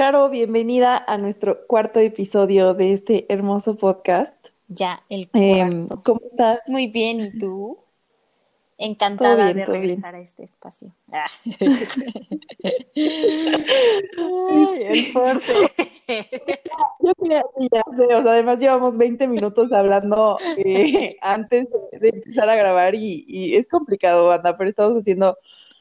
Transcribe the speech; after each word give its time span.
Caro, 0.00 0.30
bienvenida 0.30 0.96
a 0.96 1.18
nuestro 1.18 1.66
cuarto 1.66 2.00
episodio 2.00 2.72
de 2.72 2.94
este 2.94 3.26
hermoso 3.28 3.76
podcast. 3.76 4.34
Ya, 4.66 5.02
el 5.10 5.28
Em, 5.34 5.86
cuarto. 5.86 6.02
¿Cómo 6.02 6.20
estás? 6.30 6.60
Muy 6.68 6.86
bien, 6.86 7.20
¿y 7.20 7.38
tú? 7.38 7.76
Encantada 8.78 9.44
bien, 9.44 9.58
de 9.58 9.66
regresar 9.66 10.14
a 10.14 10.20
este 10.20 10.44
espacio. 10.44 10.94
Ah. 11.12 11.26
Ay, 14.16 14.82
el 14.88 15.12
force. 15.12 15.52
Yo 17.00 17.14
quería, 17.20 17.42
ya 17.70 17.82
sé, 17.94 18.14
o 18.14 18.22
sea, 18.22 18.32
además 18.32 18.58
llevamos 18.58 18.96
20 18.96 19.28
minutos 19.28 19.70
hablando 19.70 20.38
eh, 20.56 21.18
antes 21.20 21.68
de, 21.92 21.98
de 21.98 22.08
empezar 22.08 22.48
a 22.48 22.56
grabar 22.56 22.94
y, 22.94 23.26
y 23.28 23.54
es 23.54 23.68
complicado, 23.68 24.28
banda, 24.28 24.56
pero 24.56 24.70
estamos 24.70 24.98
haciendo 24.98 25.36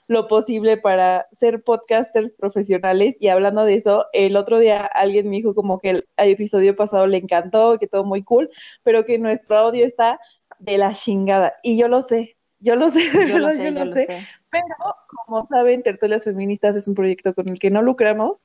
lo 0.10 0.28
posible 0.28 0.76
para 0.76 1.28
ser 1.32 1.62
podcasters 1.64 2.34
profesionales 2.34 3.16
y 3.20 3.28
hablando 3.28 3.64
de 3.64 3.76
eso, 3.76 4.08
el 4.12 4.38
otro 4.38 4.58
día 4.58 4.82
alguien 4.82 5.30
me 5.30 5.36
dijo 5.36 5.54
como 5.54 5.80
que 5.80 5.90
el 5.92 6.08
episodio 6.18 6.76
pasado 6.76 7.06
le 7.06 7.18
encantó, 7.18 7.78
que 7.78 7.86
todo 7.86 8.04
muy 8.04 8.24
cool, 8.24 8.50
pero 8.82 9.06
que 9.06 9.20
nuestro 9.20 9.56
audio 9.56 9.86
está 9.86 10.20
de 10.58 10.80
la 10.80 10.94
chingada 10.94 11.54
y 11.62 11.78
yo 11.78 11.88
lo 11.88 12.02
sé, 12.02 12.38
yo 12.60 12.76
lo 12.76 12.90
sé, 12.90 13.04
Yo 13.28 13.38
lo 13.38 13.52
sé, 13.52 13.72
yo 13.72 13.86
lo 13.86 13.94
sé. 13.94 14.08
sé. 14.08 14.28
Pero, 14.50 14.66
como 15.08 15.48
saben, 15.48 15.84
Tertulias 15.84 16.24
Feministas 16.24 16.76
es 16.76 16.88
un 16.88 16.96
proyecto 16.96 17.36
con 17.36 17.48
el 17.48 17.60
que 17.60 17.70
no 17.70 17.84
lucramos 17.84 18.42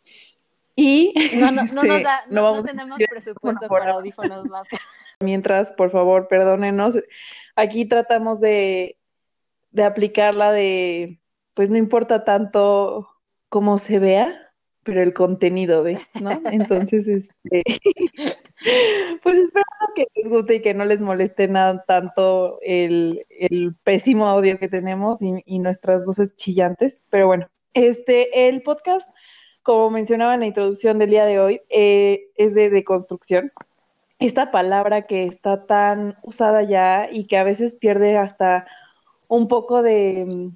y 0.77 1.15
No, 1.37 1.51
no, 1.51 1.65
no 1.65 1.83
nos 1.83 1.85
este, 1.85 2.03
da, 2.03 2.25
no 2.29 2.43
vamos 2.43 2.65
tenemos 2.65 2.99
presupuesto 3.09 3.69
para 3.69 3.93
audífonos 3.93 4.45
más. 4.51 4.69
Mientras, 5.21 5.73
por 5.73 5.91
favor, 5.91 6.29
perdónenos. 6.29 6.99
Aquí 7.57 7.87
tratamos 7.87 8.43
de, 8.43 8.99
de 9.71 9.85
aplicarla 9.85 10.53
de, 10.53 11.21
pues 11.55 11.71
no 11.71 11.77
importa 11.77 12.25
tanto 12.25 13.09
cómo 13.49 13.79
se 13.79 13.99
vea, 13.99 14.53
pero 14.83 15.03
el 15.03 15.15
contenido 15.15 15.83
de, 15.83 15.99
¿no? 16.21 16.31
Entonces, 16.53 17.07
este, 17.09 17.63
pues 19.23 19.37
esperando 19.37 19.87
que 19.95 20.07
les 20.15 20.29
guste 20.29 20.57
y 20.57 20.63
que 20.63 20.75
no 20.75 20.85
les 20.85 21.01
moleste 21.01 21.49
nada 21.49 21.85
tanto 21.87 22.59
el, 22.63 23.21
el 23.31 23.75
pésimo 23.83 24.27
audio 24.27 24.59
que 24.59 24.69
tenemos 24.69 25.23
y, 25.23 25.33
y 25.47 25.59
nuestras 25.59 26.05
voces 26.05 26.35
chillantes. 26.37 27.05
Pero 27.11 27.27
bueno, 27.27 27.49
este, 27.73 28.49
el 28.49 28.63
podcast, 28.63 29.09
como 29.63 29.91
mencionaba 29.91 30.35
en 30.35 30.41
la 30.41 30.47
introducción 30.47 30.99
del 30.99 31.11
día 31.11 31.25
de 31.25 31.41
hoy, 31.41 31.63
eh, 31.71 32.31
es 32.37 32.55
de 32.55 32.71
deconstrucción 32.71 33.53
esta 34.19 34.51
palabra 34.51 35.07
que 35.07 35.25
está 35.25 35.67
tan 35.67 36.17
usada 36.23 36.63
ya 36.63 37.09
y 37.11 37.27
que 37.27 37.37
a 37.37 37.45
veces 37.45 37.77
pierde 37.77 38.17
hasta 38.17 38.67
un 39.29 39.49
poco 39.49 39.83
de 39.83 40.51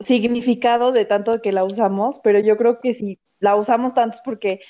significado 0.00 0.92
de 0.92 1.04
tanto 1.04 1.40
que 1.42 1.52
la 1.52 1.64
usamos, 1.64 2.20
pero 2.20 2.38
yo 2.38 2.56
creo 2.56 2.80
que 2.80 2.94
si 2.94 3.18
la 3.40 3.56
usamos 3.56 3.94
tanto 3.94 4.16
es 4.16 4.22
porque 4.22 4.60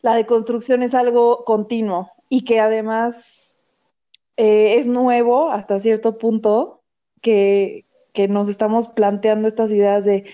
la 0.00 0.14
deconstrucción 0.14 0.82
es 0.82 0.94
algo 0.94 1.44
continuo 1.44 2.10
y 2.28 2.44
que 2.44 2.60
además 2.60 3.16
eh, 4.36 4.78
es 4.78 4.86
nuevo 4.86 5.50
hasta 5.50 5.80
cierto 5.80 6.18
punto 6.18 6.82
que, 7.22 7.84
que 8.12 8.28
nos 8.28 8.48
estamos 8.48 8.88
planteando 8.88 9.48
estas 9.48 9.70
ideas 9.70 10.04
de, 10.04 10.24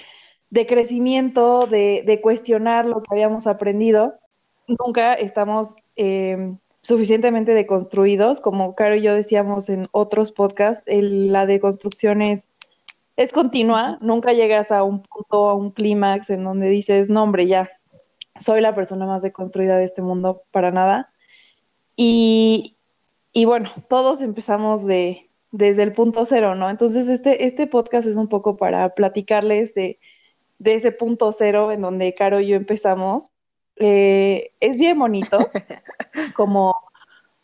de 0.51 0.67
crecimiento, 0.67 1.67
de, 1.67 2.03
de 2.07 2.21
cuestionar 2.21 2.85
lo 2.85 3.03
que 3.03 3.09
habíamos 3.11 3.47
aprendido. 3.47 4.15
Nunca 4.67 5.15
estamos 5.15 5.75
eh, 5.97 6.55
suficientemente 6.83 7.55
deconstruidos, 7.55 8.41
como 8.41 8.75
Caro 8.75 8.97
y 8.97 9.03
yo 9.03 9.15
decíamos 9.15 9.69
en 9.69 9.87
otros 9.93 10.33
podcasts, 10.33 10.85
la 10.87 11.47
deconstrucción 11.47 12.23
es, 12.23 12.51
es 13.23 13.33
continua, 13.33 13.99
nunca 14.01 14.33
llegas 14.33 14.73
a 14.73 14.83
un 14.83 15.03
punto, 15.03 15.49
a 15.49 15.55
un 15.55 15.71
clímax 15.71 16.31
en 16.31 16.45
donde 16.45 16.69
dices, 16.69 17.09
no 17.09 17.23
hombre, 17.23 17.47
ya, 17.47 17.71
soy 18.41 18.61
la 18.61 18.75
persona 18.75 19.07
más 19.07 19.23
deconstruida 19.23 19.77
de 19.77 19.85
este 19.85 20.03
mundo, 20.03 20.43
para 20.51 20.71
nada. 20.71 21.13
Y, 21.97 22.77
y 23.33 23.45
bueno, 23.45 23.71
todos 23.89 24.23
empezamos 24.23 24.85
de, 24.85 25.31
desde 25.53 25.83
el 25.85 25.93
punto 25.93 26.25
cero, 26.25 26.55
¿no? 26.55 26.71
Entonces 26.71 27.09
este, 27.09 27.47
este 27.47 27.67
podcast 27.67 28.09
es 28.09 28.17
un 28.17 28.29
poco 28.29 28.57
para 28.57 28.95
platicarles 28.95 29.75
de, 29.75 30.01
de 30.59 30.75
ese 30.75 30.93
punto 30.93 31.31
cero 31.33 31.73
en 31.73 31.83
donde 31.83 32.15
Caro 32.15 32.41
y 32.41 32.49
yo 32.49 32.57
empezamos. 32.57 33.31
Eh, 33.77 34.53
es 34.61 34.79
bien 34.79 34.99
bonito 34.99 35.39
como 36.37 36.75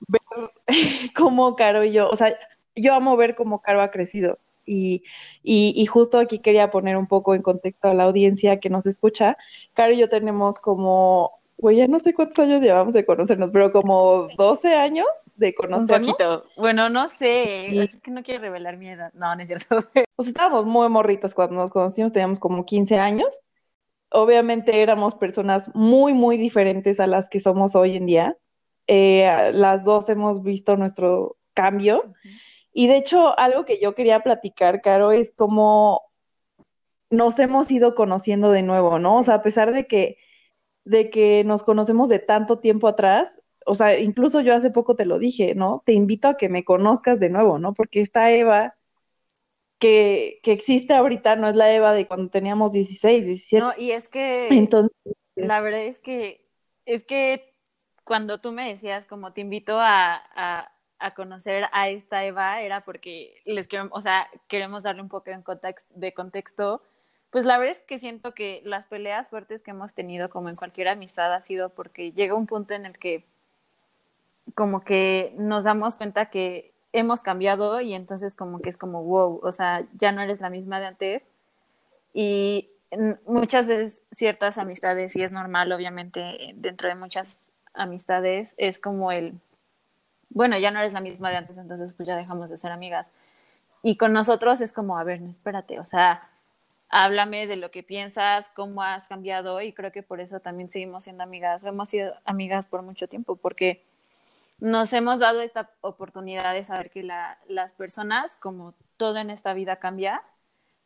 ver 0.08 0.22
cómo 1.14 1.56
Caro 1.56 1.84
y 1.84 1.92
yo, 1.92 2.08
o 2.08 2.16
sea, 2.16 2.36
yo 2.74 2.94
amo 2.94 3.16
ver 3.16 3.34
cómo 3.34 3.60
Caro 3.60 3.82
ha 3.82 3.90
crecido. 3.90 4.38
Y, 4.68 5.02
y, 5.42 5.72
y 5.76 5.86
justo 5.86 6.18
aquí 6.18 6.38
quería 6.40 6.70
poner 6.70 6.96
un 6.96 7.06
poco 7.06 7.34
en 7.34 7.42
contexto 7.42 7.88
a 7.88 7.94
la 7.94 8.04
audiencia 8.04 8.60
que 8.60 8.70
nos 8.70 8.86
escucha. 8.86 9.36
Caro 9.74 9.92
y 9.94 9.98
yo 9.98 10.08
tenemos 10.08 10.58
como, 10.58 11.32
güey, 11.56 11.78
ya 11.78 11.88
no 11.88 11.98
sé 12.00 12.12
cuántos 12.14 12.38
años 12.40 12.60
llevamos 12.60 12.94
de 12.94 13.04
conocernos, 13.06 13.50
pero 13.50 13.72
como 13.72 14.28
12 14.36 14.74
años 14.74 15.06
de 15.36 15.48
Un 15.48 15.52
conocernos. 15.54 16.10
poquito. 16.12 16.44
Bueno, 16.56 16.88
no 16.88 17.08
sé, 17.08 17.68
Y- 17.72 17.78
es 17.80 17.96
que 18.00 18.10
no 18.10 18.22
quiero 18.22 18.42
revelar 18.42 18.76
mi 18.76 18.88
edad. 18.88 19.12
No, 19.14 19.34
no 19.34 19.40
es 19.40 19.46
cierto. 19.48 19.80
Sea, 19.82 20.04
estábamos 20.18 20.66
muy 20.66 20.88
morritas 20.88 21.34
cuando 21.34 21.56
nos 21.56 21.70
conocimos, 21.70 22.12
teníamos 22.12 22.38
como 22.40 22.64
15 22.64 22.98
años. 22.98 23.28
Obviamente 24.10 24.80
éramos 24.82 25.14
personas 25.14 25.70
muy, 25.74 26.14
muy 26.14 26.36
diferentes 26.38 26.98
a 27.00 27.06
las 27.06 27.28
que 27.28 27.40
somos 27.40 27.74
hoy 27.76 27.96
en 27.96 28.06
día. 28.06 28.36
Eh, 28.86 29.50
las 29.52 29.84
dos 29.84 30.08
hemos 30.08 30.42
visto 30.42 30.76
nuestro 30.76 31.36
cambio. 31.52 32.14
Y 32.72 32.86
de 32.86 32.96
hecho, 32.96 33.38
algo 33.38 33.64
que 33.64 33.80
yo 33.80 33.94
quería 33.94 34.20
platicar, 34.20 34.80
Caro, 34.82 35.12
es 35.12 35.32
cómo 35.36 36.02
nos 37.10 37.38
hemos 37.38 37.70
ido 37.70 37.94
conociendo 37.94 38.50
de 38.50 38.62
nuevo, 38.62 38.98
¿no? 38.98 39.16
O 39.16 39.22
sea, 39.22 39.34
a 39.34 39.42
pesar 39.42 39.72
de 39.72 39.86
que, 39.86 40.18
de 40.84 41.10
que 41.10 41.44
nos 41.44 41.62
conocemos 41.62 42.08
de 42.08 42.18
tanto 42.18 42.58
tiempo 42.58 42.88
atrás, 42.88 43.40
o 43.66 43.74
sea, 43.74 43.98
incluso 43.98 44.40
yo 44.40 44.54
hace 44.54 44.70
poco 44.70 44.96
te 44.96 45.04
lo 45.04 45.18
dije, 45.18 45.54
¿no? 45.54 45.82
Te 45.84 45.92
invito 45.92 46.28
a 46.28 46.36
que 46.36 46.48
me 46.48 46.64
conozcas 46.64 47.20
de 47.20 47.30
nuevo, 47.30 47.58
¿no? 47.58 47.74
Porque 47.74 48.00
esta 48.00 48.30
Eva 48.30 48.74
que, 49.78 50.40
que 50.42 50.52
existe 50.52 50.94
ahorita 50.94 51.36
no 51.36 51.48
es 51.48 51.56
la 51.56 51.72
Eva 51.72 51.92
de 51.92 52.06
cuando 52.06 52.30
teníamos 52.30 52.72
16, 52.72 53.26
17. 53.26 53.64
No, 53.64 53.72
y 53.76 53.92
es 53.92 54.08
que 54.08 54.48
Entonces, 54.50 54.92
La 55.34 55.60
verdad 55.60 55.82
es 55.82 55.98
que, 55.98 56.44
es 56.84 57.04
que 57.04 57.54
cuando 58.04 58.40
tú 58.40 58.52
me 58.52 58.68
decías 58.68 59.06
como 59.06 59.32
te 59.32 59.40
invito 59.40 59.78
a, 59.78 60.14
a, 60.34 60.72
a 60.98 61.14
conocer 61.14 61.66
a 61.72 61.88
esta 61.88 62.24
Eva, 62.24 62.60
era 62.62 62.82
porque 62.82 63.40
les 63.44 63.68
quiero, 63.68 63.88
o 63.92 64.00
sea, 64.00 64.28
queremos 64.48 64.82
darle 64.82 65.02
un 65.02 65.08
poco 65.08 65.30
de 65.94 66.14
contexto. 66.14 66.82
Pues 67.30 67.44
la 67.44 67.58
verdad 67.58 67.76
es 67.76 67.80
que 67.80 67.98
siento 67.98 68.32
que 68.32 68.62
las 68.64 68.86
peleas 68.86 69.28
fuertes 69.30 69.62
que 69.62 69.70
hemos 69.70 69.92
tenido, 69.94 70.30
como 70.30 70.48
en 70.48 70.56
cualquier 70.56 70.88
amistad, 70.88 71.32
ha 71.34 71.42
sido 71.42 71.70
porque 71.70 72.12
llega 72.12 72.34
un 72.34 72.46
punto 72.46 72.74
en 72.74 72.86
el 72.86 72.98
que 72.98 73.24
como 74.54 74.80
que 74.80 75.34
nos 75.36 75.64
damos 75.64 75.96
cuenta 75.96 76.30
que 76.30 76.72
hemos 76.92 77.22
cambiado 77.22 77.80
y 77.80 77.94
entonces 77.94 78.34
como 78.34 78.60
que 78.60 78.70
es 78.70 78.76
como, 78.76 79.04
wow, 79.04 79.40
o 79.42 79.52
sea, 79.52 79.84
ya 79.94 80.10
no 80.12 80.22
eres 80.22 80.40
la 80.40 80.50
misma 80.50 80.80
de 80.80 80.86
antes. 80.86 81.28
Y 82.14 82.70
muchas 83.26 83.66
veces 83.66 84.02
ciertas 84.12 84.58
amistades, 84.58 85.14
y 85.14 85.22
es 85.22 85.32
normal, 85.32 85.70
obviamente, 85.72 86.52
dentro 86.54 86.88
de 86.88 86.94
muchas 86.94 87.28
amistades, 87.74 88.54
es 88.56 88.78
como 88.78 89.12
el, 89.12 89.34
bueno, 90.30 90.58
ya 90.58 90.70
no 90.70 90.80
eres 90.80 90.92
la 90.92 91.00
misma 91.00 91.30
de 91.30 91.36
antes, 91.36 91.58
entonces 91.58 91.92
pues 91.94 92.06
ya 92.06 92.16
dejamos 92.16 92.50
de 92.50 92.58
ser 92.58 92.72
amigas. 92.72 93.10
Y 93.82 93.96
con 93.96 94.12
nosotros 94.12 94.60
es 94.60 94.72
como, 94.72 94.98
a 94.98 95.04
ver, 95.04 95.20
no, 95.20 95.30
espérate, 95.30 95.78
o 95.78 95.84
sea, 95.84 96.28
háblame 96.88 97.46
de 97.46 97.56
lo 97.56 97.70
que 97.70 97.82
piensas, 97.82 98.50
cómo 98.50 98.82
has 98.82 99.08
cambiado, 99.08 99.60
y 99.60 99.72
creo 99.72 99.92
que 99.92 100.02
por 100.02 100.20
eso 100.20 100.40
también 100.40 100.70
seguimos 100.70 101.04
siendo 101.04 101.22
amigas, 101.22 101.62
hemos 101.64 101.88
sido 101.90 102.14
amigas 102.24 102.66
por 102.66 102.82
mucho 102.82 103.08
tiempo, 103.08 103.36
porque 103.36 103.84
nos 104.58 104.92
hemos 104.92 105.20
dado 105.20 105.40
esta 105.40 105.70
oportunidad 105.80 106.54
de 106.54 106.64
saber 106.64 106.90
que 106.90 107.02
la, 107.02 107.38
las 107.48 107.72
personas, 107.72 108.36
como 108.36 108.74
todo 108.96 109.18
en 109.18 109.30
esta 109.30 109.54
vida 109.54 109.76
cambia, 109.76 110.22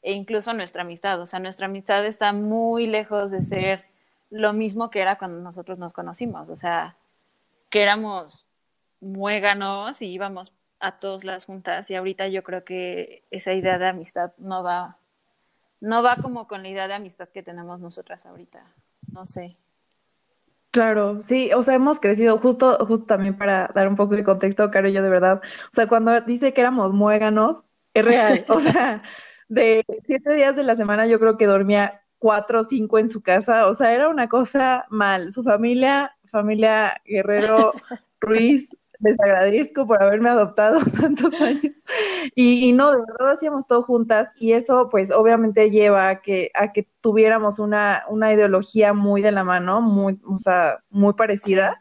e 0.03 0.13
incluso 0.13 0.53
nuestra 0.53 0.83
amistad, 0.83 1.21
o 1.21 1.27
sea, 1.27 1.39
nuestra 1.39 1.67
amistad 1.67 2.05
está 2.05 2.33
muy 2.33 2.87
lejos 2.87 3.31
de 3.31 3.43
ser 3.43 3.87
lo 4.31 4.53
mismo 4.53 4.91
que 4.91 5.01
era 5.01 5.17
cuando 5.17 5.41
nosotros 5.41 5.79
nos 5.79 5.93
conocimos, 5.93 6.49
o 6.49 6.57
sea, 6.57 6.97
que 7.71 7.83
éramos 7.83 8.47
muéganos 9.03 10.01
y 10.01 10.07
íbamos 10.07 10.55
a 10.81 10.99
todas 10.99 11.25
las 11.25 11.45
juntas 11.45 11.91
y 11.91 11.95
ahorita 11.95 12.29
yo 12.29 12.43
creo 12.43 12.65
que 12.65 13.25
esa 13.31 13.53
idea 13.53 13.79
de 13.79 13.89
amistad 13.89 14.33
no 14.39 14.63
va 14.63 14.99
no 15.81 16.03
va 16.03 16.17
como 16.17 16.47
con 16.47 16.63
la 16.63 16.69
idea 16.69 16.89
de 16.89 16.95
amistad 16.95 17.29
que 17.29 17.43
tenemos 17.43 17.81
nosotras 17.81 18.25
ahorita, 18.25 18.65
no 19.11 19.27
sé. 19.27 19.57
Claro, 20.71 21.21
sí, 21.23 21.51
o 21.53 21.63
sea, 21.65 21.75
hemos 21.75 21.99
crecido 21.99 22.39
justo, 22.39 22.79
justo 22.87 23.05
también 23.05 23.37
para 23.37 23.69
dar 23.75 23.89
un 23.89 23.97
poco 23.97 24.15
de 24.15 24.25
contexto, 24.25 24.71
Caro 24.71 24.89
y 24.89 24.93
yo 24.93 25.03
de 25.03 25.11
verdad, 25.11 25.43
o 25.43 25.75
sea, 25.75 25.89
cuando 25.89 26.21
dice 26.21 26.55
que 26.55 26.61
éramos 26.61 26.93
muéganos, 26.93 27.65
es 27.95 28.05
real, 28.05 28.45
o 28.49 28.61
sea, 28.61 29.03
de 29.49 29.85
siete 30.07 30.35
días 30.35 30.55
de 30.55 30.63
la 30.63 30.77
semana 30.77 31.07
yo 31.07 31.19
creo 31.19 31.37
que 31.37 31.47
dormía 31.47 32.03
cuatro 32.19 32.61
o 32.61 32.65
cinco 32.65 33.01
en 33.01 33.11
su 33.11 33.21
casa, 33.21 33.67
o 33.67 33.75
sea, 33.75 33.93
era 33.93 34.09
una 34.09 34.29
cosa 34.29 34.87
mal, 34.89 35.33
su 35.33 35.43
familia, 35.43 36.17
familia 36.27 37.03
Guerrero 37.05 37.73
Ruiz, 38.21 38.75
les 39.03 39.21
agradezco 39.21 39.87
por 39.87 40.03
haberme 40.03 40.31
adoptado 40.31 40.81
tantos 41.01 41.33
años. 41.41 41.75
Y, 42.35 42.73
no, 42.73 42.93
de 42.93 43.01
verdad 43.01 43.33
hacíamos 43.33 43.67
todo 43.67 43.83
juntas 43.83 44.29
y 44.39 44.53
eso 44.53 44.89
pues 44.91 45.11
obviamente 45.11 45.71
lleva 45.71 46.09
a 46.09 46.21
que, 46.21 46.51
a 46.55 46.73
que 46.73 46.89
tuviéramos 47.01 47.59
una, 47.59 48.05
una 48.09 48.33
ideología 48.33 48.93
muy 48.93 49.23
de 49.23 49.33
la 49.33 49.45
mano, 49.45 49.81
muy, 49.81 50.21
o 50.27 50.39
sea, 50.39 50.79
muy 50.91 51.15
parecida. 51.15 51.79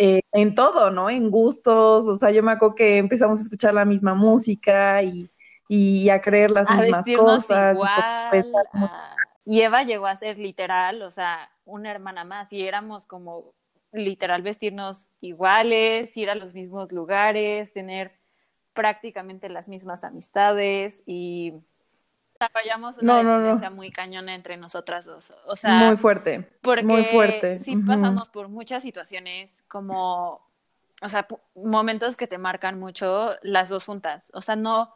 Eh, 0.00 0.20
en 0.30 0.54
todo, 0.54 0.92
¿no? 0.92 1.10
En 1.10 1.28
gustos, 1.28 2.06
o 2.06 2.14
sea, 2.14 2.30
yo 2.30 2.40
me 2.42 2.52
acuerdo 2.52 2.76
que 2.76 2.98
empezamos 2.98 3.40
a 3.40 3.42
escuchar 3.42 3.74
la 3.74 3.84
misma 3.84 4.14
música 4.14 5.02
y, 5.02 5.28
y 5.68 6.08
a 6.08 6.20
creer 6.20 6.50
las 6.50 6.68
mismas 6.70 7.04
cosas. 7.16 7.78
Y, 9.44 9.60
Eva 9.60 9.82
llegó 9.82 10.06
a 10.06 10.14
ser 10.14 10.38
literal, 10.38 11.02
o 11.02 11.10
sea, 11.10 11.50
una 11.64 11.90
hermana 11.90 12.22
más, 12.24 12.52
y 12.52 12.66
éramos 12.66 13.06
como 13.06 13.54
literal 13.92 14.42
vestirnos 14.42 15.08
iguales, 15.20 16.16
ir 16.16 16.30
a 16.30 16.34
los 16.34 16.54
mismos 16.54 16.92
lugares, 16.92 17.72
tener 17.72 18.12
prácticamente 18.72 19.48
las 19.48 19.68
mismas 19.68 20.04
amistades 20.04 21.02
y 21.06 21.52
desarrollamos 22.38 22.98
una 22.98 23.22
no, 23.22 23.70
muy 23.72 23.90
cañona 23.90 24.34
entre 24.34 24.56
nosotras 24.56 25.04
dos. 25.04 25.34
O 25.46 25.56
sea, 25.56 25.88
muy 25.88 25.96
fuerte. 25.96 26.48
Porque 26.62 26.84
muy 26.84 27.04
fuerte. 27.04 27.58
sí 27.58 27.76
pasamos 27.76 28.28
por 28.28 28.48
muchas 28.48 28.82
situaciones 28.82 29.64
como, 29.68 30.48
o 31.02 31.08
sea, 31.08 31.26
momentos 31.54 32.16
que 32.16 32.26
te 32.26 32.38
marcan 32.38 32.78
mucho 32.78 33.32
las 33.42 33.68
dos 33.68 33.84
juntas. 33.84 34.24
O 34.32 34.40
sea, 34.40 34.54
no, 34.56 34.94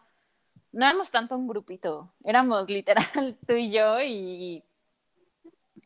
no 0.71 0.87
éramos 0.87 1.11
tanto 1.11 1.37
un 1.37 1.49
grupito, 1.49 2.13
éramos 2.25 2.69
literal 2.69 3.05
tú 3.47 3.55
y 3.55 3.71
yo 3.71 4.01
y, 4.01 4.65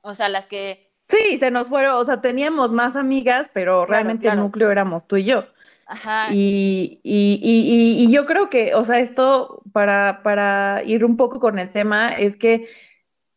o 0.03 0.15
sea, 0.15 0.29
las 0.29 0.47
que... 0.47 0.93
Sí, 1.09 1.39
se 1.39 1.51
nos 1.51 1.69
fueron, 1.69 1.97
o 1.97 2.05
sea, 2.05 2.21
teníamos 2.21 2.73
más 2.73 2.97
amigas, 2.97 3.51
pero 3.53 3.87
realmente 3.87 4.29
el 4.29 4.37
núcleo 4.37 4.71
éramos 4.71 5.07
tú 5.07 5.17
y 5.17 5.25
yo. 5.25 5.45
Ajá. 5.87 6.29
Y, 6.33 7.01
y, 7.05 7.39
y, 7.41 8.05
y, 8.05 8.13
yo 8.13 8.27
creo 8.27 8.51
que, 8.51 8.75
o 8.75 8.85
sea, 8.85 8.99
esto 8.99 9.63
para, 9.73 10.21
para 10.25 10.83
ir 10.85 11.05
un 11.05 11.17
poco 11.17 11.39
con 11.39 11.61
el 11.61 11.71
tema 11.71 12.13
es 12.13 12.37
que 12.37 12.69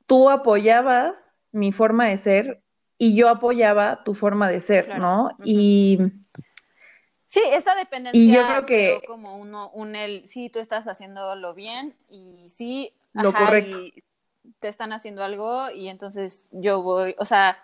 tú 0.08 0.32
apoyabas 0.32 1.44
mi 1.52 1.72
forma 1.72 2.08
de 2.08 2.18
ser 2.18 2.64
y 2.98 3.16
yo 3.16 3.30
apoyaba 3.30 4.04
tu 4.04 4.16
forma 4.16 4.50
de 4.50 4.62
ser, 4.62 4.98
¿no? 4.98 5.30
Y 5.44 6.00
Sí, 7.30 7.42
esta 7.52 7.76
dependencia 7.76 8.20
y 8.20 8.32
yo 8.34 8.46
creo 8.48 8.66
que 8.66 9.02
como 9.06 9.38
uno, 9.38 9.70
un 9.70 9.96
el, 9.96 10.26
sí, 10.28 10.50
tú 10.50 10.58
estás 10.58 10.88
haciéndolo 10.88 11.54
bien 11.54 11.96
y 12.10 12.50
sí, 12.50 12.92
lo 13.14 13.32
correcto. 13.32 13.78
Te 14.60 14.68
están 14.68 14.94
haciendo 14.94 15.24
algo 15.24 15.70
y 15.72 15.90
entonces 15.90 16.48
yo 16.52 16.82
voy, 16.82 17.16
o 17.20 17.26
sea, 17.26 17.58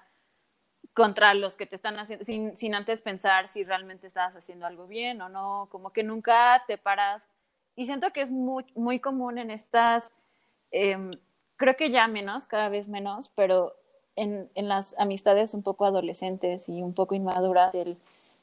contra 0.93 1.33
los 1.33 1.55
que 1.57 1.65
te 1.65 1.75
están 1.75 1.99
haciendo, 1.99 2.25
sin, 2.25 2.57
sin 2.57 2.75
antes 2.75 3.01
pensar 3.01 3.47
si 3.47 3.63
realmente 3.63 4.07
estás 4.07 4.35
haciendo 4.35 4.65
algo 4.65 4.87
bien 4.87 5.21
o 5.21 5.29
no, 5.29 5.67
como 5.71 5.91
que 5.91 6.03
nunca 6.03 6.63
te 6.67 6.77
paras. 6.77 7.27
Y 7.75 7.85
siento 7.85 8.11
que 8.13 8.21
es 8.21 8.31
muy, 8.31 8.65
muy 8.75 8.99
común 8.99 9.37
en 9.37 9.51
estas, 9.51 10.13
em, 10.71 11.11
creo 11.57 11.75
que 11.75 11.91
ya 11.91 12.07
menos, 12.07 12.47
cada 12.47 12.69
vez 12.69 12.88
menos, 12.89 13.29
pero 13.35 13.75
en, 14.15 14.49
en 14.55 14.69
las 14.69 14.97
amistades 14.99 15.53
un 15.53 15.63
poco 15.63 15.85
adolescentes 15.85 16.69
y 16.69 16.81
un 16.81 16.93
poco 16.93 17.15
inmaduras, 17.15 17.75
el 17.75 17.97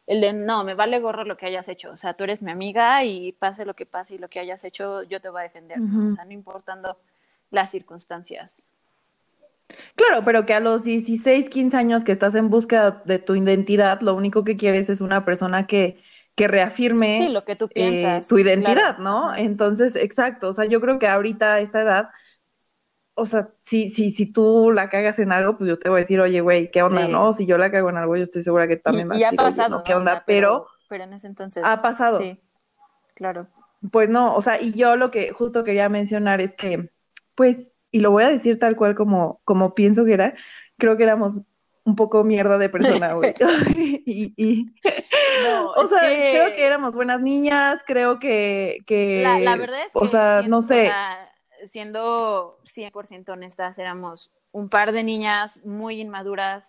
el 0.07 0.21
de 0.21 0.33
no, 0.33 0.65
me 0.65 0.75
vale 0.75 0.99
gorro 1.01 1.25
lo 1.25 1.37
que 1.37 1.47
hayas 1.47 1.69
hecho, 1.69 1.91
o 1.93 1.97
sea, 1.97 2.15
tú 2.15 2.25
eres 2.25 2.43
mi 2.43 2.51
amiga 2.51 3.05
y 3.05 3.33
pase 3.33 3.65
lo 3.65 3.75
que 3.75 3.87
pase 3.87 4.15
y 4.15 4.19
lo 4.19 4.29
que 4.29 4.41
hayas 4.41 4.65
hecho, 4.65 5.03
yo 5.05 5.21
te 5.21 5.29
voy 5.29 5.41
a 5.41 5.45
defender, 5.45 5.79
o 5.79 6.15
sea, 6.17 6.25
no 6.25 6.33
importando 6.33 6.99
las 7.53 7.71
circunstancias. 7.71 8.65
Claro, 9.95 10.25
pero 10.25 10.45
que 10.45 10.55
a 10.55 10.61
los 10.61 10.83
16, 10.83 11.49
15 11.49 11.77
años 11.77 12.05
que 12.05 12.11
estás 12.11 12.35
en 12.35 12.51
búsqueda 12.51 13.03
de 13.05 13.21
tu 13.21 13.37
identidad, 13.37 14.01
lo 14.01 14.17
único 14.17 14.43
que 14.43 14.57
quieres 14.57 14.91
es 14.91 15.01
una 15.01 15.25
persona 15.25 15.69
que, 15.69 16.03
que 16.35 16.49
reafirme 16.49 17.31
lo 17.31 17.45
que 17.45 17.55
tú 17.55 17.69
piensas, 17.69 18.27
eh, 18.27 18.29
tu 18.29 18.39
identidad, 18.39 18.99
¿no? 18.99 19.35
Entonces, 19.35 19.95
exacto, 19.95 20.49
o 20.49 20.53
sea, 20.53 20.65
yo 20.65 20.81
creo 20.81 20.99
que 20.99 21.07
ahorita 21.07 21.55
a 21.55 21.61
esta 21.61 21.83
edad 21.83 22.09
o 23.15 23.27
sea, 23.27 23.51
si, 23.59 23.91
si, 23.91 24.11
si 24.11 24.27
tú 24.27 24.73
la 24.73 24.89
cagas 24.89 25.19
en 25.19 25.33
algo, 25.33 25.57
pues 25.57 25.69
yo 25.69 25.79
te 25.79 25.89
voy 25.89 25.99
a 25.99 26.01
decir, 26.01 26.21
oye, 26.21 26.41
güey, 26.41 26.71
¿qué 26.71 26.83
onda? 26.83 27.07
No, 27.09 27.33
si 27.33 27.47
yo 27.47 27.59
la 27.59 27.71
cago 27.71 27.91
en 27.91 27.99
algo, 27.99 28.17
yo 28.17 28.23
estoy 28.23 28.43
segura 28.43 28.67
que 28.67 28.77
también 28.77 29.11
va 29.11 29.15
a 29.15 29.19
decir, 29.19 29.37
pasado, 29.37 29.83
¿qué 29.85 29.95
onda? 29.95 30.23
pero, 30.27 30.67
pero, 30.89 31.05
en 31.05 31.13
ese 31.13 31.27
entonces. 31.27 31.63
Ha 31.65 31.83
pasado. 31.83 32.19
Sí, 32.19 32.41
claro. 33.15 33.49
Pues 33.91 34.09
no, 34.09 34.35
o 34.35 34.43
sea, 34.43 34.61
y 34.61 34.73
yo 34.73 34.97
lo 34.97 35.11
que 35.11 35.33
justo 35.33 35.65
quería 35.65 35.89
mencionar 35.89 36.41
es 36.41 36.55
que, 36.55 36.91
pues, 37.35 37.75
y 37.91 38.01
lo 38.01 38.11
voy 38.11 38.25
a 38.25 38.31
decir 38.31 38.59
tal 38.59 38.77
cual 38.77 38.95
como, 38.95 39.41
como 39.45 39.75
pienso 39.75 40.05
que 40.05 40.15
era, 40.15 40.35
creo 40.79 40.97
que 40.97 41.03
éramos 41.03 41.41
un 41.85 41.97
poco 41.97 42.23
mierda 42.25 42.59
de 42.59 42.69
persona, 42.69 43.15
güey. 43.15 43.35
y, 44.07 44.33
y... 44.37 44.67
No, 45.45 45.73
o 45.73 45.87
sea, 45.87 46.01
creo 46.01 46.55
que 46.55 46.65
éramos 46.65 46.95
buenas 46.95 47.21
niñas, 47.21 47.83
creo 47.87 48.19
que, 48.19 48.79
que... 48.87 49.23
La, 49.43 49.57
verdad 49.57 49.87
es 49.87 49.93
que... 49.93 49.99
O 49.99 50.07
sea, 50.07 50.43
no 50.47 50.63
sé 50.63 50.91
siendo 51.71 52.59
100% 52.65 53.29
honestas, 53.31 53.79
éramos 53.79 54.31
un 54.51 54.69
par 54.69 54.93
de 54.93 55.03
niñas 55.03 55.65
muy 55.65 56.01
inmaduras, 56.01 56.65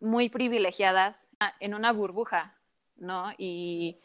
muy 0.00 0.28
privilegiadas, 0.28 1.16
en 1.60 1.74
una 1.74 1.92
burbuja, 1.92 2.54
¿no? 2.96 3.32
Y, 3.36 3.98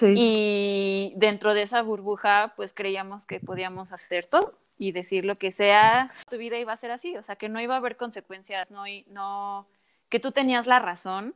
y 0.00 1.12
dentro 1.16 1.54
de 1.54 1.62
esa 1.62 1.82
burbuja, 1.82 2.52
pues 2.56 2.72
creíamos 2.72 3.26
que 3.26 3.40
podíamos 3.40 3.92
hacer 3.92 4.26
todo 4.26 4.58
y 4.78 4.92
decir 4.92 5.24
lo 5.24 5.38
que 5.38 5.52
sea, 5.52 6.12
tu 6.30 6.36
vida 6.36 6.58
iba 6.58 6.72
a 6.72 6.76
ser 6.76 6.90
así, 6.90 7.16
o 7.16 7.22
sea, 7.22 7.36
que 7.36 7.48
no 7.48 7.60
iba 7.60 7.74
a 7.74 7.78
haber 7.78 7.96
consecuencias, 7.96 8.70
no, 8.70 8.84
no 9.08 9.66
que 10.08 10.20
tú 10.20 10.32
tenías 10.32 10.66
la 10.66 10.78
razón, 10.78 11.34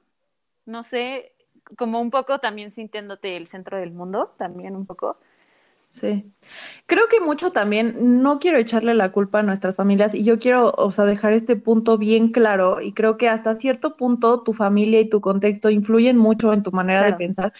no 0.66 0.84
sé, 0.84 1.32
como 1.76 2.00
un 2.00 2.10
poco 2.10 2.38
también 2.38 2.72
sintiéndote 2.72 3.36
el 3.36 3.46
centro 3.46 3.78
del 3.78 3.92
mundo, 3.92 4.34
también 4.38 4.76
un 4.76 4.86
poco. 4.86 5.18
Sí. 5.88 6.24
Creo 6.86 7.08
que 7.08 7.20
mucho 7.20 7.50
también, 7.50 8.22
no 8.22 8.38
quiero 8.38 8.58
echarle 8.58 8.94
la 8.94 9.10
culpa 9.10 9.40
a 9.40 9.42
nuestras 9.42 9.76
familias 9.76 10.14
y 10.14 10.22
yo 10.22 10.38
quiero, 10.38 10.72
o 10.76 10.92
sea, 10.92 11.04
dejar 11.04 11.32
este 11.32 11.56
punto 11.56 11.98
bien 11.98 12.30
claro 12.30 12.80
y 12.80 12.92
creo 12.92 13.16
que 13.16 13.28
hasta 13.28 13.56
cierto 13.56 13.96
punto 13.96 14.42
tu 14.42 14.52
familia 14.52 15.00
y 15.00 15.08
tu 15.08 15.20
contexto 15.20 15.68
influyen 15.68 16.16
mucho 16.16 16.52
en 16.52 16.62
tu 16.62 16.70
manera 16.70 17.04
de 17.04 17.14
pensar. 17.14 17.52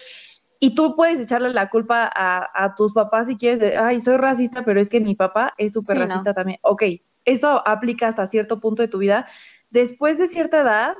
Y 0.60 0.74
tú 0.74 0.94
puedes 0.94 1.18
echarle 1.18 1.52
la 1.52 1.70
culpa 1.70 2.10
a, 2.14 2.74
tus 2.76 2.92
papás 2.92 3.26
si 3.26 3.36
quieres, 3.36 3.60
de, 3.60 3.76
ay, 3.78 4.00
soy 4.00 4.18
racista, 4.18 4.62
pero 4.62 4.78
es 4.78 4.90
que 4.90 5.00
mi 5.00 5.14
papá 5.14 5.54
es 5.56 5.72
súper 5.72 5.98
racista 5.98 6.34
también. 6.34 6.58
Ok, 6.62 6.82
eso 7.24 7.66
aplica 7.66 8.08
hasta 8.08 8.26
cierto 8.26 8.60
punto 8.60 8.82
de 8.82 8.88
tu 8.88 8.98
vida. 8.98 9.26
Después 9.70 10.18
de 10.18 10.28
cierta 10.28 10.60
edad, 10.60 10.94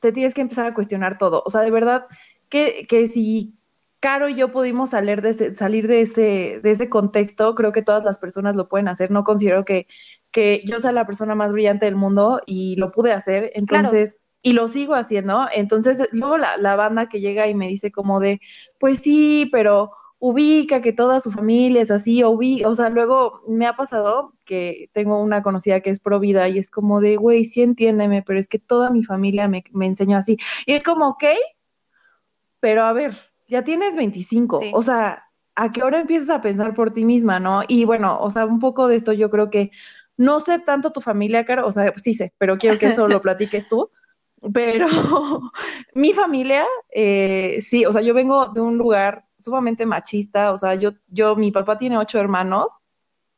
te 0.00 0.10
tienes 0.10 0.34
que 0.34 0.40
empezar 0.40 0.66
a 0.66 0.74
cuestionar 0.74 1.16
todo. 1.16 1.42
O 1.46 1.50
sea, 1.50 1.60
de 1.60 1.70
verdad, 1.70 2.06
que, 2.48 2.86
que 2.88 3.06
si 3.06 3.54
Caro 4.00 4.28
y 4.28 4.36
yo 4.36 4.52
pudimos 4.52 4.90
salir 4.90 5.22
de 5.22 5.30
ese, 5.30 5.54
salir 5.54 5.88
de 5.88 6.02
ese, 6.02 6.60
de 6.62 6.70
ese 6.70 6.88
contexto, 6.88 7.54
creo 7.56 7.72
que 7.72 7.82
todas 7.82 8.04
las 8.04 8.18
personas 8.18 8.54
lo 8.54 8.68
pueden 8.68 8.86
hacer, 8.86 9.10
no 9.10 9.24
considero 9.24 9.64
que, 9.64 9.88
que 10.30 10.62
yo 10.64 10.78
sea 10.78 10.92
la 10.92 11.06
persona 11.06 11.34
más 11.34 11.52
brillante 11.52 11.86
del 11.86 11.96
mundo 11.96 12.40
y 12.46 12.76
lo 12.76 12.92
pude 12.92 13.12
hacer, 13.12 13.50
entonces, 13.54 14.18
y 14.42 14.52
lo 14.52 14.68
sigo 14.68 14.94
haciendo, 14.94 15.48
entonces 15.52 16.08
luego 16.12 16.38
la, 16.38 16.56
la 16.56 16.76
banda 16.76 17.08
que 17.08 17.20
llega 17.20 17.48
y 17.48 17.54
me 17.54 17.68
dice 17.68 17.90
como 17.90 18.20
de, 18.20 18.40
pues 18.78 19.00
sí, 19.00 19.48
pero 19.52 19.92
ubica 20.20 20.82
que 20.82 20.92
toda 20.92 21.20
su 21.20 21.30
familia 21.30 21.82
es 21.82 21.90
así, 21.90 22.22
o, 22.22 22.30
o 22.32 22.74
sea, 22.74 22.88
luego 22.88 23.42
me 23.46 23.66
ha 23.66 23.76
pasado 23.76 24.34
que 24.44 24.90
tengo 24.92 25.22
una 25.22 25.42
conocida 25.42 25.80
que 25.80 25.90
es 25.90 26.00
pro 26.00 26.18
vida 26.18 26.48
y 26.48 26.58
es 26.58 26.70
como 26.70 27.00
de, 27.00 27.16
güey, 27.16 27.44
sí 27.44 27.62
entiéndeme, 27.62 28.22
pero 28.22 28.40
es 28.40 28.48
que 28.48 28.58
toda 28.58 28.90
mi 28.90 29.04
familia 29.04 29.46
me, 29.48 29.62
me 29.72 29.86
enseñó 29.86 30.16
así. 30.18 30.36
Y 30.66 30.72
es 30.72 30.82
como, 30.82 31.08
ok, 31.10 31.24
pero 32.60 32.82
a 32.84 32.92
ver, 32.92 33.16
ya 33.46 33.62
tienes 33.62 33.96
25, 33.96 34.60
o 34.72 34.82
sea, 34.82 35.24
¿a 35.54 35.70
qué 35.72 35.82
hora 35.82 36.00
empiezas 36.00 36.30
a 36.30 36.42
pensar 36.42 36.74
por 36.74 36.92
ti 36.92 37.04
misma, 37.04 37.38
no? 37.38 37.62
Y 37.68 37.84
bueno, 37.84 38.18
o 38.20 38.30
sea, 38.30 38.44
un 38.46 38.58
poco 38.58 38.88
de 38.88 38.96
esto 38.96 39.12
yo 39.12 39.30
creo 39.30 39.50
que 39.50 39.70
no 40.16 40.40
sé 40.40 40.58
tanto 40.58 40.90
tu 40.90 41.00
familia, 41.00 41.44
Caro, 41.46 41.66
o 41.66 41.72
sea, 41.72 41.92
sí 41.96 42.14
sé, 42.14 42.34
pero 42.38 42.58
quiero 42.58 42.76
que 42.78 42.88
eso 42.88 43.06
lo 43.06 43.22
platiques 43.22 43.68
tú. 43.68 43.90
Pero 44.52 44.86
mi 45.94 46.12
familia, 46.12 46.64
eh, 46.90 47.58
sí, 47.60 47.84
o 47.84 47.92
sea, 47.92 48.02
yo 48.02 48.14
vengo 48.14 48.46
de 48.48 48.60
un 48.60 48.78
lugar 48.78 49.24
sumamente 49.38 49.86
machista, 49.86 50.52
o 50.52 50.58
sea, 50.58 50.74
yo, 50.74 50.92
yo, 51.08 51.36
mi 51.36 51.50
papá 51.50 51.78
tiene 51.78 51.98
ocho 51.98 52.18
hermanos, 52.18 52.72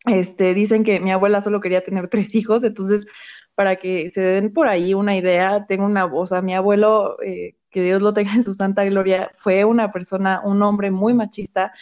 este, 0.06 0.54
dicen 0.54 0.84
que 0.84 1.00
mi 1.00 1.10
abuela 1.12 1.42
solo 1.42 1.60
quería 1.60 1.82
tener 1.82 2.08
tres 2.08 2.34
hijos, 2.34 2.64
entonces, 2.64 3.06
para 3.54 3.76
que 3.76 4.10
se 4.10 4.20
den 4.22 4.52
por 4.52 4.68
ahí 4.68 4.94
una 4.94 5.16
idea, 5.16 5.66
tengo 5.66 5.84
una, 5.84 6.06
o 6.06 6.26
sea, 6.26 6.42
mi 6.42 6.54
abuelo 6.54 7.16
eh, 7.22 7.56
que 7.70 7.82
Dios 7.82 8.02
lo 8.02 8.14
tenga 8.14 8.34
en 8.34 8.44
su 8.44 8.54
santa 8.54 8.84
gloria, 8.84 9.30
fue 9.38 9.64
una 9.64 9.92
persona, 9.92 10.40
un 10.44 10.62
hombre 10.62 10.90
muy 10.90 11.14
machista. 11.14 11.72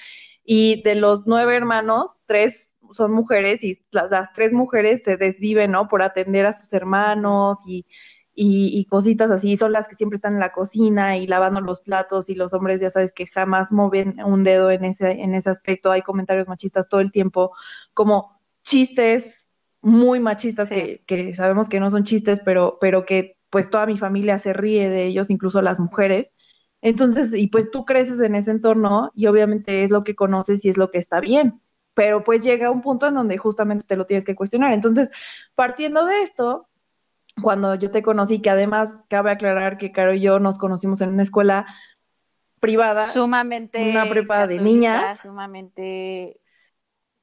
Y 0.44 0.82
de 0.82 0.94
los 0.94 1.26
nueve 1.26 1.56
hermanos, 1.56 2.16
tres 2.26 2.76
son 2.92 3.12
mujeres 3.12 3.62
y 3.64 3.78
las, 3.90 4.32
tres 4.32 4.52
mujeres 4.52 5.02
se 5.04 5.16
desviven, 5.16 5.72
¿no? 5.72 5.88
Por 5.88 6.02
atender 6.02 6.46
a 6.46 6.52
sus 6.52 6.72
hermanos 6.72 7.58
y, 7.66 7.86
y, 8.40 8.84
cositas 8.84 9.30
así. 9.30 9.56
Son 9.56 9.72
las 9.72 9.88
que 9.88 9.96
siempre 9.96 10.16
están 10.16 10.34
en 10.34 10.40
la 10.40 10.52
cocina 10.52 11.16
y 11.16 11.26
lavando 11.26 11.60
los 11.60 11.80
platos 11.80 12.30
y 12.30 12.34
los 12.34 12.54
hombres, 12.54 12.80
ya 12.80 12.90
sabes, 12.90 13.12
que 13.12 13.26
jamás 13.26 13.72
mueven 13.72 14.16
un 14.24 14.44
dedo 14.44 14.70
en 14.70 14.84
ese, 14.84 15.10
en 15.22 15.34
ese 15.34 15.50
aspecto. 15.50 15.90
Hay 15.90 16.02
comentarios 16.02 16.46
machistas 16.46 16.88
todo 16.88 17.00
el 17.00 17.10
tiempo, 17.10 17.52
como 17.94 18.40
chistes 18.62 19.48
muy 19.80 20.20
machistas 20.20 20.68
que, 20.68 21.02
que 21.06 21.34
sabemos 21.34 21.68
que 21.68 21.80
no 21.80 21.90
son 21.90 22.04
chistes, 22.04 22.40
pero, 22.44 22.78
pero 22.80 23.04
que 23.04 23.36
pues 23.50 23.70
toda 23.70 23.86
mi 23.86 23.98
familia 23.98 24.38
se 24.38 24.52
ríe 24.52 24.88
de 24.88 25.06
ellos, 25.06 25.30
incluso 25.30 25.60
las 25.62 25.80
mujeres. 25.80 26.32
Entonces, 26.80 27.34
y 27.34 27.48
pues 27.48 27.70
tú 27.70 27.84
creces 27.84 28.20
en 28.20 28.34
ese 28.36 28.52
entorno 28.52 29.10
y 29.14 29.26
obviamente 29.26 29.82
es 29.82 29.90
lo 29.90 30.04
que 30.04 30.14
conoces 30.14 30.64
y 30.64 30.68
es 30.68 30.76
lo 30.76 30.90
que 30.90 30.98
está 30.98 31.20
bien, 31.20 31.60
pero 31.94 32.22
pues 32.22 32.44
llega 32.44 32.70
un 32.70 32.82
punto 32.82 33.08
en 33.08 33.14
donde 33.14 33.38
justamente 33.38 33.84
te 33.84 33.96
lo 33.96 34.06
tienes 34.06 34.24
que 34.24 34.36
cuestionar. 34.36 34.72
Entonces, 34.72 35.10
partiendo 35.56 36.04
de 36.04 36.22
esto, 36.22 36.67
cuando 37.42 37.74
yo 37.74 37.90
te 37.90 38.02
conocí, 38.02 38.40
que 38.40 38.50
además 38.50 39.04
cabe 39.08 39.30
aclarar 39.30 39.78
que 39.78 39.92
Caro 39.92 40.14
y 40.14 40.20
yo 40.20 40.38
nos 40.38 40.58
conocimos 40.58 41.00
en 41.00 41.10
una 41.10 41.22
escuela 41.22 41.66
privada, 42.60 43.02
sumamente 43.02 43.90
una 43.90 44.08
prepa 44.08 44.46
de 44.46 44.58
niñas, 44.58 45.20
sumamente, 45.20 46.40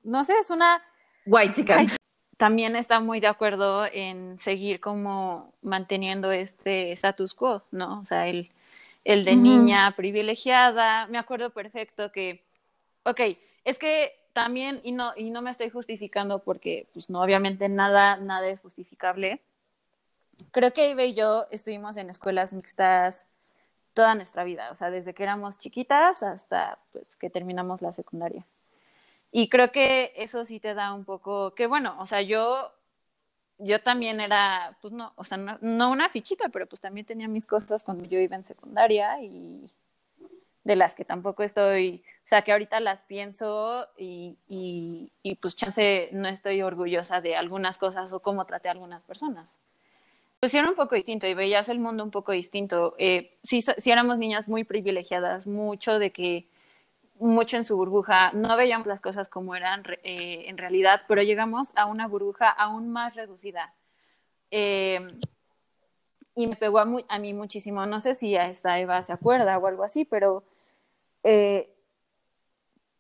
no 0.04 0.24
sé, 0.24 0.34
es 0.40 0.50
una 0.50 0.82
white 1.26 1.54
chicken. 1.54 1.92
También 2.38 2.76
está 2.76 3.00
muy 3.00 3.22
de 3.22 3.28
acuerdo 3.28 3.86
en 3.86 4.38
seguir 4.40 4.82
como 4.82 5.54
manteniendo 5.62 6.34
este 6.34 6.92
status 6.92 7.34
quo, 7.34 7.64
¿no? 7.72 8.00
O 8.02 8.04
sea, 8.04 8.28
el, 8.28 8.52
el 9.06 9.24
de 9.24 9.38
niña 9.38 9.94
privilegiada. 9.96 11.08
Me 11.08 11.18
acuerdo 11.18 11.52
perfecto 11.52 12.12
que, 12.12 12.44
ok, 13.04 13.22
es 13.64 13.80
que 13.80 14.12
también, 14.34 14.82
y 14.84 14.92
no, 14.92 15.14
y 15.16 15.30
no 15.30 15.42
me 15.42 15.50
estoy 15.50 15.70
justificando 15.70 16.40
porque, 16.40 16.88
pues 16.92 17.10
no, 17.10 17.22
obviamente 17.22 17.70
nada, 17.70 18.18
nada 18.18 18.50
es 18.50 18.60
justificable. 18.60 19.40
Creo 20.52 20.74
que 20.74 20.90
Ibe 20.90 21.08
y 21.08 21.14
yo 21.14 21.48
estuvimos 21.52 21.98
en 21.98 22.10
escuelas 22.10 22.54
mixtas 22.54 23.26
toda 23.96 24.14
nuestra 24.14 24.44
vida, 24.44 24.70
o 24.72 24.76
sea, 24.76 24.92
desde 24.92 25.14
que 25.14 25.24
éramos 25.24 25.58
chiquitas 25.58 26.22
hasta 26.22 26.78
pues, 26.92 27.16
que 27.16 27.30
terminamos 27.30 27.82
la 27.82 27.94
secundaria. 27.94 28.46
Y 29.32 29.50
creo 29.50 29.72
que 29.72 30.14
eso 30.16 30.46
sí 30.46 30.60
te 30.60 30.74
da 30.74 30.94
un 30.94 31.06
poco, 31.06 31.56
que 31.56 31.66
bueno, 31.66 31.96
o 32.00 32.06
sea, 32.06 32.22
yo, 32.22 32.72
yo 33.58 33.82
también 33.82 34.20
era, 34.20 34.78
pues 34.82 34.94
no, 34.94 35.14
o 35.16 35.24
sea, 35.24 35.38
no, 35.38 35.92
una 35.92 36.10
fichita, 36.10 36.50
pero 36.50 36.68
pues 36.68 36.82
también 36.82 37.06
tenía 37.06 37.28
mis 37.28 37.46
cosas 37.46 37.84
cuando 37.84 38.06
yo 38.06 38.20
iba 38.20 38.36
en 38.36 38.46
secundaria 38.46 39.22
y 39.22 39.66
de 40.64 40.76
las 40.76 40.94
que 40.96 41.06
tampoco 41.06 41.44
estoy, 41.44 42.04
o 42.24 42.28
sea, 42.28 42.42
que 42.42 42.52
ahorita 42.52 42.80
las 42.82 43.02
pienso 43.04 43.88
y, 43.98 44.38
y, 44.48 45.12
y 45.24 45.36
pues 45.36 45.56
chance 45.56 46.10
no 46.12 46.28
estoy 46.28 46.62
orgullosa 46.62 47.22
de 47.22 47.36
algunas 47.36 47.78
cosas 47.78 48.12
o 48.14 48.22
cómo 48.22 48.46
traté 48.46 48.68
a 48.68 48.72
algunas 48.72 49.04
personas 49.04 49.50
pues 50.40 50.54
era 50.54 50.70
un 50.70 50.76
poco 50.76 50.96
distinto 50.96 51.28
y 51.28 51.34
veías 51.34 51.70
el 51.70 51.80
mundo 51.80 52.04
un 52.04 52.12
poco 52.12 52.32
distinto. 52.32 52.96
Eh, 52.98 53.38
sí, 53.44 53.64
éramos 53.86 54.18
niñas 54.18 54.48
muy 54.48 54.64
privilegiadas, 54.64 55.48
mucho 55.48 56.00
de 56.00 56.12
que, 56.12 56.48
mucho 57.20 57.58
en 57.58 57.66
su 57.66 57.78
burbuja, 57.78 58.32
no 58.34 58.58
veíamos 58.58 58.88
las 58.88 59.02
cosas 59.02 59.30
como 59.30 59.56
eran 59.56 59.84
eh, 60.04 60.46
en 60.48 60.58
realidad, 60.58 61.02
pero 61.08 61.22
llegamos 61.24 61.72
a 61.76 61.86
una 61.86 62.08
burbuja 62.08 62.50
aún 62.50 62.90
más 62.90 63.16
reducida. 63.16 63.74
Eh, 64.52 65.00
y 66.36 66.48
me 66.48 66.58
pegó 66.58 66.80
a, 66.80 66.88
a, 67.08 67.20
mí 67.20 67.34
muchísimo, 67.34 67.86
no 67.86 68.00
sé 68.00 68.16
si 68.16 68.36
a 68.36 68.50
esta 68.50 68.80
Eva 68.80 69.02
se 69.04 69.14
acuerda 69.14 69.58
o 69.58 69.68
algo 69.68 69.84
así, 69.84 70.06
pero 70.06 70.44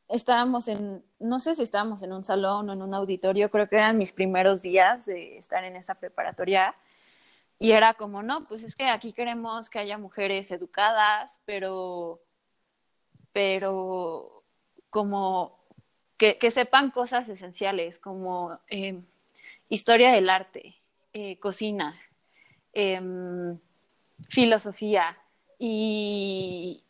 estábamos 0.08 0.68
en, 0.68 1.04
no 1.20 1.39
sé 1.39 1.56
si 1.56 1.63
estábamos 1.63 2.04
en 2.04 2.13
un 2.13 2.24
salón 2.24 2.70
o 2.70 2.74
en 2.74 2.82
un 2.82 2.94
auditorio, 2.94 3.50
creo 3.50 3.68
que 3.68 3.75
eran 3.75 3.98
mis 3.98 4.13
primeros 4.13 4.62
días 4.62 5.06
de 5.06 5.38
estar 5.38 5.63
en 5.63 5.75
esa 5.75 5.96
preparatoria 5.96 6.75
y 7.57 7.71
era 7.71 7.93
como, 7.93 8.21
no, 8.21 8.45
pues 8.47 8.63
es 8.63 8.75
que 8.75 8.85
aquí 8.85 9.13
queremos 9.13 9.69
que 9.69 9.79
haya 9.79 9.97
mujeres 9.97 10.51
educadas, 10.51 11.39
pero, 11.45 12.21
pero 13.31 14.43
como 14.89 15.57
que, 16.17 16.38
que 16.38 16.51
sepan 16.51 16.91
cosas 16.91 17.29
esenciales 17.29 18.00
como 18.00 18.59
eh, 18.69 19.01
historia 19.69 20.12
del 20.12 20.29
arte, 20.29 20.75
eh, 21.13 21.39
cocina, 21.39 21.95
em, 22.74 23.57
filosofía 24.29 25.17
y 25.57 26.83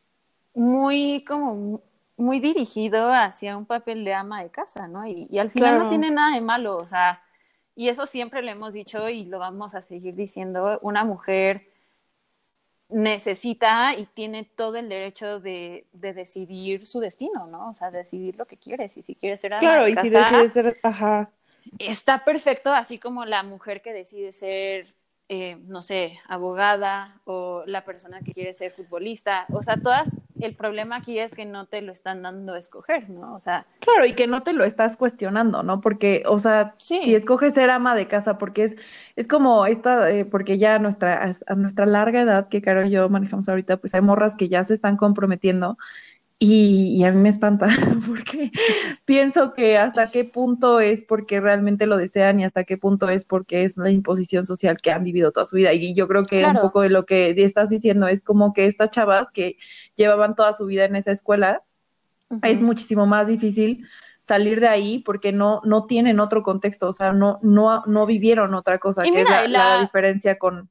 muy 0.53 1.24
como 1.27 1.81
muy 2.17 2.39
dirigido 2.39 3.12
hacia 3.12 3.57
un 3.57 3.65
papel 3.65 4.05
de 4.05 4.13
ama 4.13 4.41
de 4.41 4.50
casa, 4.50 4.88
¿no? 4.88 5.05
Y, 5.05 5.27
y 5.29 5.38
al 5.38 5.51
final 5.51 5.79
no 5.79 5.88
tiene 5.88 6.12
nada 6.12 6.34
de 6.34 6.41
malo, 6.41 6.77
o 6.77 6.88
sea, 6.88 7.22
y 7.75 7.89
eso 7.89 8.05
siempre 8.05 8.41
lo 8.41 8.51
hemos 8.51 8.74
dicho 8.74 9.10
y 9.10 9.25
lo 9.25 9.39
vamos 9.39 9.75
a 9.75 9.82
seguir 9.82 10.15
diciendo, 10.15 10.79
una 10.82 11.03
mujer 11.03 11.67
necesita 12.89 13.96
y 13.96 14.05
tiene 14.05 14.44
todo 14.44 14.77
el 14.77 14.89
derecho 14.89 15.39
de, 15.39 15.86
de 15.91 16.13
decidir 16.13 16.86
su 16.86 17.00
destino, 17.00 17.48
¿no? 17.48 17.70
O 17.70 17.74
sea, 17.74 17.91
decidir 17.91 18.38
lo 18.38 18.46
que 18.46 18.58
quiere, 18.58 18.86
y 18.86 18.89
si 18.89 19.15
quiere 19.15 19.38
ser 19.38 19.53
Claro, 19.60 19.88
y 19.88 19.96
si 19.96 20.10
decide 20.10 20.50
ser, 20.50 20.79
ajá. 20.84 21.29
Está 21.79 22.24
perfecto, 22.24 22.72
así 22.72 23.00
como 23.00 23.25
la 23.25 23.41
mujer 23.41 23.82
que 23.82 23.91
decide 23.91 24.32
ser 24.32 24.94
eh, 25.27 25.58
no 25.65 25.82
sé, 25.82 26.20
abogada 26.27 27.20
o 27.25 27.63
la 27.65 27.84
persona 27.84 28.22
que 28.22 28.32
quiere 28.32 28.53
ser 28.53 28.72
futbolista. 28.74 29.48
O 29.51 29.63
sea, 29.63 29.75
todas, 29.77 30.12
el 30.39 30.56
problema 30.56 30.98
aquí 30.98 31.20
es 31.20 31.34
que 31.34 31.46
no 31.46 31.65
te 31.65 31.82
lo 31.82 31.92
están 31.92 32.22
dando 32.22 32.54
a 32.54 32.60
escoger, 32.60 33.10
¿no? 33.10 33.36
O 33.36 33.39
sea. 33.39 33.65
Claro, 33.80 34.06
y 34.06 34.13
que 34.13 34.27
no 34.27 34.44
te 34.44 34.54
lo 34.54 34.63
estás 34.63 34.98
cuestionando, 34.98 35.63
¿no? 35.63 35.82
Porque, 35.82 36.24
o 36.27 36.39
sea, 36.39 36.75
si 36.80 37.15
escoges 37.15 37.54
ser 37.54 37.70
ama 37.70 37.96
de 37.96 38.08
casa, 38.08 38.38
porque 38.38 38.65
es, 38.65 38.77
es 39.15 39.27
como 39.27 39.65
esta, 39.65 40.12
eh, 40.12 40.25
porque 40.25 40.58
ya 40.58 40.75
a 40.75 40.80
nuestra, 40.80 41.34
a 41.48 41.56
nuestra 41.56 41.86
larga 41.86 42.22
edad 42.22 42.50
que 42.50 42.62
Caro 42.62 42.86
y 42.86 42.92
yo 42.92 43.10
manejamos 43.10 43.48
ahorita, 43.48 43.77
pues 43.77 43.96
hay 43.96 44.01
morras 44.01 44.36
que 44.36 44.50
ya 44.50 44.63
se 44.63 44.74
están 44.74 44.98
comprometiendo 44.98 45.77
y, 46.38 47.04
a 47.04 47.12
mí 47.12 47.22
me 47.22 47.30
espanta 47.30 47.68
porque 48.08 48.51
pienso 49.06 49.54
que 49.54 49.77
hasta 49.77 50.12
qué 50.12 50.25
punto 50.25 50.82
es 50.82 51.04
porque 51.04 51.39
realmente 51.39 51.88
lo 51.88 51.98
desean 51.98 52.39
y 52.39 52.44
hasta 52.44 52.65
qué 52.65 52.77
punto 52.77 53.10
es 53.10 53.24
porque 53.24 53.63
es 53.63 53.77
la 53.77 53.89
imposición 53.89 54.46
social 54.46 54.77
que 54.77 54.92
han 54.92 55.04
vivido 55.04 55.32
toda 55.32 55.46
su 55.46 55.56
vida. 55.56 55.72
Y 55.74 55.94
yo 55.94 56.08
creo 56.08 56.24
que 56.24 56.46
un 56.46 56.56
poco 56.56 56.82
de 56.82 56.89
lo 56.89 57.06
que 57.06 57.34
estás 57.38 57.70
diciendo 57.70 58.08
es 58.08 58.22
como 58.22 58.54
que 58.54 58.65
estas 58.65 58.89
chavas 58.89 59.32
que 59.32 59.58
llevaban 59.96 60.36
toda 60.36 60.54
su 60.54 60.65
vida 60.65 60.84
en 60.86 60.96
esa 60.96 61.12
escuela, 61.12 61.63
es 62.42 62.60
muchísimo 62.60 63.06
más 63.06 63.27
difícil 63.27 63.88
salir 64.22 64.60
de 64.60 64.68
ahí 64.68 65.00
porque 65.00 65.32
no, 65.32 65.62
no 65.63 65.86
tienen 65.86 66.20
otro 66.20 66.44
contexto, 66.44 66.89
o 66.89 66.94
sea, 66.94 67.13
no, 67.13 67.39
no, 67.44 67.84
no 67.86 68.06
vivieron 68.06 68.56
otra 68.56 68.80
cosa, 68.80 69.04
que 69.04 69.22
es 69.22 69.30
la, 69.30 69.48
la 69.48 69.82
diferencia 69.82 70.38
con, 70.39 70.70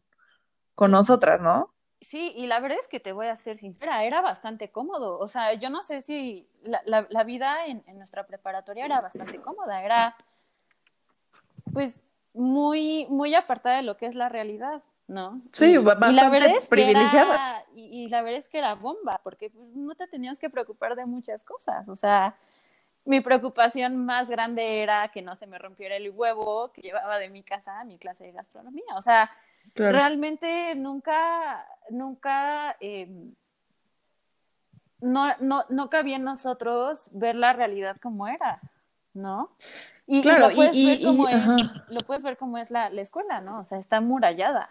con 0.74 0.90
nosotras, 0.90 1.40
¿no? 1.40 1.73
Sí, 2.08 2.32
y 2.36 2.46
la 2.46 2.60
verdad 2.60 2.78
es 2.80 2.88
que 2.88 3.00
te 3.00 3.12
voy 3.12 3.26
a 3.26 3.36
ser 3.36 3.56
sincera, 3.56 4.04
era 4.04 4.20
bastante 4.20 4.70
cómodo. 4.70 5.18
O 5.18 5.26
sea, 5.26 5.54
yo 5.54 5.70
no 5.70 5.82
sé 5.82 6.00
si 6.02 6.48
la, 6.62 7.06
la, 7.08 7.24
vida 7.24 7.66
en, 7.66 7.82
en, 7.86 7.98
nuestra 7.98 8.26
preparatoria 8.26 8.84
era 8.84 9.00
bastante 9.00 9.40
cómoda, 9.40 9.82
era 9.82 10.16
pues 11.72 12.04
muy, 12.34 13.06
muy 13.08 13.34
apartada 13.34 13.76
de 13.76 13.82
lo 13.82 13.96
que 13.96 14.06
es 14.06 14.14
la 14.14 14.28
realidad, 14.28 14.82
¿no? 15.06 15.40
Sí, 15.52 15.76
bastante 15.78 16.12
y 16.12 16.16
la 16.16 16.28
verdad 16.28 16.50
es 16.50 16.68
privilegiada. 16.68 17.64
y, 17.74 18.08
la 18.08 18.22
verdad 18.22 18.38
es 18.38 18.48
que 18.48 18.58
era 18.58 18.74
bomba, 18.74 19.20
porque 19.22 19.50
pues, 19.50 19.68
no 19.74 19.94
te 19.94 20.06
tenías 20.06 20.38
que 20.38 20.50
preocupar 20.50 20.96
de 20.96 21.06
muchas 21.06 21.42
cosas. 21.44 21.88
O 21.88 21.96
sea, 21.96 22.36
mi 23.04 23.20
preocupación 23.20 24.04
más 24.04 24.28
grande 24.28 24.82
era 24.82 25.08
que 25.08 25.22
no 25.22 25.36
se 25.36 25.46
me 25.46 25.58
rompiera 25.58 25.96
el 25.96 26.10
huevo 26.10 26.72
que 26.72 26.82
llevaba 26.82 27.18
de 27.18 27.28
mi 27.28 27.42
casa 27.42 27.80
a 27.80 27.84
mi 27.84 27.98
clase 27.98 28.24
de 28.24 28.32
gastronomía. 28.32 28.96
O 28.96 29.02
sea, 29.02 29.30
Realmente 29.74 30.74
nunca, 30.76 31.66
nunca, 31.90 32.76
eh, 32.80 33.08
no, 35.00 35.36
no, 35.40 35.64
no 35.68 35.90
cabía 35.90 36.16
en 36.16 36.24
nosotros 36.24 37.08
ver 37.12 37.34
la 37.34 37.52
realidad 37.52 37.96
como 38.00 38.28
era, 38.28 38.60
¿no? 39.12 39.50
Y, 40.06 40.22
lo 40.22 40.50
puedes 40.50 40.76
ver 40.76 41.02
como 41.02 41.28
es, 41.28 41.46
lo 41.88 42.00
puedes 42.00 42.22
ver 42.22 42.36
como 42.36 42.58
es 42.58 42.70
la, 42.70 42.90
la, 42.90 43.00
escuela, 43.00 43.40
¿no? 43.40 43.60
O 43.60 43.64
sea, 43.64 43.78
está 43.78 44.00
murallada. 44.00 44.70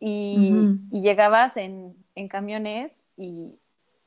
Y, 0.00 0.50
y 0.90 1.00
llegabas 1.00 1.56
en, 1.56 1.96
en 2.14 2.28
camiones 2.28 3.04
y, 3.16 3.58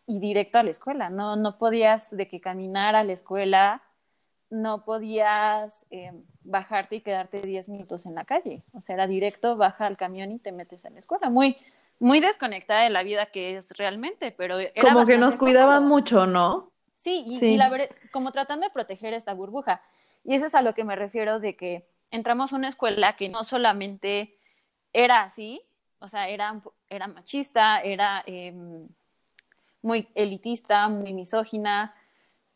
y, 0.05 0.19
directo 0.19 0.59
a 0.59 0.63
la 0.63 0.71
escuela, 0.71 1.09
¿no? 1.09 1.35
No 1.35 1.57
podías 1.57 2.15
de 2.15 2.27
que 2.27 2.41
caminar 2.41 2.95
a 2.95 3.03
la 3.03 3.13
escuela 3.13 3.81
no 4.49 4.85
podías 4.85 5.85
eh, 5.89 6.13
bajarte 6.43 6.97
y 6.97 7.01
quedarte 7.01 7.41
10 7.41 7.69
minutos 7.69 8.05
en 8.05 8.15
la 8.15 8.25
calle. 8.25 8.63
O 8.73 8.81
sea, 8.81 8.95
era 8.95 9.07
directo, 9.07 9.57
baja 9.57 9.85
al 9.85 9.97
camión 9.97 10.31
y 10.31 10.39
te 10.39 10.51
metes 10.51 10.85
en 10.85 10.93
la 10.93 10.99
escuela. 10.99 11.29
Muy, 11.29 11.57
muy 11.99 12.19
desconectada 12.19 12.83
de 12.83 12.89
la 12.89 13.03
vida 13.03 13.27
que 13.27 13.57
es 13.57 13.71
realmente, 13.71 14.31
pero 14.31 14.59
era 14.59 14.71
Como 14.81 15.05
que 15.05 15.17
nos 15.17 15.35
cuidaban 15.35 15.85
mucho, 15.85 16.25
¿no? 16.25 16.71
Sí, 16.95 17.23
y, 17.27 17.57
la 17.57 17.69
verdad, 17.69 17.89
como 18.11 18.31
tratando 18.31 18.65
de 18.65 18.73
proteger 18.73 19.13
esta 19.13 19.33
burbuja. 19.33 19.81
Y 20.23 20.33
eso 20.33 20.45
es 20.45 20.55
a 20.55 20.61
lo 20.61 20.73
que 20.73 20.83
me 20.83 20.95
refiero 20.95 21.39
de 21.39 21.55
que 21.55 21.87
entramos 22.11 22.51
a 22.51 22.55
una 22.55 22.67
escuela 22.67 23.15
que 23.15 23.29
no 23.29 23.43
solamente 23.43 24.37
era 24.93 25.21
así, 25.21 25.61
o 25.99 26.07
sea, 26.07 26.27
era, 26.29 26.61
era 26.89 27.07
machista, 27.07 27.79
era 27.81 28.23
em, 28.25 28.87
muy 29.81 30.09
elitista, 30.15 30.87
muy 30.89 31.13
misógina, 31.13 31.95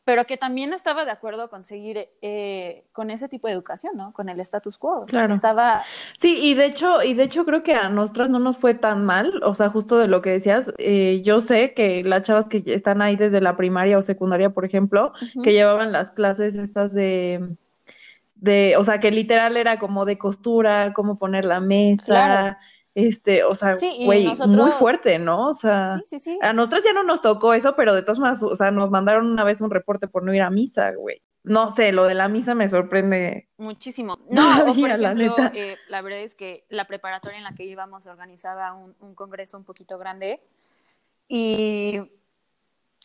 pero 0.04 0.26
que 0.26 0.38
también 0.38 0.74
estaba 0.74 1.06
de 1.06 1.12
acuerdo 1.12 1.50
con 1.50 1.64
seguir 1.64 2.10
eh, 2.22 2.86
con 2.92 3.12
ese 3.12 3.30
tipo 3.30 3.48
de 3.48 3.54
educación, 3.54 3.96
¿no? 3.96 4.14
Con 4.14 4.30
el 4.30 4.40
status 4.40 4.78
quo. 4.78 5.06
Claro. 5.06 5.34
Estaba... 5.34 5.84
Sí, 6.18 6.40
y 6.42 6.56
de 6.56 6.66
hecho, 6.66 7.04
y 7.04 7.14
de 7.14 7.24
hecho 7.24 7.46
creo 7.46 7.62
que 7.62 7.76
a 7.76 7.90
nosotras 7.90 8.30
no 8.30 8.40
nos 8.40 8.58
fue 8.58 8.74
tan 8.74 9.06
mal, 9.06 9.42
o 9.44 9.54
sea, 9.54 9.70
justo 9.70 9.98
de 9.98 10.08
lo 10.08 10.22
que 10.22 10.32
decías, 10.32 10.74
eh, 10.80 11.22
yo 11.24 11.40
sé 11.40 11.74
que 11.74 12.04
las 12.04 12.24
chavas 12.24 12.50
que 12.50 12.64
están 12.66 13.02
ahí 13.02 13.16
desde 13.16 13.42
la 13.42 13.56
primaria 13.56 13.98
o 13.98 14.02
secundaria, 14.02 14.50
por 14.50 14.66
ejemplo, 14.66 15.14
que 15.44 15.54
llevaban 15.54 15.92
las 15.92 16.12
clases 16.12 16.56
estas 16.56 16.94
de, 16.94 17.56
de, 18.36 18.76
o 18.78 18.84
sea, 18.84 19.00
que 19.00 19.12
literal 19.12 19.56
era 19.56 19.78
como 19.78 20.06
de 20.06 20.18
costura, 20.18 20.94
cómo 20.94 21.20
poner 21.20 21.46
la 21.46 21.60
mesa, 21.60 22.58
Este, 22.94 23.44
o 23.46 23.56
sea, 23.56 23.76
Sí, 23.76 24.04
güey, 24.06 24.28
muy 24.48 24.72
fuerte, 24.72 25.18
¿no? 25.18 25.50
O 25.50 25.54
sea, 25.54 25.98
Sí, 26.00 26.04
sí, 26.08 26.20
sí. 26.20 26.40
a 26.42 26.52
nosotros 26.54 26.84
ya 26.84 26.92
no 26.94 27.04
nos 27.04 27.22
tocó 27.22 27.54
eso, 27.54 27.76
pero 27.76 27.96
de 27.96 28.02
todas 28.02 28.20
maneras, 28.20 28.44
o 28.44 28.56
sea, 28.56 28.70
nos 28.72 28.90
mandaron 28.90 29.28
una 29.32 29.44
vez 29.46 29.62
un 29.62 29.72
reporte 29.72 30.08
por 30.08 30.24
no 30.24 30.34
ir 30.34 30.42
a 30.42 30.50
misa, 30.50 30.92
güey. 30.92 31.22
No 31.44 31.74
sé, 31.76 31.92
lo 31.92 32.04
de 32.06 32.14
la 32.14 32.28
misa 32.28 32.54
me 32.54 32.70
sorprende. 32.70 33.48
Muchísimo. 33.58 34.20
No, 34.30 34.62
o 34.62 34.66
por 34.66 34.76
Todavía, 34.76 34.98
la 34.98 35.12
ejemplo, 35.14 35.36
neta. 35.38 35.52
eh, 35.56 35.78
la 35.88 36.02
verdad 36.02 36.20
es 36.20 36.36
que 36.36 36.66
la 36.70 36.86
preparatoria 36.86 37.38
en 37.38 37.44
la 37.46 37.56
que 37.56 37.64
íbamos 37.64 38.06
organizaba 38.08 38.74
un, 38.74 38.94
un 39.00 39.16
congreso 39.16 39.58
un 39.58 39.64
poquito 39.64 39.98
grande 39.98 40.42
y 41.28 42.00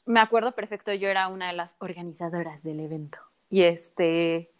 me 0.04 0.20
acuerdo 0.20 0.52
perfecto, 0.52 0.92
yo 0.92 1.08
era 1.08 1.28
una 1.28 1.46
de 1.48 1.52
las 1.54 1.76
organizadoras 1.78 2.62
del 2.62 2.80
evento. 2.80 3.18
Y 3.48 3.62
este, 3.62 4.50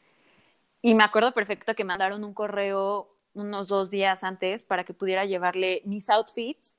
y 0.82 0.94
me 0.94 1.04
acuerdo 1.04 1.32
perfecto 1.32 1.74
que 1.74 1.84
mandaron 1.84 2.24
un 2.24 2.32
correo 2.34 3.08
unos 3.36 3.68
dos 3.68 3.90
días 3.90 4.24
antes 4.24 4.64
para 4.64 4.84
que 4.84 4.94
pudiera 4.94 5.24
llevarle 5.24 5.82
mis 5.84 6.10
outfits 6.10 6.76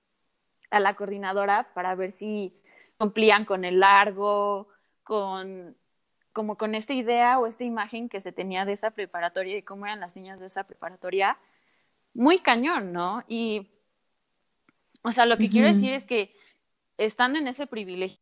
a 0.69 0.79
la 0.79 0.95
coordinadora 0.95 1.71
para 1.73 1.95
ver 1.95 2.11
si 2.11 2.53
cumplían 2.97 3.45
con 3.45 3.63
el 3.63 3.79
largo, 3.79 4.67
con 5.03 5.75
como 6.33 6.55
con 6.55 6.75
esta 6.75 6.93
idea 6.93 7.39
o 7.39 7.47
esta 7.47 7.63
imagen 7.63 8.09
que 8.09 8.21
se 8.21 8.31
tenía 8.31 8.63
de 8.63 8.73
esa 8.73 8.91
preparatoria 8.91 9.57
y 9.57 9.63
cómo 9.63 9.87
eran 9.87 9.99
las 9.99 10.15
niñas 10.15 10.39
de 10.39 10.45
esa 10.45 10.65
preparatoria, 10.65 11.35
muy 12.13 12.37
cañón, 12.37 12.93
¿no? 12.93 13.23
Y, 13.27 13.71
o 15.01 15.11
sea, 15.11 15.25
lo 15.25 15.37
que 15.37 15.49
quiero 15.49 15.67
decir 15.67 15.93
es 15.93 16.05
que 16.05 16.35
estando 16.97 17.39
en 17.39 17.47
ese 17.47 17.65
privilegio, 17.65 18.19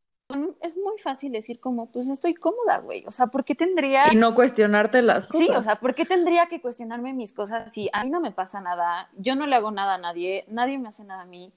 es 0.62 0.76
muy 0.76 0.98
fácil 0.98 1.32
decir 1.32 1.60
como, 1.60 1.88
pues 1.92 2.08
estoy 2.08 2.34
cómoda, 2.34 2.80
güey. 2.80 3.04
O 3.06 3.12
sea, 3.12 3.28
¿por 3.28 3.44
qué 3.46 3.54
tendría... 3.54 4.12
Y 4.12 4.16
no 4.16 4.34
cuestionarte 4.34 5.02
las 5.02 5.28
cosas. 5.28 5.48
Sí, 5.48 5.54
o 5.54 5.62
sea, 5.62 5.76
¿por 5.76 5.94
qué 5.94 6.06
tendría 6.06 6.48
que 6.48 6.62
cuestionarme 6.62 7.14
mis 7.14 7.34
cosas 7.34 7.72
si 7.72 7.90
a 7.94 8.04
mí 8.04 8.10
no 8.10 8.20
me 8.20 8.32
pasa 8.32 8.62
nada, 8.62 9.10
yo 9.18 9.36
no 9.36 9.46
le 9.46 9.56
hago 9.56 9.72
nada 9.72 9.96
a 9.96 9.98
nadie, 10.00 10.46
nadie 10.48 10.78
me 10.78 10.90
hace 10.90 11.04
nada 11.04 11.22
a 11.22 11.26
mí? 11.26 11.52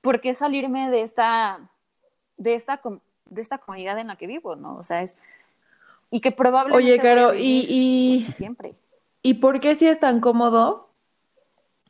¿Por 0.00 0.20
qué 0.20 0.34
salirme 0.34 0.90
de 0.90 1.02
esta, 1.02 1.58
de 2.36 2.54
esta, 2.54 2.76
com- 2.76 3.00
de 3.28 3.40
esta 3.40 3.58
comunidad 3.58 3.98
en 3.98 4.06
la 4.06 4.16
que 4.16 4.28
vivo, 4.28 4.54
no? 4.54 4.76
O 4.76 4.84
sea, 4.84 5.02
es... 5.02 5.18
Y 6.10 6.20
que 6.20 6.30
probablemente... 6.30 6.92
Oye, 6.92 7.00
Caro, 7.00 7.34
y, 7.34 7.66
y, 7.68 8.32
Siempre. 8.34 8.74
¿y 9.22 9.34
por 9.34 9.58
qué 9.58 9.74
si 9.74 9.88
es 9.88 9.98
tan 9.98 10.20
cómodo? 10.20 10.90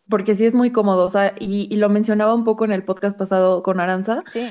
Porque 0.09 0.35
sí 0.35 0.47
es 0.47 0.55
muy 0.55 0.73
cómodo, 0.73 1.05
o 1.05 1.11
sea, 1.11 1.35
y, 1.39 1.69
y 1.71 1.77
lo 1.77 1.91
mencionaba 1.91 2.33
un 2.33 2.45
poco 2.45 2.65
en 2.65 2.73
el 2.73 2.85
podcast 2.85 3.19
pasado 3.19 3.63
con 3.63 3.81
Aranza. 3.81 4.21
Sí. 4.25 4.51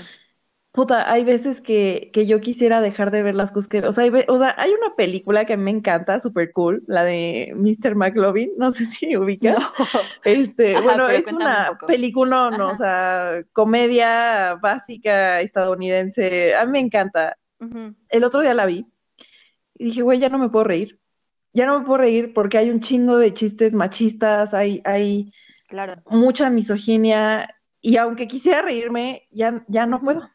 Puta, 0.76 1.10
hay 1.10 1.24
veces 1.24 1.62
que, 1.62 2.10
que 2.12 2.26
yo 2.26 2.42
quisiera 2.42 2.82
dejar 2.82 3.10
de 3.10 3.24
ver 3.24 3.34
las 3.34 3.54
cosas 3.54 3.70
que, 3.70 3.80
o 3.80 3.94
sea, 3.94 4.04
hay, 4.04 4.12
o 4.28 4.38
sea, 4.38 4.54
hay 4.58 4.72
una 4.72 4.94
película 4.98 5.46
que 5.46 5.54
a 5.54 5.58
mí 5.58 5.64
me 5.64 5.72
encanta, 5.72 6.20
súper 6.20 6.52
cool, 6.52 6.84
la 6.86 7.06
de 7.06 7.54
Mr. 7.56 7.96
McLovin, 7.96 8.52
no 8.58 8.72
sé 8.72 8.86
si 8.86 9.16
ubicas. 9.16 9.56
Este, 10.26 10.76
Ajá, 10.76 10.84
bueno, 10.84 11.08
es 11.08 11.28
un 11.28 11.36
una 11.36 11.78
película, 11.88 12.52
no, 12.52 12.72
o 12.72 12.76
sea, 12.78 13.42
comedia 13.54 14.56
básica 14.56 15.40
estadounidense, 15.40 16.54
a 16.56 16.66
mí 16.66 16.74
me 16.74 16.80
encanta. 16.82 17.38
El 18.10 18.26
otro 18.26 18.42
día 18.42 18.54
la 18.54 18.66
vi 18.66 18.86
y 19.76 19.86
dije, 19.86 20.02
güey, 20.02 20.20
ya 20.20 20.28
no 20.28 20.38
me 20.38 20.50
puedo 20.50 20.66
reír. 20.66 21.00
Ya 21.54 21.66
no 21.66 21.80
me 21.80 21.86
puedo 21.86 22.00
reír 22.00 22.34
porque 22.34 22.58
hay 22.58 22.70
un 22.70 22.82
chingo 22.82 23.18
de 23.18 23.34
chistes 23.34 23.76
machistas, 23.76 24.54
hay, 24.54 24.82
hay 24.84 25.32
Claro. 25.70 26.02
mucha 26.08 26.50
misoginia 26.50 27.56
y 27.80 27.96
aunque 27.96 28.28
quisiera 28.28 28.62
reírme, 28.62 29.28
ya, 29.32 29.64
ya 29.70 29.86
no 29.86 30.02
puedo. 30.02 30.30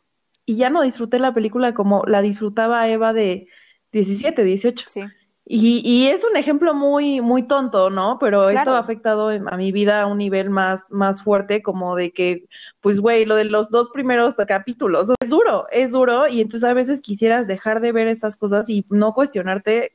Y 0.50 0.56
ya 0.56 0.68
no 0.68 0.82
disfruté 0.82 1.20
la 1.20 1.32
película 1.32 1.74
como 1.74 2.02
la 2.08 2.22
disfrutaba 2.22 2.88
Eva 2.88 3.12
de 3.12 3.46
17, 3.92 4.42
18. 4.42 4.84
Sí. 4.88 5.02
Y, 5.44 5.80
y 5.88 6.08
es 6.08 6.24
un 6.24 6.36
ejemplo 6.36 6.74
muy, 6.74 7.20
muy 7.20 7.44
tonto, 7.44 7.88
¿no? 7.88 8.18
Pero 8.18 8.48
esto 8.48 8.74
ha 8.74 8.80
afectado 8.80 9.28
a 9.28 9.56
mi 9.56 9.70
vida 9.70 10.02
a 10.02 10.06
un 10.06 10.18
nivel 10.18 10.50
más, 10.50 10.90
más 10.90 11.22
fuerte, 11.22 11.62
como 11.62 11.94
de 11.94 12.10
que, 12.10 12.48
pues, 12.80 12.98
güey, 12.98 13.26
lo 13.26 13.36
de 13.36 13.44
los 13.44 13.70
dos 13.70 13.90
primeros 13.90 14.34
capítulos 14.48 15.10
es 15.20 15.28
duro, 15.28 15.68
es 15.70 15.92
duro, 15.92 16.26
y 16.26 16.40
entonces 16.40 16.68
a 16.68 16.74
veces 16.74 17.00
quisieras 17.00 17.46
dejar 17.46 17.80
de 17.80 17.92
ver 17.92 18.08
estas 18.08 18.34
cosas 18.34 18.68
y 18.68 18.84
no 18.90 19.14
cuestionarte. 19.14 19.92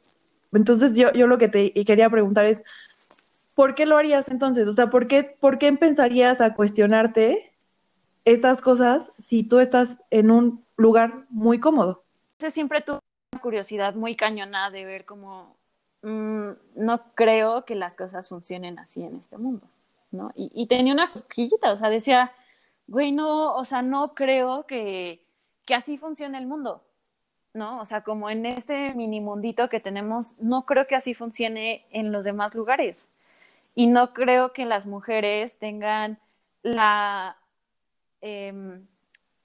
Entonces 0.53 0.95
yo, 0.95 1.11
yo 1.11 1.27
lo 1.27 1.37
que 1.37 1.49
te 1.49 1.73
quería 1.83 2.09
preguntar 2.09 2.45
es, 2.45 2.63
¿por 3.55 3.75
qué 3.75 3.85
lo 3.85 3.97
harías 3.97 4.29
entonces? 4.29 4.69
O 4.69 4.71
sea, 4.71 4.89
¿por 4.89 5.07
qué, 5.07 5.35
por 5.37 5.57
qué 5.57 5.67
empezarías 5.67 6.39
a 6.39 6.53
cuestionarte 6.53 7.51
estas 8.25 8.61
cosas 8.61 9.11
si 9.19 9.43
tú 9.43 9.59
estás 9.59 9.99
en 10.09 10.31
un 10.31 10.65
lugar 10.75 11.25
muy 11.29 11.59
cómodo? 11.59 12.03
Siempre 12.51 12.81
tuve 12.81 12.99
una 13.31 13.41
curiosidad 13.41 13.95
muy 13.95 14.15
cañona 14.15 14.69
de 14.71 14.83
ver 14.83 15.05
cómo 15.05 15.55
mm, 16.01 16.49
no 16.75 17.13
creo 17.13 17.65
que 17.65 17.75
las 17.75 17.95
cosas 17.95 18.27
funcionen 18.27 18.79
así 18.79 19.03
en 19.03 19.15
este 19.15 19.37
mundo, 19.37 19.67
¿no? 20.11 20.31
Y, 20.35 20.51
y 20.53 20.67
tenía 20.67 20.93
una 20.93 21.11
cosquillita, 21.11 21.71
o 21.71 21.77
sea, 21.77 21.89
decía, 21.89 22.33
güey, 22.87 23.11
no, 23.11 23.55
o 23.55 23.63
sea, 23.63 23.81
no 23.81 24.15
creo 24.15 24.65
que, 24.65 25.23
que 25.65 25.75
así 25.75 25.97
funcione 25.97 26.37
el 26.37 26.47
mundo, 26.47 26.83
¿no? 27.53 27.79
O 27.79 27.85
sea, 27.85 28.03
como 28.03 28.29
en 28.29 28.45
este 28.45 28.93
mini 28.93 29.21
mundito 29.21 29.69
que 29.69 29.79
tenemos, 29.79 30.35
no 30.39 30.65
creo 30.65 30.87
que 30.87 30.95
así 30.95 31.13
funcione 31.13 31.85
en 31.91 32.11
los 32.11 32.25
demás 32.25 32.53
lugares. 32.55 33.07
Y 33.75 33.87
no 33.87 34.13
creo 34.13 34.53
que 34.53 34.65
las 34.65 34.85
mujeres 34.85 35.57
tengan 35.57 36.19
la, 36.63 37.37
em, 38.25 38.87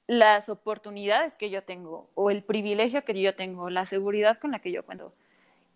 las 0.07 0.49
oportunidades 0.49 1.37
que 1.37 1.51
yo 1.51 1.63
tengo 1.63 2.09
o 2.15 2.31
el 2.31 2.43
privilegio 2.43 3.05
que 3.05 3.21
yo 3.21 3.35
tengo, 3.35 3.69
la 3.69 3.85
seguridad 3.85 4.39
con 4.39 4.53
la 4.53 4.61
que 4.61 4.73
yo 4.73 4.85
cuento. 4.85 5.13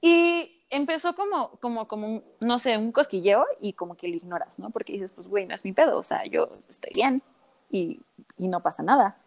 Y 0.00 0.62
empezó 0.70 1.14
como, 1.14 1.50
como, 1.60 1.86
como 1.86 2.06
un, 2.06 2.24
no 2.40 2.58
sé, 2.58 2.78
un 2.78 2.92
cosquilleo 2.92 3.44
y 3.60 3.74
como 3.74 3.94
que 3.94 4.08
lo 4.08 4.16
ignoras, 4.16 4.58
¿no? 4.58 4.70
Porque 4.70 4.94
dices, 4.94 5.12
pues, 5.12 5.28
güey, 5.28 5.44
no 5.44 5.54
es 5.54 5.64
mi 5.64 5.72
pedo, 5.72 5.98
o 5.98 6.02
sea, 6.02 6.24
yo 6.24 6.48
estoy 6.68 6.92
bien 6.94 7.22
y, 7.70 8.00
y 8.38 8.48
no 8.48 8.60
pasa 8.60 8.82
nada. 8.82 9.18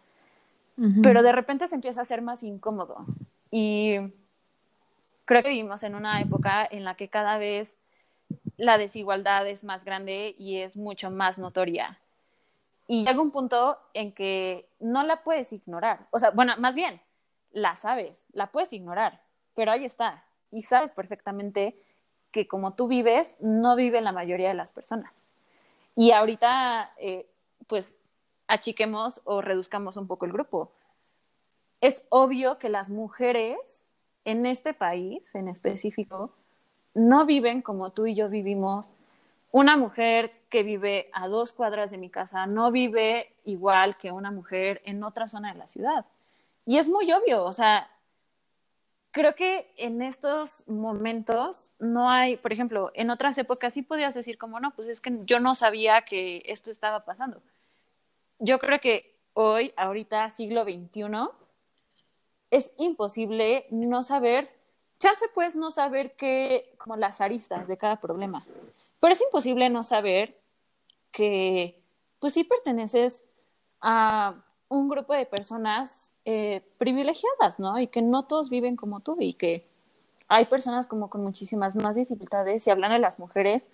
Pero 1.02 1.22
de 1.22 1.32
repente 1.32 1.66
se 1.66 1.74
empieza 1.74 2.00
a 2.00 2.02
hacer 2.02 2.22
más 2.22 2.44
incómodo. 2.44 3.04
Y 3.50 3.96
creo 5.24 5.42
que 5.42 5.48
vivimos 5.48 5.82
en 5.82 5.94
una 5.94 6.20
época 6.20 6.66
en 6.70 6.84
la 6.84 6.94
que 6.94 7.08
cada 7.08 7.38
vez 7.38 7.76
la 8.56 8.78
desigualdad 8.78 9.46
es 9.48 9.64
más 9.64 9.84
grande 9.84 10.36
y 10.38 10.58
es 10.58 10.76
mucho 10.76 11.10
más 11.10 11.38
notoria. 11.38 11.98
Y 12.88 13.04
llega 13.04 13.20
un 13.20 13.30
punto 13.30 13.78
en 13.92 14.12
que 14.12 14.68
no 14.80 15.02
la 15.02 15.22
puedes 15.22 15.52
ignorar. 15.52 16.08
O 16.10 16.18
sea, 16.18 16.30
bueno, 16.30 16.54
más 16.58 16.74
bien, 16.74 17.00
la 17.52 17.76
sabes, 17.76 18.24
la 18.32 18.50
puedes 18.50 18.72
ignorar, 18.72 19.22
pero 19.54 19.70
ahí 19.70 19.84
está. 19.84 20.24
Y 20.50 20.62
sabes 20.62 20.92
perfectamente 20.92 21.80
que 22.32 22.48
como 22.48 22.74
tú 22.74 22.88
vives, 22.88 23.36
no 23.40 23.76
vive 23.76 24.00
la 24.00 24.12
mayoría 24.12 24.48
de 24.48 24.54
las 24.54 24.72
personas. 24.72 25.12
Y 25.94 26.12
ahorita, 26.12 26.92
eh, 26.98 27.28
pues, 27.66 27.98
achiquemos 28.46 29.20
o 29.24 29.42
reduzcamos 29.42 29.98
un 29.98 30.06
poco 30.06 30.24
el 30.24 30.32
grupo. 30.32 30.72
Es 31.82 32.06
obvio 32.08 32.58
que 32.58 32.70
las 32.70 32.88
mujeres 32.88 33.84
en 34.24 34.46
este 34.46 34.74
país 34.74 35.34
en 35.34 35.48
específico 35.48 36.32
no 36.94 37.26
viven 37.26 37.62
como 37.62 37.90
tú 37.90 38.06
y 38.06 38.14
yo 38.14 38.28
vivimos. 38.28 38.92
Una 39.52 39.76
mujer 39.76 40.32
que 40.48 40.62
vive 40.62 41.10
a 41.12 41.28
dos 41.28 41.52
cuadras 41.52 41.90
de 41.90 41.98
mi 41.98 42.10
casa 42.10 42.46
no 42.46 42.70
vive 42.70 43.34
igual 43.44 43.96
que 43.96 44.12
una 44.12 44.30
mujer 44.30 44.80
en 44.84 45.02
otra 45.02 45.28
zona 45.28 45.52
de 45.52 45.58
la 45.58 45.66
ciudad. 45.66 46.06
Y 46.66 46.78
es 46.78 46.88
muy 46.88 47.10
obvio, 47.12 47.44
o 47.44 47.52
sea, 47.52 47.90
creo 49.10 49.34
que 49.34 49.72
en 49.76 50.02
estos 50.02 50.68
momentos 50.68 51.70
no 51.78 52.10
hay, 52.10 52.36
por 52.36 52.52
ejemplo, 52.52 52.90
en 52.94 53.10
otras 53.10 53.36
épocas 53.38 53.74
sí 53.74 53.82
podías 53.82 54.14
decir 54.14 54.38
como, 54.38 54.60
no, 54.60 54.70
pues 54.72 54.88
es 54.88 55.00
que 55.00 55.18
yo 55.24 55.40
no 55.40 55.54
sabía 55.54 56.02
que 56.02 56.42
esto 56.46 56.70
estaba 56.70 57.04
pasando. 57.04 57.40
Yo 58.38 58.58
creo 58.58 58.80
que 58.80 59.16
hoy, 59.32 59.72
ahorita, 59.76 60.30
siglo 60.30 60.64
XXI, 60.64 61.30
es 62.50 62.70
imposible 62.76 63.66
no 63.70 64.02
saber, 64.02 64.50
chance 64.98 65.26
pues 65.34 65.56
no 65.56 65.70
saber 65.70 66.12
que, 66.12 66.74
como 66.78 66.96
las 66.96 67.20
aristas 67.20 67.66
de 67.66 67.76
cada 67.76 67.96
problema, 67.96 68.46
pero 69.00 69.12
es 69.12 69.20
imposible 69.20 69.68
no 69.68 69.82
saber 69.82 70.37
que, 71.18 71.74
pues 72.20 72.32
sí 72.34 72.44
perteneces 72.44 73.24
a 73.80 74.36
un 74.68 74.88
grupo 74.88 75.14
de 75.14 75.26
personas 75.26 76.12
eh, 76.24 76.62
privilegiadas, 76.78 77.58
¿no? 77.58 77.76
Y 77.80 77.88
que 77.88 78.02
no 78.02 78.26
todos 78.26 78.50
viven 78.50 78.76
como 78.76 79.00
tú 79.00 79.16
y 79.18 79.34
que 79.34 79.66
hay 80.28 80.44
personas 80.44 80.86
como 80.86 81.10
con 81.10 81.24
muchísimas 81.24 81.74
más 81.74 81.96
dificultades. 81.96 82.64
Y 82.66 82.70
hablando 82.70 82.94
de 82.94 83.00
las 83.00 83.18
mujeres, 83.18 83.66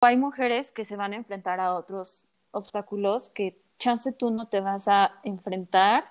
hay 0.00 0.16
mujeres 0.16 0.72
que 0.72 0.84
se 0.84 0.96
van 0.96 1.12
a 1.12 1.16
enfrentar 1.16 1.60
a 1.60 1.74
otros 1.74 2.24
obstáculos 2.50 3.28
que 3.30 3.60
chance 3.78 4.10
tú 4.10 4.30
no 4.32 4.48
te 4.48 4.60
vas 4.60 4.88
a 4.88 5.20
enfrentar. 5.22 6.04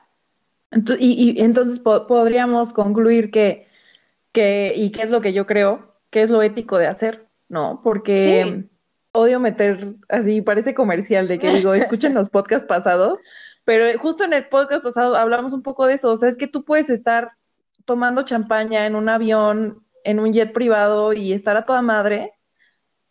Ento- 0.71 0.95
y, 0.97 1.31
y 1.37 1.43
entonces 1.43 1.79
po- 1.81 2.07
podríamos 2.07 2.71
concluir 2.71 3.29
que, 3.29 3.67
que, 4.31 4.71
y 4.73 4.91
qué 4.93 5.01
es 5.01 5.09
lo 5.09 5.19
que 5.19 5.33
yo 5.33 5.45
creo, 5.45 5.95
qué 6.11 6.21
es 6.21 6.29
lo 6.29 6.41
ético 6.41 6.77
de 6.77 6.87
hacer, 6.87 7.27
¿no? 7.49 7.81
Porque 7.83 8.63
Sí. 8.69 8.76
Odio 9.17 9.39
meter, 9.39 9.95
así 10.09 10.41
parece 10.41 10.73
comercial 10.73 11.27
de 11.27 11.39
que 11.39 11.49
digo, 11.51 11.73
escuchen 11.73 12.13
los 12.13 12.29
podcasts 12.29 12.67
pasados, 12.67 13.19
pero 13.65 13.97
justo 13.99 14.23
en 14.23 14.33
el 14.33 14.47
podcast 14.47 14.83
pasado 14.83 15.15
hablamos 15.15 15.53
un 15.53 15.63
poco 15.63 15.85
de 15.85 15.95
eso, 15.95 16.11
o 16.11 16.17
sea, 16.17 16.29
es 16.29 16.37
que 16.37 16.47
tú 16.47 16.63
puedes 16.63 16.89
estar 16.89 17.31
tomando 17.85 18.23
champaña 18.23 18.85
en 18.85 18.95
un 18.95 19.09
avión, 19.09 19.83
en 20.03 20.19
un 20.19 20.33
jet 20.33 20.53
privado 20.53 21.13
y 21.13 21.33
estar 21.33 21.57
a 21.57 21.65
toda 21.65 21.81
madre, 21.81 22.33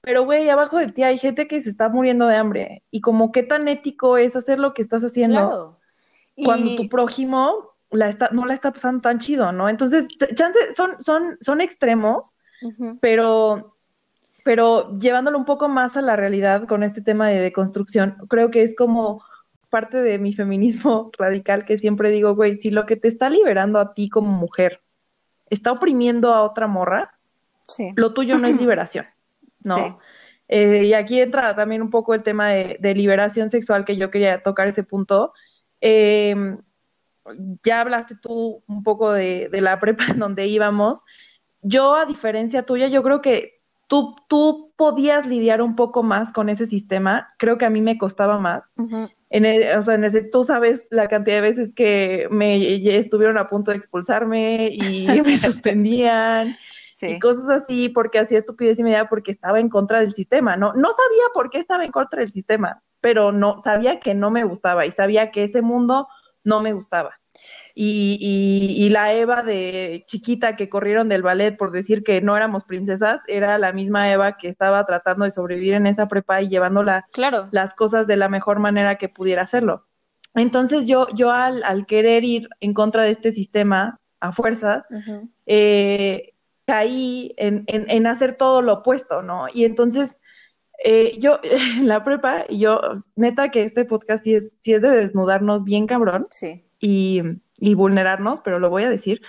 pero 0.01 0.25
güey, 0.25 0.49
abajo 0.49 0.79
de 0.79 0.89
ti 0.89 1.03
hay 1.03 1.19
gente 1.19 1.49
que 1.49 1.61
se 1.61 1.69
está 1.69 1.89
muriendo 1.89 2.27
de 2.27 2.37
hambre 2.37 2.85
y 2.91 3.01
como 3.01 3.33
qué 3.33 3.43
tan 3.43 3.67
ético 3.69 4.17
es 4.17 4.37
hacer 4.37 4.59
lo 4.59 4.73
que 4.73 4.83
estás 4.83 5.03
haciendo 5.03 5.79
cuando 6.37 6.77
tu 6.77 6.89
prójimo 6.89 7.77
la 7.91 8.09
está, 8.09 8.29
no 8.31 8.47
la 8.47 8.55
está 8.55 8.73
pasando 8.73 9.01
tan 9.01 9.19
chido, 9.19 9.53
¿no? 9.53 9.69
Entonces, 9.69 10.07
chance, 10.35 10.59
son, 10.77 11.03
son, 11.03 11.37
son 11.41 11.61
extremos, 11.61 12.37
pero, 13.01 13.76
pero 14.47 14.97
llevándolo 15.01 15.37
un 15.39 15.45
poco 15.45 15.69
más 15.69 15.97
a 15.97 16.03
la 16.03 16.15
realidad 16.15 16.69
con 16.69 16.85
este 16.85 17.03
tema 17.03 17.29
de 17.29 17.41
deconstrucción, 17.41 18.17
creo 18.29 18.53
que 18.53 18.63
es 18.63 18.77
como 18.77 19.25
parte 19.71 20.01
de 20.01 20.21
mi 20.21 20.33
feminismo 20.33 21.11
radical 21.19 21.65
que 21.65 21.79
siempre 21.79 22.11
digo, 22.11 22.37
güey, 22.37 22.57
si 22.57 22.71
lo 22.71 22.87
que 22.87 22.95
te 22.95 23.09
está 23.09 23.29
liberando 23.29 23.81
a 23.81 23.93
ti 23.93 24.09
como 24.09 24.31
mujer 24.31 24.83
está 25.51 25.73
oprimiendo 25.73 26.33
a 26.33 26.43
otra 26.43 26.69
morra, 26.69 27.19
lo 27.97 28.15
tuyo 28.15 28.39
no 28.39 28.47
es 28.47 28.57
liberación. 28.61 29.07
¿no? 29.65 29.99
Eh, 30.47 30.85
y 30.85 30.95
aquí 30.95 31.21
entra 31.21 31.57
también 31.57 31.83
un 31.83 31.91
poco 31.91 32.15
el 32.15 32.23
tema 32.23 32.51
de, 32.51 32.95
liberación 32.95 33.51
sexual 33.51 33.85
que 33.85 33.97
yo 33.97 34.13
quería 34.13 34.45
tocar 34.45 34.69
ese 34.69 34.85
punto. 34.85 35.33
Em, 35.81 36.59
ya 37.65 37.81
hablaste 37.81 38.15
tú 38.15 38.63
un 38.69 38.85
poco 38.85 39.11
de, 39.11 39.49
la 39.55 39.81
prepa 39.81 40.05
en 40.11 40.21
donde 40.21 40.47
íbamos. 40.47 41.01
Yo, 41.63 41.97
a 41.97 42.07
diferencia 42.07 42.63
tuya, 42.63 42.87
yo 42.87 43.03
creo 43.03 43.21
que 43.21 43.56
tú, 43.87 44.17
tú 44.29 44.73
podías 44.77 45.27
lidiar 45.27 45.63
un 45.63 45.77
poco 45.77 46.03
más 46.03 46.33
con 46.33 46.49
ese 46.49 46.67
sistema. 46.67 47.29
Creo 47.39 47.59
que 47.59 47.67
a 47.67 47.71
mí 47.71 47.81
me 47.81 47.99
costaba 47.99 48.39
más. 48.39 48.73
en 49.31 49.79
o 49.79 49.85
sea, 49.85 49.95
en 49.95 50.05
ese, 50.05 50.23
tú 50.23 50.45
sabes 50.45 50.87
la 50.91 51.09
cantidad 51.09 51.37
de 51.37 51.43
veces 51.43 51.75
que 51.75 52.29
me 52.31 52.97
estuvieron 52.97 53.39
a 53.39 53.49
punto 53.49 53.71
de 53.71 53.77
expulsarme 53.77 54.71
y 54.73 55.07
me 55.25 55.37
suspendían 55.37 56.57
y 57.01 57.19
cosas 57.19 57.49
así, 57.49 57.89
porque 57.89 58.19
hacía 58.19 58.39
estupidez 58.39 58.79
y 58.79 58.83
media 58.83 59.09
porque 59.09 59.31
estaba 59.31 59.61
en 59.61 59.69
contra 59.69 60.01
del 60.01 60.13
sistema, 60.13 60.57
¿no? 60.57 60.73
No 60.73 60.89
sabía 60.93 61.25
por 61.35 61.51
qué 61.51 61.59
estaba 61.59 61.85
en 61.85 61.93
contra 61.93 62.21
del 62.21 62.31
sistema, 62.31 62.83
pero 63.01 63.33
no, 63.33 63.61
sabía 63.63 64.01
que 64.01 64.15
no 64.15 64.31
me 64.31 64.45
gustaba 64.45 64.87
y 64.87 64.91
sabía 64.91 65.31
que 65.31 65.45
ese 65.45 65.63
mundo 65.63 66.09
no 66.45 66.61
me 66.61 66.73
gustaba. 66.73 67.19
Y, 67.79 68.17
y, 68.79 68.89
la 68.89 69.13
Eva 69.13 69.43
de 69.43 70.05
chiquita 70.07 70.57
que 70.57 70.71
corrieron 70.71 71.11
del 71.11 71.21
ballet 71.21 71.59
por 71.59 71.73
decir 71.73 72.03
que 72.03 72.23
no 72.23 72.35
éramos 72.35 72.65
princesas, 72.65 73.21
era 73.29 73.59
la 73.59 73.75
misma 73.75 74.11
Eva 74.11 74.39
que 74.39 74.49
estaba 74.49 74.87
tratando 74.87 75.27
de 75.27 75.31
sobrevivir 75.31 75.75
en 75.75 75.87
esa 75.87 76.09
prepa 76.09 76.41
y 76.41 76.49
llevando 76.49 76.83
claro. 77.13 77.51
las 77.53 77.75
cosas 77.75 78.07
de 78.07 78.17
la 78.17 78.31
mejor 78.31 78.61
manera 78.61 78.97
que 78.97 79.11
pudiera 79.11 79.43
hacerlo. 79.43 79.85
Entonces 80.35 80.87
yo, 80.87 81.09
yo 81.15 81.31
al, 81.33 81.63
al 81.65 81.85
querer 81.85 82.25
ir 82.25 82.49
en 82.61 82.73
contra 82.73 83.03
de 83.03 83.11
este 83.11 83.33
sistema 83.33 84.01
a 84.21 84.33
fuerza, 84.33 84.87
eh, 85.45 86.35
caí 86.67 87.35
en, 87.37 87.65
en, 87.67 88.07
hacer 88.07 88.37
todo 88.37 88.63
lo 88.63 88.75
opuesto, 88.75 89.23
¿no? 89.23 89.47
Y 89.53 89.65
entonces 89.65 90.19
eh, 90.85 91.17
yo, 91.19 91.41
en 91.43 91.89
la 91.89 92.05
prepa, 92.05 92.45
y 92.49 92.59
yo, 92.61 92.81
neta 93.15 93.51
que 93.51 93.63
este 93.63 93.85
podcast 93.85 94.25
sí 94.25 94.35
es, 94.35 94.53
sí 94.61 94.75
es 94.75 94.83
de 94.83 94.91
desnudarnos 94.91 95.65
bien 95.65 95.87
cabrón 95.87 96.25
sí. 96.31 96.66
Y, 96.81 97.23
y 97.59 97.75
vulnerarnos, 97.75 98.41
pero 98.41 98.59
lo 98.59 98.71
voy 98.71 98.85
a 98.85 98.91
decir. 98.91 99.23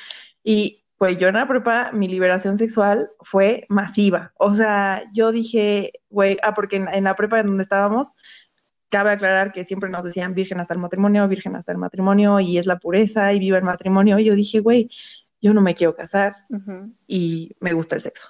Y 0.43 0.83
pues 0.97 1.17
yo 1.17 1.27
en 1.27 1.35
la 1.35 1.47
prepa, 1.47 1.91
mi 1.91 2.07
liberación 2.07 2.57
sexual 2.57 3.09
fue 3.21 3.65
masiva. 3.69 4.33
O 4.37 4.53
sea, 4.53 5.03
yo 5.13 5.31
dije, 5.31 5.93
güey, 6.09 6.37
ah, 6.43 6.53
porque 6.53 6.77
en, 6.77 6.87
en, 6.87 7.03
la 7.03 7.15
prepa 7.15 7.39
en 7.39 7.47
donde 7.47 7.63
estábamos, 7.63 8.13
cabe 8.89 9.11
aclarar 9.11 9.51
que 9.51 9.63
siempre 9.63 9.89
nos 9.89 10.03
decían 10.03 10.33
virgen 10.33 10.59
hasta 10.59 10.73
el 10.73 10.79
matrimonio, 10.79 11.27
virgen 11.27 11.55
hasta 11.55 11.71
el 11.71 11.77
matrimonio, 11.77 12.39
y 12.39 12.57
es 12.57 12.65
la 12.65 12.79
pureza, 12.79 13.31
y 13.33 13.39
viva 13.39 13.57
el 13.57 13.63
matrimonio. 13.63 14.17
Y 14.19 14.25
yo 14.25 14.35
dije, 14.35 14.59
güey, 14.59 14.89
yo 15.41 15.53
no 15.53 15.61
me 15.61 15.75
quiero 15.75 15.95
casar 15.95 16.35
y 17.05 17.55
me 17.59 17.73
gusta 17.73 17.95
el 17.95 18.01
sexo. 18.01 18.29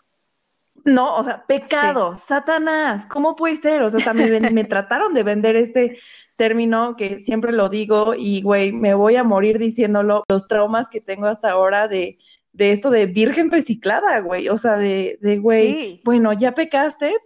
No, 0.87 1.17
o 1.17 1.23
sea, 1.23 1.45
pecado, 1.45 2.15
Satanás, 2.29 3.05
¿cómo 3.07 3.35
puede 3.35 3.57
ser? 3.57 3.81
O 3.81 3.89
sea, 3.89 4.13
me, 4.13 4.39
me 4.39 4.63
trataron 4.63 5.13
de 5.13 5.21
vender 5.21 5.57
este 5.57 5.99
término 6.37 6.95
que 6.95 7.19
siempre 7.19 7.51
lo 7.51 7.67
digo 7.67 8.13
y, 8.15 8.41
güey, 8.41 8.71
me 8.71 8.93
voy 8.93 9.17
a 9.17 9.25
morir 9.25 9.59
diciéndolo, 9.59 10.23
los 10.29 10.47
traumas 10.47 10.89
que 10.89 11.01
tengo 11.01 11.27
hasta 11.27 11.51
ahora 11.51 11.89
de, 11.89 12.19
de 12.53 12.71
esto 12.71 12.89
de 12.89 13.05
virgen 13.05 13.51
reciclada, 13.51 14.19
güey, 14.21 14.47
o 14.47 14.57
sea, 14.57 14.77
de, 14.77 15.17
de 15.19 15.37
güey, 15.39 16.01
bueno, 16.05 16.31
ya 16.31 16.53
pecaste. 16.53 17.17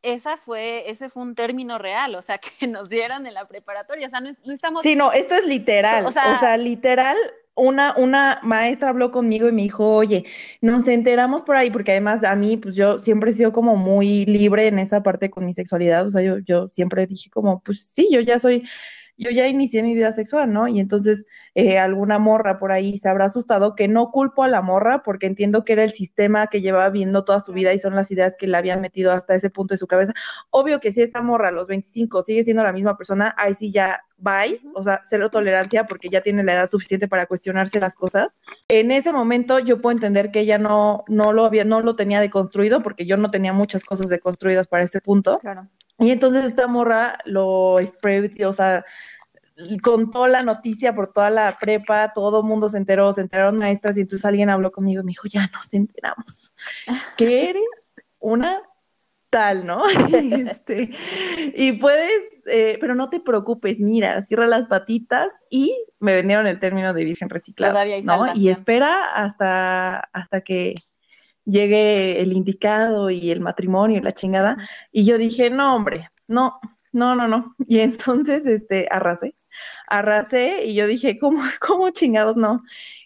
Esa 0.00 0.38
fue, 0.38 0.88
ese 0.88 1.10
fue 1.10 1.24
un 1.24 1.34
término 1.34 1.76
real, 1.76 2.14
o 2.14 2.22
sea, 2.22 2.38
que 2.58 2.66
nos 2.66 2.88
dieran 2.88 3.26
en 3.26 3.34
la 3.34 3.46
preparatoria, 3.46 4.06
o 4.06 4.10
sea, 4.10 4.20
no, 4.20 4.30
no 4.46 4.52
estamos... 4.54 4.82
Sí, 4.82 4.96
no, 4.96 5.12
esto 5.12 5.34
es 5.34 5.44
literal, 5.46 6.06
o 6.06 6.10
sea 6.10 6.56
literal, 6.56 7.18
una, 7.56 7.94
una 7.96 8.40
maestra 8.42 8.88
habló 8.90 9.10
conmigo 9.12 9.48
y 9.48 9.52
me 9.52 9.62
dijo, 9.62 9.94
oye, 9.96 10.24
nos 10.60 10.88
enteramos 10.88 11.42
por 11.42 11.56
ahí, 11.56 11.70
porque 11.70 11.92
además 11.92 12.24
a 12.24 12.34
mí, 12.36 12.56
pues 12.56 12.76
yo 12.76 13.00
siempre 13.00 13.30
he 13.30 13.34
sido 13.34 13.52
como 13.52 13.76
muy 13.76 14.26
libre 14.26 14.66
en 14.66 14.78
esa 14.78 15.02
parte 15.02 15.30
con 15.30 15.44
mi 15.46 15.54
sexualidad, 15.54 16.06
o 16.06 16.10
sea, 16.12 16.22
yo, 16.22 16.38
yo 16.38 16.68
siempre 16.68 17.06
dije 17.06 17.30
como, 17.30 17.60
pues 17.62 17.82
sí, 17.82 18.08
yo 18.12 18.20
ya 18.20 18.38
soy 18.40 18.64
yo 19.16 19.30
ya 19.30 19.46
inicié 19.48 19.82
mi 19.82 19.94
vida 19.94 20.12
sexual, 20.12 20.52
¿no? 20.52 20.68
Y 20.68 20.80
entonces 20.80 21.26
eh, 21.54 21.78
alguna 21.78 22.18
morra 22.18 22.58
por 22.58 22.72
ahí 22.72 22.98
se 22.98 23.08
habrá 23.08 23.26
asustado, 23.26 23.74
que 23.74 23.88
no 23.88 24.10
culpo 24.10 24.42
a 24.42 24.48
la 24.48 24.62
morra 24.62 25.02
porque 25.02 25.26
entiendo 25.26 25.64
que 25.64 25.74
era 25.74 25.84
el 25.84 25.92
sistema 25.92 26.48
que 26.48 26.60
llevaba 26.60 26.90
viendo 26.90 27.24
toda 27.24 27.40
su 27.40 27.52
vida 27.52 27.72
y 27.72 27.78
son 27.78 27.94
las 27.94 28.10
ideas 28.10 28.36
que 28.38 28.46
le 28.46 28.56
habían 28.56 28.80
metido 28.80 29.12
hasta 29.12 29.34
ese 29.34 29.50
punto 29.50 29.74
de 29.74 29.78
su 29.78 29.86
cabeza. 29.86 30.12
Obvio 30.50 30.80
que 30.80 30.92
si 30.92 31.02
esta 31.02 31.22
morra 31.22 31.48
a 31.48 31.52
los 31.52 31.68
25 31.68 32.22
sigue 32.22 32.44
siendo 32.44 32.62
la 32.62 32.72
misma 32.72 32.96
persona, 32.96 33.34
ahí 33.38 33.54
sí 33.54 33.70
ya 33.70 34.02
bye, 34.16 34.60
o 34.74 34.82
sea, 34.82 35.02
cero 35.08 35.30
tolerancia 35.30 35.84
porque 35.84 36.08
ya 36.08 36.20
tiene 36.20 36.44
la 36.44 36.54
edad 36.54 36.70
suficiente 36.70 37.08
para 37.08 37.26
cuestionarse 37.26 37.80
las 37.80 37.94
cosas. 37.94 38.36
En 38.68 38.90
ese 38.90 39.12
momento 39.12 39.58
yo 39.58 39.80
puedo 39.80 39.94
entender 39.94 40.30
que 40.30 40.40
ella 40.40 40.58
no, 40.58 41.04
no 41.08 41.32
lo 41.32 41.44
había, 41.44 41.64
no 41.64 41.80
lo 41.80 41.94
tenía 41.94 42.20
deconstruido 42.20 42.82
porque 42.82 43.06
yo 43.06 43.16
no 43.16 43.30
tenía 43.30 43.52
muchas 43.52 43.84
cosas 43.84 44.08
deconstruidas 44.08 44.66
para 44.68 44.84
ese 44.84 45.00
punto. 45.00 45.38
Claro. 45.38 45.68
Y 45.98 46.10
entonces 46.10 46.44
esta 46.44 46.66
morra 46.66 47.18
lo 47.24 47.74
o 47.74 48.52
sea, 48.52 48.84
contó 49.82 50.26
la 50.26 50.42
noticia 50.42 50.94
por 50.94 51.12
toda 51.12 51.30
la 51.30 51.56
prepa, 51.58 52.12
todo 52.12 52.40
el 52.40 52.46
mundo 52.46 52.68
se 52.68 52.78
enteró, 52.78 53.12
se 53.12 53.20
enteraron 53.20 53.58
maestras 53.58 53.96
y 53.96 54.00
entonces 54.00 54.24
alguien 54.24 54.50
habló 54.50 54.72
conmigo 54.72 55.02
y 55.02 55.04
me 55.04 55.10
dijo, 55.10 55.28
ya 55.28 55.48
nos 55.52 55.72
enteramos, 55.72 56.54
que 57.16 57.50
eres 57.50 57.94
una 58.18 58.60
tal, 59.30 59.66
¿no? 59.66 59.84
este, 60.12 60.90
y 61.54 61.72
puedes, 61.72 62.22
eh, 62.46 62.78
pero 62.80 62.94
no 62.94 63.10
te 63.10 63.20
preocupes, 63.20 63.80
mira, 63.80 64.22
cierra 64.22 64.46
las 64.46 64.66
patitas 64.66 65.32
y 65.50 65.76
me 65.98 66.14
vendieron 66.14 66.46
el 66.46 66.60
término 66.60 66.94
de 66.94 67.04
virgen 67.04 67.28
reciclada, 67.28 67.84
¿no? 68.04 68.32
Y 68.34 68.48
espera 68.48 69.12
hasta, 69.14 69.98
hasta 70.12 70.40
que 70.40 70.74
llegue 71.44 72.20
el 72.20 72.32
indicado 72.32 73.10
y 73.10 73.30
el 73.30 73.40
matrimonio 73.40 73.98
y 73.98 74.02
la 74.02 74.12
chingada. 74.14 74.56
Y 74.92 75.04
yo 75.04 75.18
dije, 75.18 75.50
no, 75.50 75.76
hombre, 75.76 76.10
no, 76.26 76.60
no, 76.92 77.14
no, 77.14 77.28
no. 77.28 77.54
Y 77.68 77.80
entonces, 77.80 78.46
este, 78.46 78.88
arrasé, 78.90 79.34
arrasé 79.88 80.64
y 80.64 80.74
yo 80.74 80.86
dije, 80.86 81.18
¿cómo, 81.18 81.42
cómo 81.60 81.90
chingados 81.90 82.36
no? 82.36 82.62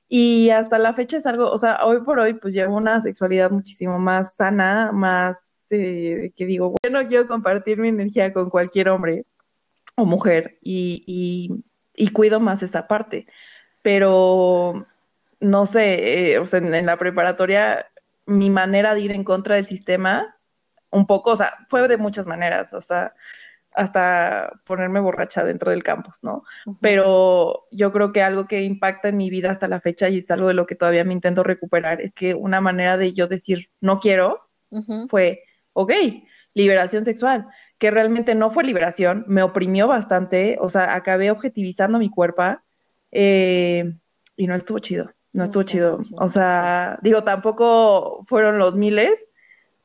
Y 0.09 0.51
hasta 0.51 0.79
la 0.79 0.95
fecha 0.95 1.19
es 1.19 1.27
algo, 1.27 1.51
o 1.51 1.59
sea, 1.59 1.85
hoy 1.85 2.01
por 2.03 2.19
hoy, 2.19 2.35
pues 2.35 2.55
llevo 2.55 2.77
una 2.77 3.01
sexualidad 3.01 3.51
muchísimo 3.51 3.99
más 3.99 4.37
sana, 4.37 4.91
más, 4.93 5.67
eh, 5.71 6.33
que 6.35 6.47
digo, 6.47 6.75
bueno, 6.83 7.07
quiero 7.07 7.27
compartir 7.29 7.79
mi 7.79 7.89
energía 7.89 8.33
con 8.33 8.49
cualquier 8.49 8.89
hombre 8.89 9.27
o 9.97 10.07
mujer 10.07 10.59
y, 10.63 11.05
y, 11.07 12.05
y 12.05 12.09
cuido 12.11 12.41
más 12.41 12.63
esa 12.63 12.89
parte. 12.89 13.27
Pero, 13.83 14.87
no 15.41 15.67
sé, 15.67 16.33
eh, 16.33 16.39
o 16.39 16.47
sea, 16.47 16.61
en 16.61 16.87
la 16.87 16.97
preparatoria 16.99 17.87
mi 18.29 18.51
manera 18.51 18.95
de 18.95 19.01
ir 19.01 19.13
en 19.13 19.25
contra 19.25 19.57
del 19.57 19.67
sistema, 19.67 20.37
un 20.91 21.07
poco, 21.07 21.33
o 21.33 21.37
sea, 21.37 21.55
fue 21.69 21.87
de 21.89 21.97
muchas 21.97 22.27
maneras, 22.27 22.73
o 22.75 22.81
sea, 22.81 23.15
hasta 23.73 24.53
ponerme 24.65 25.01
borracha 25.01 25.45
dentro 25.45 25.71
del 25.71 25.83
campus, 25.83 26.23
¿no? 26.23 26.43
Pero 26.81 27.67
yo 27.71 27.93
creo 27.93 28.13
que 28.13 28.23
algo 28.23 28.47
que 28.47 28.63
impacta 28.63 29.09
en 29.09 29.17
mi 29.17 29.31
vida 29.31 29.51
hasta 29.51 29.69
la 29.69 29.81
fecha 29.81 30.09
y 30.09 30.19
es 30.19 30.31
algo 30.31 30.49
de 30.49 30.55
lo 30.55 30.67
que 30.67 30.75
todavía 30.75 31.05
me 31.05 31.13
intento 31.15 31.43
recuperar, 31.43 32.01
es 32.01 32.13
que 32.13 32.35
una 32.35 32.61
manera 32.61 32.97
de 32.97 33.13
yo 33.13 33.29
decir 33.29 33.71
no 33.81 34.01
quiero 34.01 34.51
fue, 35.09 35.45
ok, 35.73 35.93
liberación 36.55 37.05
sexual, 37.05 37.47
que 37.79 37.91
realmente 37.91 38.35
no 38.35 38.51
fue 38.51 38.65
liberación, 38.65 39.25
me 39.27 39.43
oprimió 39.43 39.87
bastante, 39.87 40.59
o 40.61 40.69
sea, 40.69 40.95
acabé 40.95 41.31
objetivizando 41.31 41.99
mi 41.99 42.11
cuerpo 42.11 42.59
eh, 43.11 43.95
y 44.37 44.47
no 44.47 44.55
estuvo 44.55 44.81
chido. 44.81 45.13
No 45.33 45.45
estuvo 45.45 45.63
chido. 45.63 46.01
O 46.19 46.29
sea, 46.29 46.99
digo, 47.03 47.23
tampoco 47.25 48.25
fueron 48.27 48.59
los 48.59 48.75
miles, 48.75 49.29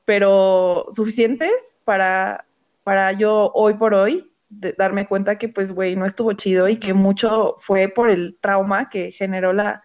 pero 0.05 0.87
suficientes 0.91 1.77
para, 1.83 2.45
para 2.83 3.11
yo 3.11 3.51
hoy 3.53 3.75
por 3.75 3.93
hoy 3.93 4.29
darme 4.77 5.07
cuenta 5.07 5.37
que 5.37 5.49
pues, 5.49 5.71
güey, 5.71 5.95
no 5.95 6.05
estuvo 6.05 6.33
chido 6.33 6.67
y 6.69 6.77
que 6.77 6.93
mucho 6.93 7.57
fue 7.59 7.87
por 7.87 8.09
el 8.09 8.37
trauma 8.39 8.89
que 8.89 9.11
generó 9.11 9.51
la, 9.51 9.83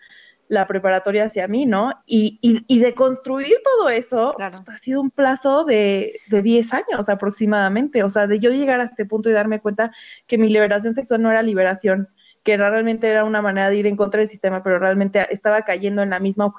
la 0.49 0.67
preparatoria 0.67 1.25
hacia 1.25 1.47
mí, 1.47 1.67
¿no? 1.67 1.93
Y, 2.07 2.39
y, 2.43 2.65
y 2.67 2.81
de 2.81 2.95
construir 2.95 3.57
todo 3.63 3.89
eso 3.89 4.35
ha 4.39 4.79
sido 4.79 5.01
un 5.01 5.11
plazo 5.11 5.65
de, 5.65 6.19
de 6.29 6.43
10 6.43 6.75
años 6.75 7.09
aproximadamente, 7.09 8.03
o 8.03 8.11
sea, 8.11 8.27
de 8.27 8.41
yo 8.41 8.51
llegar 8.51 8.81
a 8.81 8.85
este 8.85 9.05
punto 9.05 9.29
y 9.29 9.33
darme 9.33 9.61
cuenta 9.61 9.93
que 10.27 10.39
mi 10.39 10.49
liberación 10.49 10.95
sexual 10.95 11.23
no 11.23 11.31
era 11.31 11.43
liberación, 11.43 12.09
que 12.49 12.57
realmente 12.57 13.07
era 13.07 13.25
una 13.25 13.43
manera 13.43 13.69
de 13.69 13.77
ir 13.77 13.87
en 13.87 13.95
contra 13.95 14.21
del 14.21 14.31
sistema, 14.31 14.63
pero 14.63 14.79
realmente 14.79 15.27
estaba 15.29 15.61
cayendo 15.67 16.01
en 16.01 16.09
la 16.09 16.19
misma 16.19 16.51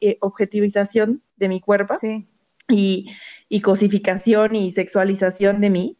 eh, 0.00 0.16
objetivización 0.20 1.22
de 1.34 1.48
mi 1.48 1.60
cuerpo. 1.60 1.94
Sí. 1.94 2.28
y, 2.68 3.08
y 3.48 3.60
cosificación 3.60 4.54
y 4.54 4.70
sexualización 4.70 5.60
de 5.60 5.70
mí. 5.70 5.98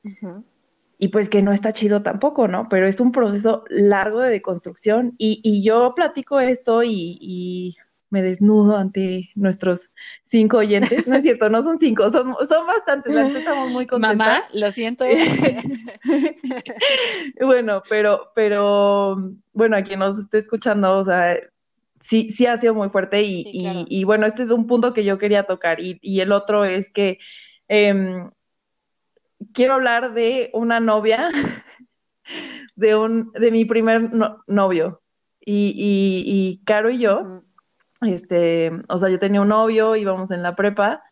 Y 0.99 1.09
pues 1.09 1.29
que 1.29 1.42
no 1.42 1.51
está 1.51 1.73
chido 1.73 2.01
tampoco, 2.05 2.47
¿no? 2.47 2.68
Pero 2.68 2.87
es 2.87 3.01
un 3.01 3.11
proceso 3.11 3.64
largo 3.70 4.20
de 4.20 4.31
deconstrucción 4.31 5.16
y, 5.18 5.40
y 5.42 5.64
yo 5.64 5.94
platico 5.97 6.38
esto 6.38 6.85
y, 6.85 7.18
y, 7.20 7.77
me 8.14 8.22
desnudo 8.22 8.77
ante 8.77 9.31
nuestros 9.35 9.90
cinco 10.22 10.59
oyentes. 10.59 11.05
No 11.09 11.16
es 11.16 11.22
cierto, 11.22 11.50
no 11.50 11.64
son 11.64 11.81
cinco, 11.81 12.12
son, 12.12 12.37
son 12.48 12.64
bastantes, 12.64 13.16
antes 13.16 13.38
estamos 13.38 13.70
muy 13.70 13.88
contentos. 13.88 14.18
Mamá, 14.18 14.44
lo 14.53 14.70
siento. 14.70 15.05
bueno, 17.40 17.83
pero, 17.88 18.31
pero, 18.37 19.33
bueno, 19.53 19.77
a 19.77 19.83
quien 19.83 19.98
nos 19.98 20.16
esté 20.16 20.38
escuchando, 20.38 20.96
o 20.96 21.05
sea, 21.05 21.37
sí, 22.00 22.31
sí 22.31 22.46
ha 22.46 22.57
sido 22.57 22.72
muy 22.72 22.88
fuerte 22.88 23.20
y, 23.22 23.42
sí, 23.42 23.61
claro. 23.62 23.81
y, 23.81 24.00
y, 24.00 24.05
bueno, 24.05 24.27
este 24.27 24.44
es 24.44 24.53
un 24.53 24.68
punto 24.68 24.94
que 24.94 25.03
yo 25.03 25.18
quería 25.18 25.42
tocar 25.42 25.81
y, 25.81 25.98
y 26.00 26.20
el 26.20 26.31
otro 26.31 26.64
es 26.64 26.90
que 26.90 27.18
eh, 27.66 28.29
quiero 29.53 29.74
hablar 29.74 30.14
de 30.14 30.50
una 30.53 30.79
novia, 30.79 31.31
de, 32.77 32.94
un, 32.94 33.33
de 33.33 33.50
mi 33.50 33.64
primer 33.64 34.14
no, 34.14 34.40
novio 34.46 35.00
y, 35.46 35.74
y, 35.77 36.64
Caro 36.64 36.90
y 36.90 36.98
yo, 36.98 37.43
este, 38.07 38.73
o 38.88 38.99
sea, 38.99 39.09
yo 39.09 39.19
tenía 39.19 39.40
un 39.40 39.49
novio, 39.49 39.97
íbamos 39.97 40.31
en 40.31 40.43
la 40.43 40.57
prepa, 40.57 41.03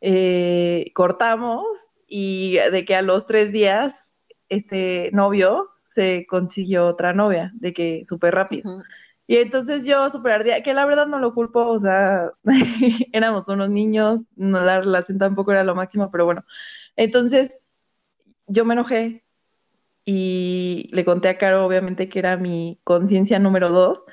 eh, 0.00 0.90
cortamos 0.94 1.64
y 2.06 2.58
de 2.70 2.84
que 2.84 2.96
a 2.96 3.02
los 3.02 3.26
tres 3.26 3.52
días 3.52 4.16
este 4.48 5.10
novio 5.12 5.70
se 5.86 6.26
consiguió 6.28 6.86
otra 6.86 7.12
novia, 7.12 7.52
de 7.54 7.72
que 7.72 8.04
súper 8.04 8.34
rápido. 8.34 8.70
Uh 8.70 8.78
-huh. 8.78 8.84
Y 9.26 9.36
entonces 9.36 9.86
yo 9.86 10.10
súper 10.10 10.32
ardía, 10.32 10.62
que 10.62 10.74
la 10.74 10.84
verdad 10.84 11.06
no 11.06 11.18
lo 11.18 11.32
culpo, 11.34 11.66
o 11.66 11.78
sea, 11.78 12.32
éramos 13.12 13.48
unos 13.48 13.70
niños, 13.70 14.20
no, 14.36 14.60
la 14.60 14.80
relación 14.80 15.18
tampoco 15.18 15.52
era 15.52 15.64
lo 15.64 15.74
máximo, 15.74 16.10
pero 16.10 16.24
bueno. 16.24 16.44
Entonces 16.96 17.60
yo 18.46 18.64
me 18.64 18.74
enojé 18.74 19.24
y 20.04 20.88
le 20.92 21.04
conté 21.04 21.28
a 21.28 21.38
Caro, 21.38 21.64
obviamente, 21.64 22.08
que 22.08 22.18
era 22.18 22.36
mi 22.36 22.80
conciencia 22.84 23.38
número 23.38 23.70
dos, 23.70 24.04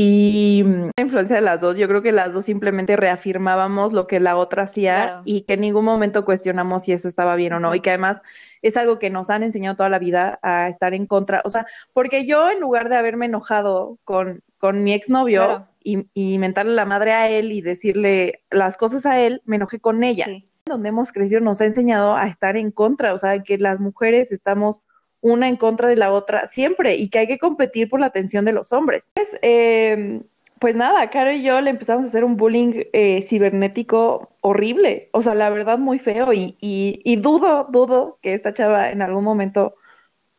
y 0.00 0.62
mm, 0.64 0.90
la 0.96 1.02
influencia 1.02 1.34
de 1.34 1.42
las 1.42 1.60
dos, 1.60 1.76
yo 1.76 1.88
creo 1.88 2.02
que 2.02 2.12
las 2.12 2.32
dos 2.32 2.44
simplemente 2.44 2.94
reafirmábamos 2.94 3.92
lo 3.92 4.06
que 4.06 4.20
la 4.20 4.36
otra 4.36 4.62
hacía 4.62 4.94
claro. 4.94 5.22
y 5.24 5.40
que 5.40 5.54
en 5.54 5.62
ningún 5.62 5.84
momento 5.84 6.24
cuestionamos 6.24 6.84
si 6.84 6.92
eso 6.92 7.08
estaba 7.08 7.34
bien 7.34 7.54
o 7.54 7.58
no. 7.58 7.74
Y 7.74 7.80
que 7.80 7.90
además 7.90 8.20
es 8.62 8.76
algo 8.76 9.00
que 9.00 9.10
nos 9.10 9.28
han 9.28 9.42
enseñado 9.42 9.74
toda 9.74 9.88
la 9.88 9.98
vida 9.98 10.38
a 10.40 10.68
estar 10.68 10.94
en 10.94 11.06
contra. 11.06 11.42
O 11.44 11.50
sea, 11.50 11.66
porque 11.92 12.26
yo 12.26 12.48
en 12.48 12.60
lugar 12.60 12.88
de 12.88 12.94
haberme 12.94 13.26
enojado 13.26 13.98
con, 14.04 14.44
con 14.58 14.84
mi 14.84 14.92
exnovio 14.92 15.44
claro. 15.44 15.68
y, 15.82 16.06
y 16.14 16.38
mentarle 16.38 16.74
la 16.74 16.84
madre 16.84 17.10
a 17.10 17.28
él 17.28 17.50
y 17.50 17.60
decirle 17.60 18.44
las 18.50 18.76
cosas 18.76 19.04
a 19.04 19.18
él, 19.20 19.42
me 19.46 19.56
enojé 19.56 19.80
con 19.80 20.04
ella. 20.04 20.26
Sí. 20.26 20.48
Donde 20.64 20.90
hemos 20.90 21.10
crecido 21.10 21.40
nos 21.40 21.60
ha 21.60 21.64
enseñado 21.64 22.14
a 22.14 22.28
estar 22.28 22.56
en 22.56 22.70
contra, 22.70 23.14
o 23.14 23.18
sea, 23.18 23.42
que 23.42 23.58
las 23.58 23.80
mujeres 23.80 24.30
estamos 24.30 24.80
una 25.20 25.48
en 25.48 25.56
contra 25.56 25.88
de 25.88 25.96
la 25.96 26.12
otra 26.12 26.46
siempre 26.46 26.96
y 26.96 27.08
que 27.08 27.20
hay 27.20 27.26
que 27.26 27.38
competir 27.38 27.88
por 27.88 28.00
la 28.00 28.06
atención 28.06 28.44
de 28.44 28.52
los 28.52 28.72
hombres. 28.72 29.12
Pues, 29.14 29.36
eh, 29.42 30.22
pues 30.58 30.74
nada, 30.74 31.08
Caro 31.10 31.32
y 31.32 31.42
yo 31.42 31.60
le 31.60 31.70
empezamos 31.70 32.04
a 32.04 32.08
hacer 32.08 32.24
un 32.24 32.36
bullying 32.36 32.84
eh, 32.92 33.22
cibernético 33.28 34.30
horrible, 34.40 35.08
o 35.12 35.22
sea, 35.22 35.34
la 35.34 35.50
verdad 35.50 35.78
muy 35.78 35.98
feo 35.98 36.26
sí. 36.26 36.56
y, 36.60 37.00
y, 37.04 37.12
y, 37.12 37.16
dudo, 37.16 37.68
dudo 37.70 38.18
que 38.22 38.34
esta 38.34 38.54
chava 38.54 38.90
en 38.90 39.02
algún 39.02 39.24
momento 39.24 39.74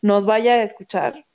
nos 0.02 0.26
vaya 0.26 0.56
a 0.56 0.64
escuchar, 0.64 1.26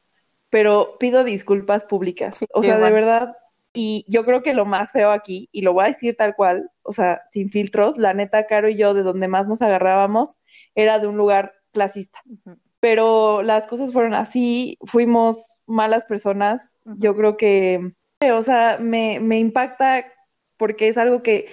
pero 0.51 0.97
pido 0.99 1.25
disculpas 1.25 1.85
públicas, 1.85 2.37
sí, 2.37 2.47
o 2.53 2.63
sea, 2.63 2.75
igual. 2.77 2.93
de 2.93 2.95
verdad. 2.95 3.37
Y 3.77 4.05
yo 4.07 4.25
creo 4.25 4.43
que 4.43 4.55
lo 4.55 4.67
más 4.67 4.93
feo 4.93 5.11
aquí, 5.11 5.49
y 5.51 5.63
lo 5.63 5.73
voy 5.73 5.85
a 5.85 5.89
decir 5.89 6.15
tal 6.15 6.37
cual, 6.37 6.71
o 6.83 6.93
sea, 6.93 7.23
sin 7.29 7.49
filtros, 7.51 7.99
la 7.99 8.15
neta, 8.15 8.47
Caro 8.47 8.69
y 8.69 8.77
yo, 8.77 8.95
de 8.95 9.03
donde 9.03 9.27
más 9.27 9.49
nos 9.49 9.63
agarrábamos, 9.63 10.37
era 10.77 11.01
de 11.01 11.09
un 11.09 11.17
lugar 11.17 11.55
clasista. 11.73 12.21
Uh 12.27 12.51
-huh 12.51 12.64
pero 12.85 13.43
las 13.43 13.67
cosas 13.67 13.95
fueron 13.95 14.13
así, 14.13 14.77
fuimos 14.85 15.63
malas 15.65 16.05
personas, 16.05 16.83
uh 16.85 16.91
-huh. 16.91 16.97
yo 16.99 17.17
creo 17.17 17.39
que, 17.39 17.95
o 18.31 18.43
sea, 18.43 18.77
me, 18.79 19.21
me, 19.21 19.39
impacta 19.39 20.05
porque 20.59 20.89
es 20.89 20.99
algo 20.99 21.23
que 21.23 21.47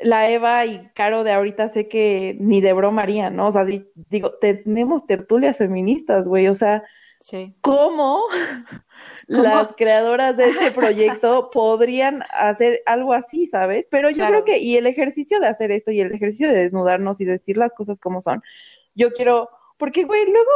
la 0.00 0.28
Eva 0.28 0.66
y 0.66 0.90
Caro 0.92 1.22
de 1.22 1.30
ahorita 1.30 1.68
sé 1.68 1.86
que 1.86 2.36
ni 2.40 2.60
de 2.60 2.72
broma 2.72 3.02
harían, 3.02 3.36
¿no? 3.36 3.46
O 3.46 3.52
sea, 3.52 3.64
di, 3.64 3.88
digo, 3.94 4.32
tenemos 4.40 5.06
tertulias 5.06 5.58
feministas, 5.58 6.26
güey, 6.26 6.48
o 6.48 6.54
sea, 6.54 6.82
sí. 7.20 7.54
¿cómo, 7.60 8.24
¿cómo 9.28 9.42
las 9.44 9.68
creadoras 9.76 10.36
de 10.36 10.46
este 10.46 10.72
proyecto 10.72 11.50
podrían 11.52 12.24
hacer 12.30 12.82
algo 12.84 13.12
así, 13.12 13.46
¿sabes? 13.46 13.86
Pero 13.92 14.10
yo 14.10 14.16
claro. 14.16 14.42
creo 14.42 14.44
que, 14.44 14.58
y 14.58 14.76
el 14.76 14.88
ejercicio 14.88 15.38
de 15.38 15.46
hacer 15.46 15.70
esto 15.70 15.92
y 15.92 16.00
el 16.00 16.12
ejercicio 16.12 16.48
de 16.48 16.56
desnudarnos 16.56 17.20
y 17.20 17.26
decir 17.26 17.58
las 17.58 17.72
cosas 17.72 18.00
como 18.00 18.20
son, 18.20 18.42
yo 18.96 19.12
quiero 19.12 19.50
porque, 19.76 20.04
güey, 20.04 20.24
luego 20.24 20.50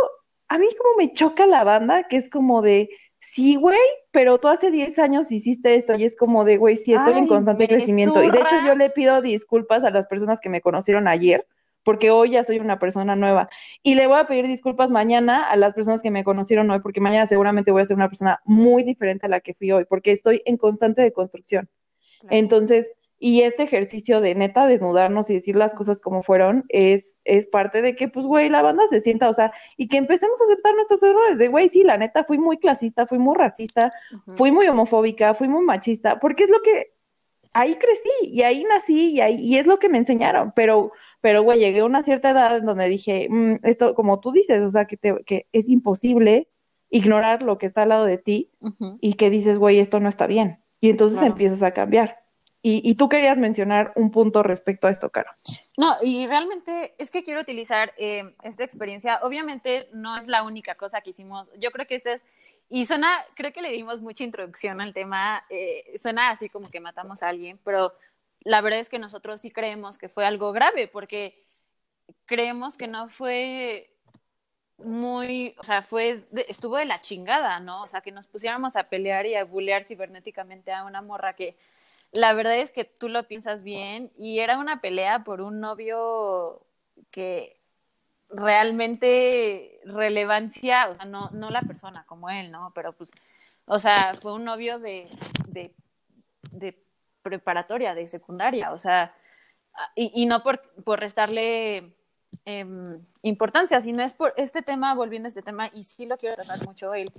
a 0.48 0.58
mí 0.58 0.66
como 0.76 0.96
me 0.96 1.12
choca 1.12 1.46
la 1.46 1.64
banda, 1.64 2.04
que 2.08 2.16
es 2.16 2.30
como 2.30 2.62
de, 2.62 2.88
sí, 3.18 3.56
güey, 3.56 3.78
pero 4.10 4.38
tú 4.38 4.48
hace 4.48 4.70
10 4.70 4.98
años 4.98 5.30
hiciste 5.30 5.74
esto 5.74 5.94
y 5.96 6.04
es 6.04 6.16
como 6.16 6.44
de, 6.44 6.56
güey, 6.56 6.76
sí, 6.76 6.94
estoy 6.94 7.14
Ay, 7.14 7.18
en 7.20 7.26
constante 7.26 7.68
crecimiento. 7.68 8.22
Y 8.22 8.30
de 8.30 8.40
hecho 8.40 8.56
yo 8.64 8.74
le 8.74 8.90
pido 8.90 9.20
disculpas 9.20 9.84
a 9.84 9.90
las 9.90 10.06
personas 10.06 10.40
que 10.40 10.48
me 10.48 10.60
conocieron 10.60 11.08
ayer, 11.08 11.46
porque 11.82 12.10
hoy 12.10 12.30
ya 12.30 12.44
soy 12.44 12.58
una 12.58 12.78
persona 12.78 13.16
nueva. 13.16 13.48
Y 13.82 13.94
le 13.94 14.06
voy 14.06 14.18
a 14.18 14.26
pedir 14.26 14.46
disculpas 14.46 14.90
mañana 14.90 15.48
a 15.48 15.56
las 15.56 15.74
personas 15.74 16.02
que 16.02 16.10
me 16.10 16.24
conocieron 16.24 16.70
hoy, 16.70 16.80
porque 16.80 17.00
mañana 17.00 17.26
seguramente 17.26 17.70
voy 17.70 17.82
a 17.82 17.86
ser 17.86 17.96
una 17.96 18.08
persona 18.08 18.40
muy 18.44 18.82
diferente 18.82 19.26
a 19.26 19.28
la 19.28 19.40
que 19.40 19.54
fui 19.54 19.72
hoy, 19.72 19.84
porque 19.84 20.12
estoy 20.12 20.42
en 20.44 20.56
constante 20.56 21.02
deconstrucción. 21.02 21.68
Claro. 22.20 22.36
Entonces, 22.36 22.90
y 23.18 23.42
este 23.42 23.64
ejercicio 23.64 24.20
de 24.20 24.34
neta 24.34 24.66
desnudarnos 24.66 25.28
y 25.28 25.34
decir 25.34 25.56
las 25.56 25.74
cosas 25.74 26.00
como 26.00 26.22
fueron 26.22 26.64
es, 26.68 27.20
es 27.24 27.46
parte 27.46 27.82
de 27.82 27.96
que, 27.96 28.08
pues, 28.08 28.24
güey, 28.26 28.48
la 28.48 28.62
banda 28.62 28.86
se 28.88 29.00
sienta, 29.00 29.28
o 29.28 29.34
sea, 29.34 29.52
y 29.76 29.88
que 29.88 29.96
empecemos 29.96 30.40
a 30.40 30.44
aceptar 30.44 30.74
nuestros 30.74 31.02
errores. 31.02 31.38
De, 31.38 31.48
güey, 31.48 31.68
sí, 31.68 31.82
la 31.82 31.96
neta, 31.98 32.22
fui 32.24 32.38
muy 32.38 32.58
clasista, 32.58 33.06
fui 33.06 33.18
muy 33.18 33.36
racista, 33.36 33.90
uh 34.12 34.16
-huh. 34.32 34.36
fui 34.36 34.52
muy 34.52 34.68
homofóbica, 34.68 35.34
fui 35.34 35.48
muy 35.48 35.64
machista, 35.64 36.20
porque 36.20 36.44
es 36.44 36.50
lo 36.50 36.62
que 36.62 36.92
ahí 37.52 37.74
crecí 37.74 38.10
y 38.22 38.42
ahí 38.42 38.62
nací 38.64 39.14
y, 39.14 39.20
ahí, 39.20 39.36
y 39.36 39.58
es 39.58 39.66
lo 39.66 39.78
que 39.78 39.88
me 39.88 39.98
enseñaron. 39.98 40.52
Pero, 40.54 40.92
pero, 41.20 41.42
güey, 41.42 41.58
llegué 41.58 41.80
a 41.80 41.86
una 41.86 42.04
cierta 42.04 42.30
edad 42.30 42.58
en 42.58 42.66
donde 42.66 42.88
dije, 42.88 43.26
mmm, 43.28 43.56
esto, 43.64 43.94
como 43.94 44.20
tú 44.20 44.30
dices, 44.30 44.62
o 44.62 44.70
sea, 44.70 44.84
que, 44.84 44.96
te, 44.96 45.16
que 45.24 45.46
es 45.52 45.68
imposible 45.68 46.48
ignorar 46.90 47.42
lo 47.42 47.58
que 47.58 47.66
está 47.66 47.82
al 47.82 47.88
lado 47.90 48.04
de 48.04 48.18
ti 48.18 48.52
uh 48.60 48.68
-huh. 48.68 48.98
y 49.00 49.14
que 49.14 49.28
dices, 49.28 49.58
güey, 49.58 49.80
esto 49.80 49.98
no 49.98 50.08
está 50.08 50.28
bien. 50.28 50.60
Y 50.80 50.90
entonces 50.90 51.18
claro. 51.18 51.32
empiezas 51.32 51.62
a 51.64 51.72
cambiar. 51.72 52.27
Y, 52.60 52.96
tú 52.96 53.08
querías 53.08 53.38
mencionar 53.38 53.92
un 53.94 54.10
punto 54.10 54.42
respecto 54.42 54.88
a 54.88 54.90
esto, 54.90 55.10
Caro. 55.10 55.30
No, 55.76 55.96
y 56.02 56.26
realmente 56.26 56.92
es 56.98 57.10
que 57.10 57.22
quiero 57.22 57.40
utilizar 57.40 57.94
eh, 57.96 58.34
esta 58.42 58.64
experiencia. 58.64 59.20
Obviamente 59.22 59.88
no 59.92 60.18
es 60.18 60.26
la 60.26 60.42
única 60.42 60.74
cosa 60.74 61.00
que 61.00 61.10
hicimos. 61.10 61.48
Yo 61.58 61.70
creo 61.70 61.86
que 61.86 61.94
este 61.94 62.14
es, 62.14 62.22
y 62.68 62.84
suena, 62.84 63.24
creo 63.34 63.52
que 63.52 63.62
le 63.62 63.70
dimos 63.70 64.00
mucha 64.00 64.24
introducción 64.24 64.80
al 64.80 64.92
tema, 64.92 65.44
eh, 65.48 65.96
suena 66.02 66.30
así 66.30 66.48
como 66.48 66.68
que 66.68 66.80
matamos 66.80 67.22
a 67.22 67.28
alguien, 67.28 67.58
pero 67.64 67.94
la 68.40 68.60
verdad 68.60 68.80
es 68.80 68.90
que 68.90 68.98
nosotros 68.98 69.40
sí 69.40 69.50
creemos 69.50 69.96
que 69.96 70.08
fue 70.08 70.26
algo 70.26 70.52
grave, 70.52 70.86
porque 70.86 71.42
creemos 72.26 72.76
que 72.76 72.86
no 72.86 73.08
fue 73.08 73.90
muy, 74.78 75.54
o 75.58 75.62
sea, 75.62 75.82
fue, 75.82 76.24
estuvo 76.46 76.76
de 76.76 76.84
la 76.84 77.00
chingada, 77.00 77.58
¿no? 77.60 77.82
O 77.82 77.88
sea, 77.88 78.00
que 78.02 78.12
nos 78.12 78.28
pusiéramos 78.28 78.76
a 78.76 78.84
pelear 78.84 79.26
y 79.26 79.34
a 79.34 79.44
bullear 79.44 79.84
cibernéticamente 79.84 80.72
a 80.72 80.84
una 80.84 81.00
morra 81.02 81.32
que 81.32 81.56
la 82.12 82.32
verdad 82.32 82.58
es 82.58 82.72
que 82.72 82.84
tú 82.84 83.08
lo 83.08 83.26
piensas 83.26 83.62
bien 83.62 84.10
y 84.18 84.40
era 84.40 84.58
una 84.58 84.80
pelea 84.80 85.24
por 85.24 85.40
un 85.40 85.60
novio 85.60 86.62
que 87.10 87.58
realmente 88.30 89.80
relevancia, 89.84 90.88
o 90.88 90.96
sea, 90.96 91.04
no, 91.04 91.30
no 91.30 91.50
la 91.50 91.62
persona 91.62 92.04
como 92.06 92.28
él, 92.30 92.50
¿no? 92.50 92.72
Pero 92.74 92.92
pues, 92.92 93.10
o 93.66 93.78
sea, 93.78 94.16
fue 94.20 94.32
un 94.32 94.44
novio 94.44 94.78
de, 94.78 95.08
de, 95.46 95.74
preparatoria, 97.22 97.94
de 97.94 98.06
secundaria, 98.06 98.72
o 98.72 98.78
sea, 98.78 99.14
y, 99.94 100.10
y 100.14 100.26
no 100.26 100.42
por, 100.42 100.60
por 100.84 101.00
restarle 101.00 101.92
eh, 102.44 102.66
importancia, 103.22 103.80
sino 103.80 104.02
es 104.02 104.14
por 104.14 104.32
este 104.36 104.62
tema, 104.62 104.94
volviendo 104.94 105.26
a 105.26 105.28
este 105.28 105.42
tema, 105.42 105.70
y 105.74 105.84
sí 105.84 106.06
lo 106.06 106.16
quiero 106.16 106.36
tratar 106.36 106.64
mucho, 106.64 106.94
el, 106.94 107.12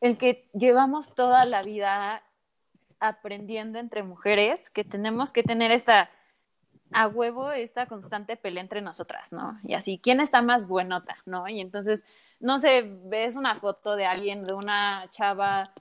el 0.00 0.16
que 0.18 0.48
llevamos 0.52 1.14
toda 1.14 1.44
la 1.44 1.62
vida 1.62 2.22
aprendiendo 3.02 3.78
entre 3.78 4.02
mujeres 4.02 4.70
que 4.70 4.84
tenemos 4.84 5.32
que 5.32 5.42
tener 5.42 5.70
esta 5.72 6.10
a 6.92 7.08
huevo 7.08 7.52
esta 7.52 7.86
constante 7.86 8.36
pelea 8.36 8.62
entre 8.62 8.82
nosotras, 8.82 9.32
¿no? 9.32 9.58
Y 9.64 9.74
así, 9.74 9.98
¿quién 9.98 10.20
está 10.20 10.42
más 10.42 10.68
buenota, 10.68 11.16
no? 11.24 11.48
Y 11.48 11.60
entonces, 11.60 12.04
no 12.38 12.58
sé, 12.58 12.84
ves 13.04 13.34
una 13.34 13.54
foto 13.56 13.96
de 13.96 14.06
alguien, 14.06 14.44
de 14.44 14.52
una 14.52 15.08
chava 15.10 15.72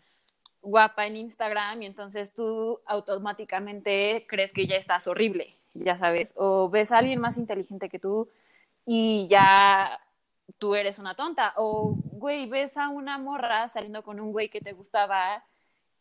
guapa 0.62 1.08
en 1.08 1.18
Instagram 1.18 1.82
y 1.82 1.86
entonces 1.88 2.34
tú 2.34 2.80
automáticamente 2.86 4.26
crees 4.30 4.54
que 4.54 4.68
ya 4.68 4.76
estás 4.76 5.08
horrible, 5.08 5.56
ya 5.74 5.98
sabes, 5.98 6.34
o 6.38 6.70
ves 6.70 6.92
a 6.92 7.00
alguien 7.00 7.20
más 7.20 7.38
inteligente 7.38 7.90
que 7.90 8.00
tú 8.00 8.30
y 8.86 9.28
ya 9.30 10.00
tú 10.60 10.76
eres 10.76 11.00
una 11.00 11.16
tonta, 11.16 11.54
o 11.56 11.96
güey, 12.04 12.48
ves 12.48 12.78
a 12.78 12.90
una 12.90 13.18
morra 13.18 13.68
saliendo 13.70 14.04
con 14.04 14.20
un 14.20 14.32
güey 14.32 14.50
que 14.50 14.62
te 14.62 14.74
gustaba 14.74 15.44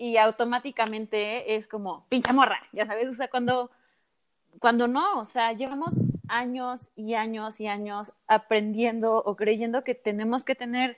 y 0.01 0.17
automáticamente 0.17 1.57
es 1.57 1.69
como, 1.69 2.07
pincha 2.09 2.33
morra, 2.33 2.59
ya 2.73 2.87
sabes, 2.87 3.07
o 3.07 3.13
sea, 3.13 3.29
cuando, 3.29 3.71
cuando 4.59 4.89
no, 4.89 5.21
o 5.21 5.27
sea, 5.27 5.53
llevamos 5.53 5.95
años 6.27 6.89
y 6.97 7.13
años 7.13 7.61
y 7.61 7.67
años 7.67 8.15
aprendiendo 8.27 9.19
o 9.19 9.37
creyendo 9.37 9.85
que 9.85 9.95
tenemos 9.95 10.47
que 10.47 10.55
tener 10.55 10.97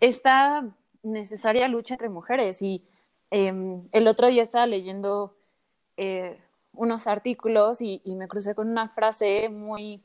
esta 0.00 0.68
necesaria 1.04 1.68
lucha 1.68 1.94
entre 1.94 2.08
mujeres. 2.08 2.60
Y 2.60 2.84
em, 3.30 3.86
el 3.92 4.08
otro 4.08 4.26
día 4.26 4.42
estaba 4.42 4.66
leyendo 4.66 5.36
eh, 5.96 6.36
unos 6.72 7.06
artículos 7.06 7.80
y, 7.80 8.02
me 8.04 8.26
crucé 8.26 8.56
con 8.56 8.68
una 8.68 8.88
frase 8.88 9.48
muy, 9.48 10.02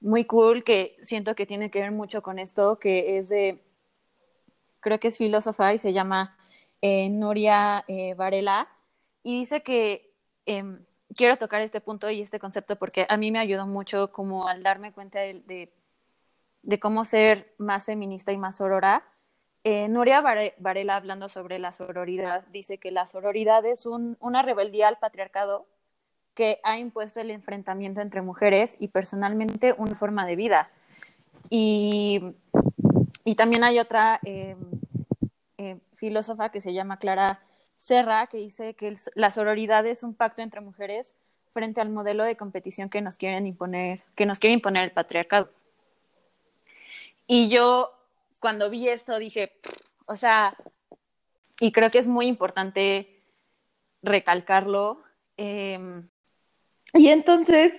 muy 0.00 0.24
cool 0.24 0.62
que 0.62 0.96
siento 1.02 1.34
que 1.34 1.46
tiene 1.46 1.68
que 1.68 1.80
ver 1.80 1.90
mucho 1.90 2.22
con 2.22 2.38
esto, 2.38 2.78
que 2.78 3.18
es 3.18 3.28
de, 3.28 3.60
creo 4.78 5.00
que 5.00 5.08
es 5.08 5.18
filósofa 5.18 5.74
y 5.74 5.78
se 5.78 5.92
llama 5.92 6.36
eh, 6.82 7.08
Nuria 7.08 7.84
eh, 7.86 8.14
Varela, 8.14 8.68
y 9.22 9.38
dice 9.38 9.62
que 9.62 10.12
em, 10.46 10.84
quiero 11.16 11.38
tocar 11.38 11.62
este 11.62 11.80
punto 11.80 12.10
y 12.10 12.20
este 12.20 12.40
concepto 12.40 12.76
porque 12.76 13.06
a 13.08 13.16
mí 13.16 13.30
me 13.30 13.38
ayudó 13.38 13.66
mucho 13.66 14.10
como 14.12 14.48
al 14.48 14.64
darme 14.64 14.92
cuenta 14.92 15.20
de, 15.20 15.72
de, 16.62 16.80
cómo 16.80 17.04
ser 17.04 17.54
más 17.56 17.86
feminista 17.86 18.32
y 18.32 18.36
más 18.36 18.56
sorora. 18.56 19.04
Eh, 19.64 19.88
Nuria 19.88 20.20
Varela, 20.58 20.96
hablando 20.96 21.28
sobre 21.28 21.60
la 21.60 21.70
sororidad, 21.70 22.44
dice 22.48 22.78
que 22.78 22.90
la 22.90 23.06
sororidad 23.06 23.64
es 23.64 23.86
un, 23.86 24.16
una 24.20 24.42
rebeldía 24.42 24.88
al 24.88 24.98
patriarcado 24.98 25.66
que 26.34 26.58
ha 26.64 26.78
impuesto 26.78 27.20
el 27.20 27.30
enfrentamiento 27.30 28.00
entre 28.00 28.22
mujeres 28.22 28.76
y 28.80 28.88
personalmente 28.88 29.72
una 29.78 29.94
forma 29.94 30.26
de 30.26 30.34
vida. 30.34 30.70
Y, 31.48 32.34
y 33.24 33.36
también 33.36 33.62
hay 33.62 33.78
otra 33.78 34.18
eh, 35.62 35.78
filósofa 35.94 36.50
que 36.50 36.60
se 36.60 36.72
llama 36.72 36.98
Clara 36.98 37.40
Serra, 37.78 38.26
que 38.26 38.38
dice 38.38 38.74
que 38.74 38.94
la 39.14 39.30
sororidad 39.30 39.86
es 39.86 40.02
un 40.02 40.14
pacto 40.14 40.42
entre 40.42 40.60
mujeres 40.60 41.14
frente 41.52 41.80
al 41.80 41.90
modelo 41.90 42.24
de 42.24 42.36
competición 42.36 42.88
que 42.88 43.00
nos 43.00 43.16
quieren 43.16 43.46
imponer, 43.46 44.02
que 44.14 44.26
nos 44.26 44.38
quiere 44.38 44.54
imponer 44.54 44.84
el 44.84 44.92
patriarcado. 44.92 45.50
Y 47.26 47.48
yo 47.48 47.92
cuando 48.40 48.70
vi 48.70 48.88
esto 48.88 49.18
dije, 49.18 49.52
o 50.06 50.16
sea, 50.16 50.56
y 51.60 51.72
creo 51.72 51.90
que 51.90 51.98
es 51.98 52.08
muy 52.08 52.26
importante 52.26 53.22
recalcarlo. 54.02 55.02
Em, 55.36 56.08
y 56.94 57.08
entonces, 57.08 57.72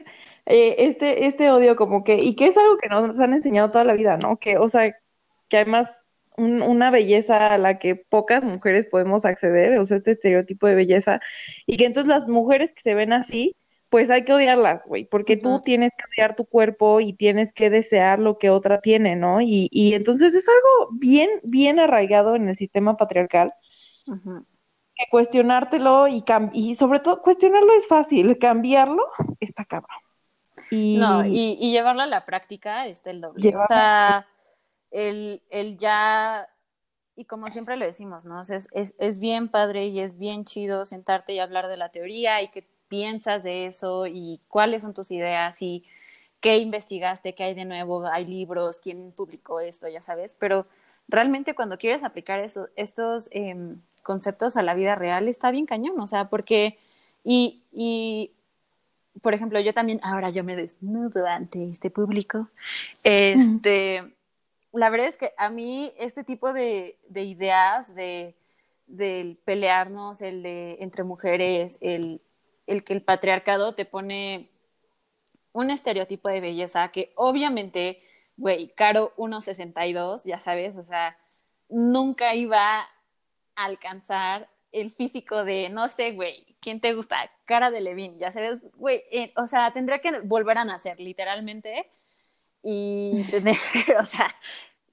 eh, 0.45 0.75
este, 0.79 1.25
este 1.27 1.51
odio 1.51 1.75
como 1.75 2.03
que, 2.03 2.17
y 2.21 2.35
que 2.35 2.47
es 2.47 2.57
algo 2.57 2.77
que 2.77 2.89
nos 2.89 3.19
han 3.19 3.33
enseñado 3.33 3.71
toda 3.71 3.83
la 3.83 3.93
vida, 3.93 4.17
¿no? 4.17 4.37
Que, 4.37 4.57
o 4.57 4.69
sea, 4.69 4.95
que 5.49 5.57
además 5.57 5.89
una 6.37 6.91
belleza 6.91 7.53
a 7.53 7.57
la 7.57 7.79
que 7.79 7.95
pocas 7.95 8.43
mujeres 8.43 8.87
podemos 8.87 9.25
acceder, 9.25 9.77
o 9.79 9.85
sea, 9.85 9.97
este 9.97 10.11
estereotipo 10.11 10.67
de 10.67 10.75
belleza, 10.75 11.19
y 11.65 11.77
que 11.77 11.85
entonces 11.85 12.09
las 12.09 12.27
mujeres 12.27 12.73
que 12.73 12.81
se 12.81 12.95
ven 12.95 13.13
así, 13.13 13.55
pues 13.89 14.09
hay 14.09 14.25
que 14.25 14.33
odiarlas, 14.33 14.87
güey, 14.87 15.05
porque 15.05 15.37
tú 15.37 15.61
tienes 15.61 15.91
que 15.95 16.03
odiar 16.11 16.35
tu 16.35 16.45
cuerpo 16.45 16.99
y 16.99 17.13
tienes 17.13 17.53
que 17.53 17.69
desear 17.69 18.17
lo 18.17 18.39
que 18.39 18.49
otra 18.49 18.81
tiene, 18.81 19.15
¿no? 19.15 19.39
Y, 19.39 19.69
y 19.71 19.93
entonces 19.93 20.33
es 20.33 20.47
algo 20.49 20.89
bien, 20.93 21.29
bien 21.43 21.79
arraigado 21.79 22.35
en 22.35 22.49
el 22.49 22.55
sistema 22.55 22.97
patriarcal. 22.97 23.53
Que 24.05 25.05
cuestionártelo 25.11 26.07
y, 26.07 26.23
y 26.53 26.73
sobre 26.73 27.01
todo 27.01 27.21
cuestionarlo 27.21 27.71
es 27.73 27.87
fácil, 27.87 28.39
cambiarlo 28.39 29.03
está 29.39 29.63
cabrón. 29.63 29.99
Y... 30.71 30.97
No, 30.97 31.23
y, 31.23 31.57
y 31.61 31.71
llevarlo 31.71 32.01
a 32.01 32.07
la 32.07 32.25
práctica 32.25 32.87
está 32.87 33.11
el 33.11 33.21
doble. 33.21 33.55
O 33.55 33.63
sea, 33.63 34.25
el, 34.93 35.41
el 35.49 35.77
ya, 35.77 36.47
y 37.15 37.25
como 37.25 37.49
siempre 37.49 37.75
le 37.75 37.87
decimos, 37.87 38.23
¿no? 38.25 38.41
es, 38.41 38.49
es, 38.49 38.95
es, 38.97 39.19
bien 39.19 39.49
padre 39.49 39.87
y 39.87 39.99
es 39.99 40.17
bien 40.17 40.45
chido 40.45 40.85
sentarte 40.85 41.33
y 41.33 41.39
hablar 41.39 41.67
de 41.67 41.77
la 41.77 41.89
teoría 41.89 42.41
y 42.41 42.49
qué 42.49 42.65
piensas 42.87 43.43
de 43.43 43.65
eso 43.65 44.05
y 44.07 44.39
cuáles 44.47 44.83
son 44.83 44.93
tus 44.93 45.11
ideas 45.11 45.61
y 45.61 45.83
qué 46.39 46.57
investigaste, 46.57 47.33
qué 47.33 47.43
hay 47.43 47.53
de 47.55 47.65
nuevo, 47.65 48.05
hay 48.05 48.25
libros, 48.25 48.79
quién 48.79 49.11
publicó 49.11 49.59
esto, 49.59 49.87
ya 49.87 50.01
sabes, 50.01 50.35
pero 50.39 50.67
realmente 51.07 51.55
cuando 51.55 51.77
quieres 51.77 52.03
aplicar 52.03 52.39
eso, 52.39 52.69
estos 52.75 53.29
em, 53.31 53.81
conceptos 54.03 54.57
a 54.57 54.61
la 54.61 54.75
vida 54.75 54.95
real 54.95 55.27
está 55.27 55.49
bien 55.51 55.65
cañón, 55.65 55.99
o 55.99 56.07
sea, 56.07 56.29
porque, 56.29 56.77
y, 57.23 57.63
y, 57.71 58.33
por 59.21 59.33
ejemplo, 59.33 59.59
yo 59.59 59.73
también, 59.73 59.99
ahora 60.03 60.29
yo 60.29 60.43
me 60.43 60.55
desnudo 60.55 61.25
ante 61.25 61.71
este 61.71 61.89
público, 61.89 62.49
este 63.03 64.03
la 64.73 64.89
verdad 64.89 65.07
es 65.07 65.17
que 65.17 65.33
a 65.37 65.49
mí 65.49 65.93
este 65.97 66.23
tipo 66.23 66.51
de, 66.51 66.97
ideas 67.13 67.95
de 67.95 68.35
pelearnos, 69.45 70.21
el 70.21 70.43
de 70.43 70.77
entre 70.81 71.03
mujeres, 71.03 71.77
el, 71.81 72.21
el 72.67 72.83
que 72.83 72.93
el 72.93 73.01
patriarcado 73.01 73.75
te 73.75 73.85
pone 73.85 74.49
un 75.51 75.69
estereotipo 75.69 76.29
de 76.29 76.41
belleza 76.41 76.89
que 76.89 77.13
obviamente, 77.15 78.01
güey, 78.37 78.69
Caro 78.75 79.13
1.62, 79.15 80.23
ya 80.25 80.39
sabes, 80.39 80.75
o 80.77 80.83
sea, 80.83 81.17
nunca 81.69 82.35
iba 82.35 82.79
a 82.79 82.89
alcanzar 83.55 84.49
el 84.71 84.91
físico 84.91 85.43
de, 85.45 85.69
no 85.69 85.87
sé, 85.87 86.13
güey, 86.13 86.55
¿quién 86.59 86.81
te 86.81 86.93
gusta? 86.93 87.29
Cara 87.45 87.69
de 87.69 87.81
Levin, 87.81 88.17
ya 88.17 88.31
sabes, 88.31 88.61
güey, 88.75 89.03
eh, 89.11 89.31
o 89.37 89.47
sea, 89.47 89.71
tendría 89.71 89.99
que 89.99 90.21
volver 90.21 90.57
a 90.57 90.65
nacer, 90.65 90.99
literalmente, 90.99 91.91
y 92.63 93.23
tener, 93.29 93.55
o 93.99 94.05
sea, 94.05 94.33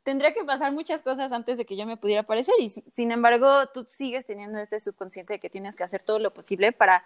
tendría 0.02 0.34
que 0.34 0.44
pasar 0.44 0.72
muchas 0.72 1.02
cosas 1.02 1.32
antes 1.32 1.56
de 1.56 1.64
que 1.64 1.76
yo 1.76 1.86
me 1.86 1.96
pudiera 1.96 2.22
aparecer 2.22 2.54
y 2.58 2.68
sin 2.68 3.12
embargo 3.12 3.66
tú 3.72 3.84
sigues 3.88 4.26
teniendo 4.26 4.58
este 4.58 4.80
subconsciente 4.80 5.34
de 5.34 5.40
que 5.40 5.50
tienes 5.50 5.76
que 5.76 5.84
hacer 5.84 6.02
todo 6.02 6.18
lo 6.18 6.34
posible 6.34 6.72
para 6.72 7.04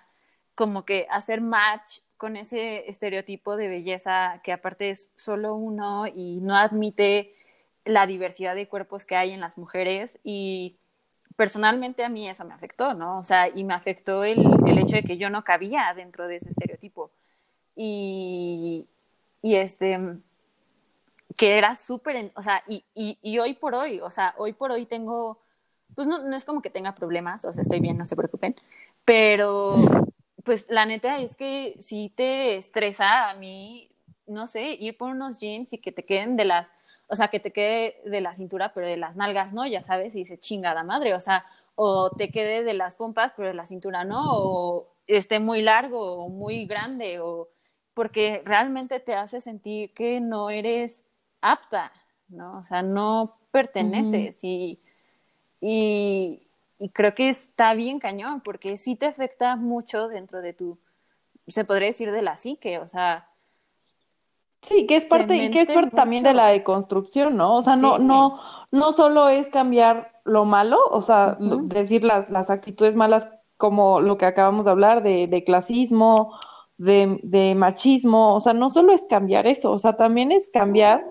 como 0.54 0.84
que 0.84 1.06
hacer 1.10 1.40
match 1.40 1.98
con 2.16 2.36
ese 2.36 2.88
estereotipo 2.88 3.56
de 3.56 3.68
belleza 3.68 4.40
que 4.42 4.52
aparte 4.52 4.90
es 4.90 5.10
solo 5.16 5.54
uno 5.54 6.06
y 6.06 6.40
no 6.40 6.56
admite 6.56 7.34
la 7.84 8.06
diversidad 8.06 8.54
de 8.54 8.68
cuerpos 8.68 9.04
que 9.04 9.16
hay 9.16 9.32
en 9.32 9.40
las 9.40 9.58
mujeres 9.58 10.18
y 10.24 10.78
personalmente 11.36 12.04
a 12.04 12.08
mí 12.08 12.28
eso 12.28 12.44
me 12.44 12.54
afectó, 12.54 12.94
¿no? 12.94 13.18
O 13.18 13.22
sea, 13.24 13.48
y 13.48 13.64
me 13.64 13.74
afectó 13.74 14.24
el, 14.24 14.38
el 14.66 14.78
hecho 14.78 14.96
de 14.96 15.02
que 15.02 15.16
yo 15.16 15.30
no 15.30 15.44
cabía 15.44 15.92
dentro 15.94 16.28
de 16.28 16.36
ese 16.36 16.50
estereotipo. 16.50 17.10
Y, 17.76 18.86
y 19.42 19.56
este, 19.56 19.98
que 21.36 21.58
era 21.58 21.74
súper, 21.74 22.32
o 22.36 22.42
sea, 22.42 22.62
y, 22.66 22.84
y, 22.94 23.18
y, 23.22 23.38
hoy 23.38 23.54
por 23.54 23.74
hoy, 23.74 24.00
o 24.00 24.10
sea, 24.10 24.34
hoy 24.38 24.52
por 24.52 24.70
hoy 24.70 24.86
tengo, 24.86 25.40
pues 25.94 26.06
no, 26.06 26.18
no 26.18 26.36
es 26.36 26.44
como 26.44 26.62
que 26.62 26.70
tenga 26.70 26.94
problemas, 26.94 27.44
o 27.44 27.52
sea, 27.52 27.62
estoy 27.62 27.80
bien, 27.80 27.98
no 27.98 28.06
se 28.06 28.16
preocupen, 28.16 28.54
pero 29.04 29.76
pues 30.44 30.66
la 30.68 30.86
neta 30.86 31.18
es 31.18 31.36
que 31.36 31.76
si 31.80 32.10
te 32.10 32.56
estresa 32.56 33.30
a 33.30 33.34
mí, 33.34 33.90
no 34.26 34.46
sé, 34.46 34.76
ir 34.78 34.96
por 34.96 35.10
unos 35.10 35.40
jeans 35.40 35.72
y 35.72 35.78
que 35.78 35.92
te 35.92 36.04
queden 36.04 36.36
de 36.36 36.44
las, 36.44 36.70
o 37.08 37.16
sea, 37.16 37.28
que 37.28 37.40
te 37.40 37.52
quede 37.52 38.00
de 38.04 38.20
la 38.20 38.34
cintura, 38.34 38.72
pero 38.72 38.86
de 38.86 38.96
las 38.96 39.16
nalgas 39.16 39.52
no, 39.52 39.66
ya 39.66 39.82
sabes, 39.82 40.14
y 40.14 40.20
dice 40.20 40.38
chingada 40.38 40.84
madre, 40.84 41.14
o 41.14 41.20
sea, 41.20 41.46
o 41.74 42.10
te 42.10 42.30
quede 42.30 42.62
de 42.62 42.74
las 42.74 42.96
pompas, 42.96 43.32
pero 43.36 43.48
de 43.48 43.54
la 43.54 43.66
cintura 43.66 44.04
no, 44.04 44.22
o 44.24 44.88
esté 45.06 45.40
muy 45.40 45.62
largo 45.62 46.24
o 46.24 46.28
muy 46.28 46.66
grande, 46.66 47.20
o 47.20 47.48
porque 47.94 48.42
realmente 48.44 49.00
te 49.00 49.14
hace 49.14 49.40
sentir 49.40 49.92
que 49.94 50.20
no 50.20 50.50
eres 50.50 51.04
apta, 51.44 51.92
¿no? 52.28 52.58
O 52.58 52.64
sea, 52.64 52.82
no 52.82 53.36
perteneces 53.50 54.42
y, 54.42 54.80
y, 55.60 56.40
creo 56.92 57.14
que 57.14 57.28
está 57.28 57.74
bien 57.74 58.00
cañón 58.00 58.40
porque 58.40 58.76
sí 58.76 58.96
te 58.96 59.06
afecta 59.06 59.56
mucho 59.56 60.08
dentro 60.08 60.40
de 60.40 60.52
tu, 60.54 60.78
se 61.46 61.64
podría 61.64 61.86
decir 61.86 62.10
de 62.10 62.22
la 62.22 62.36
psique, 62.36 62.78
o 62.78 62.86
sea... 62.86 63.28
Sí, 64.62 64.86
que 64.86 64.96
es 64.96 65.04
parte, 65.04 65.36
y 65.36 65.50
que 65.50 65.60
es 65.60 65.70
parte 65.70 65.94
también 65.94 66.24
de 66.24 66.32
la 66.32 66.46
deconstrucción, 66.46 67.36
¿no? 67.36 67.56
O 67.56 67.62
sea, 67.62 67.76
no, 67.76 67.98
no, 67.98 68.40
no 68.72 68.92
solo 68.94 69.28
es 69.28 69.50
cambiar 69.50 70.20
lo 70.24 70.46
malo, 70.46 70.78
o 70.90 71.02
sea, 71.02 71.36
decir 71.38 72.02
las, 72.02 72.30
las 72.30 72.48
actitudes 72.48 72.96
malas 72.96 73.28
como 73.58 74.00
lo 74.00 74.16
que 74.16 74.24
acabamos 74.24 74.64
de 74.64 74.70
hablar 74.70 75.02
de, 75.02 75.26
de 75.26 75.44
clasismo, 75.44 76.32
de, 76.78 77.20
de, 77.22 77.54
machismo, 77.54 78.34
o 78.34 78.40
sea, 78.40 78.54
no 78.54 78.70
solo 78.70 78.94
es 78.94 79.04
cambiar 79.04 79.46
eso, 79.46 79.70
o 79.70 79.78
sea, 79.78 79.96
también 79.96 80.32
es 80.32 80.50
cambiar 80.50 81.04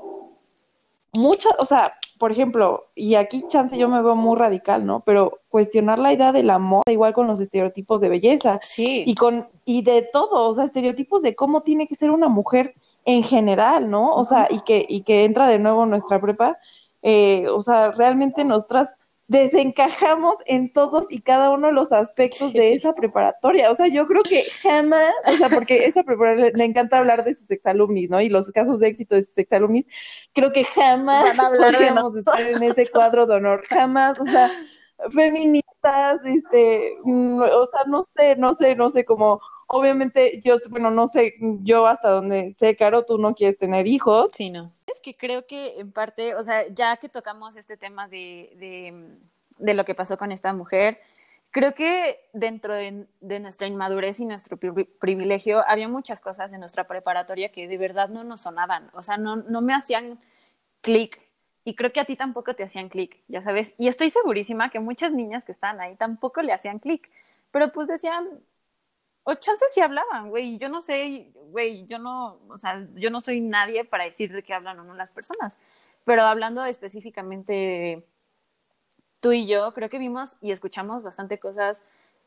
muchas, 1.15 1.53
o 1.59 1.65
sea, 1.65 1.93
por 2.17 2.31
ejemplo, 2.31 2.85
y 2.95 3.15
aquí 3.15 3.43
chance 3.49 3.77
yo 3.77 3.89
me 3.89 4.01
veo 4.01 4.15
muy 4.15 4.37
radical, 4.37 4.85
¿no? 4.85 5.01
Pero 5.01 5.39
cuestionar 5.49 5.99
la 5.99 6.13
idea 6.13 6.31
de 6.31 6.43
la 6.43 6.59
moda 6.59 6.91
igual 6.91 7.13
con 7.13 7.27
los 7.27 7.39
estereotipos 7.39 8.01
de 8.01 8.09
belleza. 8.09 8.59
Sí. 8.63 9.03
Y 9.05 9.15
con, 9.15 9.47
y 9.65 9.81
de 9.81 10.03
todo, 10.03 10.47
o 10.47 10.53
sea, 10.53 10.65
estereotipos 10.65 11.21
de 11.21 11.35
cómo 11.35 11.63
tiene 11.63 11.87
que 11.87 11.95
ser 11.95 12.11
una 12.11 12.29
mujer 12.29 12.75
en 13.05 13.23
general, 13.23 13.89
¿no? 13.89 14.15
O 14.15 14.23
sea, 14.25 14.47
y 14.49 14.61
que, 14.61 14.85
y 14.87 15.01
que 15.01 15.25
entra 15.25 15.47
de 15.47 15.59
nuevo 15.59 15.85
nuestra 15.85 16.21
prepa, 16.21 16.57
eh, 17.01 17.47
o 17.49 17.61
sea, 17.61 17.91
realmente 17.91 18.45
nosotras 18.45 18.95
desencajamos 19.27 20.37
en 20.45 20.71
todos 20.71 21.07
y 21.09 21.21
cada 21.21 21.49
uno 21.51 21.67
de 21.67 21.73
los 21.73 21.91
aspectos 21.91 22.53
de 22.53 22.73
esa 22.73 22.93
preparatoria. 22.93 23.71
O 23.71 23.75
sea, 23.75 23.87
yo 23.87 24.07
creo 24.07 24.23
que 24.23 24.43
jamás, 24.61 25.13
o 25.27 25.31
sea, 25.33 25.49
porque 25.49 25.85
esa 25.85 26.03
preparatoria 26.03 26.51
le 26.53 26.65
encanta 26.65 26.97
hablar 26.97 27.23
de 27.23 27.33
sus 27.33 27.49
exalumnis, 27.51 28.09
¿no? 28.09 28.21
Y 28.21 28.29
los 28.29 28.51
casos 28.51 28.79
de 28.79 28.87
éxito 28.87 29.15
de 29.15 29.23
sus 29.23 29.37
exalumnis, 29.37 29.87
creo 30.33 30.51
que 30.51 30.63
jamás 30.65 31.37
podríamos 31.57 32.15
estar 32.17 32.41
en 32.41 32.61
ese 32.63 32.87
cuadro 32.89 33.25
de 33.25 33.35
honor, 33.35 33.63
jamás, 33.67 34.19
o 34.19 34.25
sea, 34.25 34.51
feministas, 35.11 36.19
este, 36.25 36.97
mm, 37.03 37.41
o 37.41 37.67
sea, 37.67 37.81
no 37.87 38.03
sé, 38.03 38.35
no 38.35 38.53
sé, 38.53 38.75
no 38.75 38.91
sé, 38.91 39.05
como 39.05 39.41
obviamente 39.67 40.41
yo, 40.43 40.57
bueno, 40.69 40.91
no 40.91 41.07
sé, 41.07 41.35
yo 41.61 41.87
hasta 41.87 42.09
donde 42.09 42.51
sé, 42.51 42.75
Caro, 42.75 43.05
tú 43.05 43.17
no 43.17 43.35
quieres 43.35 43.57
tener 43.57 43.87
hijos. 43.87 44.29
Sí, 44.33 44.49
no. 44.49 44.71
Es 44.87 44.99
que 44.99 45.13
creo 45.13 45.45
que 45.45 45.79
en 45.79 45.91
parte, 45.91 46.35
o 46.35 46.43
sea, 46.43 46.67
ya 46.67 46.97
que 46.97 47.09
tocamos 47.09 47.55
este 47.55 47.77
tema 47.77 48.07
de, 48.07 48.53
de, 48.57 49.17
de 49.59 49.73
lo 49.73 49.85
que 49.85 49.95
pasó 49.95 50.17
con 50.17 50.31
esta 50.31 50.53
mujer, 50.53 50.99
creo 51.51 51.73
que 51.73 52.19
dentro 52.33 52.73
de, 52.73 53.07
de, 53.21 53.39
nuestra 53.39 53.67
inmadurez 53.67 54.19
y 54.19 54.25
nuestro 54.25 54.57
privilegio 54.57 55.63
había 55.67 55.87
muchas 55.87 56.19
cosas 56.19 56.51
en 56.53 56.59
nuestra 56.59 56.87
preparatoria 56.87 57.51
que 57.51 57.67
de 57.67 57.77
verdad 57.77 58.09
no 58.09 58.23
nos 58.23 58.41
sonaban, 58.41 58.89
o 58.93 59.01
sea, 59.01 59.17
no, 59.17 59.37
no 59.37 59.61
me 59.61 59.73
hacían 59.73 60.19
clic. 60.81 61.21
Y 61.65 61.75
creo 61.75 61.93
que 61.93 62.01
a 62.01 62.05
ti 62.05 62.17
tampoco 62.17 62.55
te 62.55 62.63
hacían 62.63 62.89
clic, 62.89 63.23
ya 63.29 63.41
sabes. 63.41 63.73
Y 63.77 63.87
estoy 63.87 64.09
segurísima 64.09 64.69
que 64.69 64.81
muchas 64.81 65.13
niñas 65.13 65.45
que 65.45 65.53
estaban 65.53 65.79
ahí 65.79 65.95
tampoco 65.95 66.41
le 66.41 66.51
hacían 66.51 66.79
clic. 66.79 67.09
Pero 67.51 67.71
pues 67.71 67.87
decían, 67.87 68.27
o 69.23 69.33
chances 69.35 69.73
sí 69.73 69.81
hablaban, 69.81 70.29
güey. 70.29 70.57
Yo 70.57 70.69
no 70.69 70.81
sé, 70.81 71.31
güey, 71.33 71.85
yo 71.87 71.99
no, 71.99 72.39
o 72.47 72.57
sea, 72.57 72.87
yo 72.95 73.09
no 73.09 73.21
soy 73.21 73.41
nadie 73.41 73.85
para 73.85 74.05
decir 74.05 74.31
de 74.33 74.43
qué 74.43 74.53
hablan 74.53 74.79
o 74.79 74.83
no 74.83 74.93
las 74.93 75.11
personas. 75.11 75.57
Pero 76.03 76.23
hablando 76.23 76.63
específicamente 76.65 78.05
tú 79.19 79.31
y 79.31 79.47
yo, 79.47 79.73
creo 79.73 79.89
que 79.89 79.99
vimos 79.99 80.37
y 80.41 80.51
escuchamos 80.51 81.03
bastante 81.03 81.39
cosas 81.39 81.83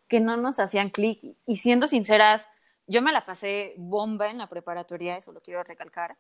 que 0.09 0.20
no 0.20 0.36
nos 0.36 0.59
hacían 0.59 0.90
clic. 0.90 1.36
Y 1.47 1.57
siendo 1.57 1.86
sinceras, 1.86 2.49
yo 2.86 3.03
me 3.03 3.12
la 3.12 3.26
pasé 3.26 3.74
bomba 3.76 4.28
en 4.30 4.38
la 4.38 4.49
preparatoria, 4.49 5.16
eso 5.16 5.32
lo 5.32 5.40
quiero 5.40 5.62
recalcar 5.64 6.16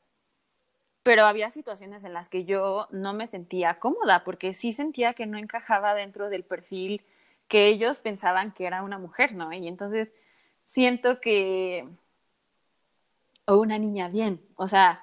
pero 1.06 1.24
había 1.24 1.50
situaciones 1.50 2.02
en 2.02 2.12
las 2.12 2.28
que 2.28 2.44
yo 2.44 2.88
no 2.90 3.14
me 3.14 3.28
sentía 3.28 3.78
cómoda 3.78 4.24
porque 4.24 4.52
sí 4.52 4.72
sentía 4.72 5.14
que 5.14 5.24
no 5.24 5.38
encajaba 5.38 5.94
dentro 5.94 6.28
del 6.30 6.42
perfil 6.42 7.00
que 7.46 7.68
ellos 7.68 8.00
pensaban 8.00 8.50
que 8.50 8.66
era 8.66 8.82
una 8.82 8.98
mujer, 8.98 9.32
¿no? 9.32 9.52
Y 9.52 9.68
entonces 9.68 10.10
siento 10.66 11.20
que 11.20 11.88
o 13.46 13.56
una 13.56 13.78
niña 13.78 14.08
bien, 14.08 14.40
o 14.56 14.68
sea, 14.68 15.02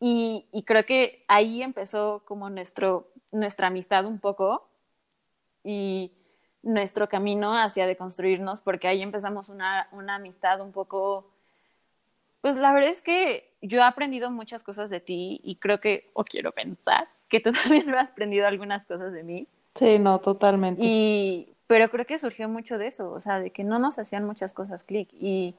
y, 0.00 0.46
y, 0.52 0.62
creo 0.62 0.84
que 0.84 1.24
ahí 1.26 1.62
empezó 1.62 2.22
como 2.24 2.50
nuestro, 2.50 3.08
nuestra 3.32 3.66
amistad 3.66 4.06
un 4.06 4.20
poco 4.20 4.68
y 5.64 6.12
nuestro 6.62 7.08
camino 7.08 7.56
hacia 7.56 7.86
deconstruirnos, 7.86 8.60
porque 8.60 8.86
ahí 8.86 9.02
empezamos 9.02 9.48
una, 9.48 9.88
una 9.92 10.16
amistad 10.16 10.60
un 10.60 10.72
poco 10.72 11.32
pues 12.40 12.56
la 12.56 12.72
verdad 12.72 12.90
es 12.90 13.02
que 13.02 13.52
yo 13.60 13.80
he 13.80 13.82
aprendido 13.82 14.30
muchas 14.30 14.62
cosas 14.62 14.90
de 14.90 15.00
ti 15.00 15.40
y 15.42 15.56
creo 15.56 15.80
que, 15.80 16.10
o 16.14 16.24
quiero 16.24 16.52
pensar, 16.52 17.08
que 17.28 17.40
tú 17.40 17.52
también 17.64 17.92
has 17.94 18.10
aprendido 18.10 18.46
algunas 18.46 18.86
cosas 18.86 19.12
de 19.12 19.22
mí. 19.22 19.48
Sí, 19.74 19.98
no, 19.98 20.18
totalmente. 20.20 20.80
Y, 20.84 21.54
pero 21.68 21.88
creo 21.90 22.04
que 22.04 22.18
surgió 22.18 22.48
mucho 22.48 22.78
de 22.78 22.88
eso, 22.88 23.12
o 23.12 23.20
sea, 23.20 23.38
de 23.38 23.50
que 23.50 23.62
no 23.62 23.78
nos 23.78 24.00
hacían 24.00 24.24
muchas 24.26 24.52
cosas 24.52 24.82
clic 24.82 25.08
y, 25.12 25.54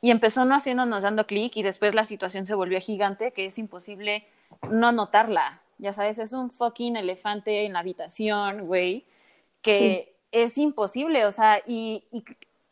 y 0.00 0.12
empezó 0.12 0.44
no 0.44 0.54
haciéndonos 0.54 1.02
dando 1.02 1.26
clic 1.26 1.56
y 1.56 1.64
después 1.64 1.96
la 1.96 2.04
situación 2.04 2.46
se 2.46 2.54
volvió 2.54 2.80
gigante 2.80 3.32
que 3.32 3.46
es 3.46 3.58
imposible 3.58 4.24
no 4.70 4.92
notarla. 4.92 5.60
Ya 5.78 5.92
sabes, 5.92 6.18
es 6.18 6.32
un 6.32 6.52
fucking 6.52 6.96
elefante 6.96 7.64
en 7.64 7.72
la 7.72 7.80
habitación, 7.80 8.66
güey, 8.68 9.04
que 9.62 10.14
es 10.30 10.56
imposible, 10.58 11.26
o 11.26 11.32
sea, 11.32 11.60
y, 11.66 12.04
y 12.12 12.22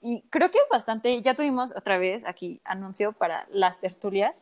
y 0.01 0.23
creo 0.31 0.51
que 0.51 0.59
es 0.59 0.69
bastante, 0.71 1.21
ya 1.21 1.35
tuvimos 1.35 1.75
otra 1.77 1.99
vez 1.99 2.23
aquí 2.25 2.61
anuncio 2.65 3.13
para 3.13 3.47
las 3.51 3.81
tertulias. 3.81 4.37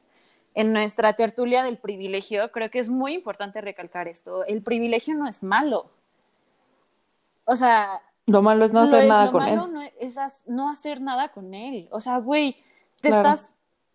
En 0.54 0.72
nuestra 0.72 1.14
tertulia 1.14 1.62
del 1.62 1.78
privilegio, 1.78 2.50
creo 2.52 2.70
que 2.70 2.78
es 2.78 2.88
muy 2.88 3.14
importante 3.14 3.60
recalcar 3.60 4.08
esto. 4.08 4.44
El 4.44 4.62
privilegio 4.62 5.14
no 5.14 5.28
es 5.28 5.42
malo. 5.42 5.90
O 7.44 7.56
sea... 7.56 8.02
Lo 8.26 8.42
malo 8.42 8.64
es 8.64 8.72
no 8.72 8.80
hacer 8.80 9.08
nada 9.08 9.30
con 9.30 9.42
él. 9.42 9.56
Lo 9.56 9.68
malo 9.68 9.90
es 9.98 10.16
no 10.46 10.68
hacer 10.68 11.00
nada 11.00 11.28
con 11.28 11.54
él. 11.54 11.88
O 11.92 12.00
sea, 12.00 12.18
güey, 12.18 12.56
te 13.00 13.08
estás... 13.08 13.52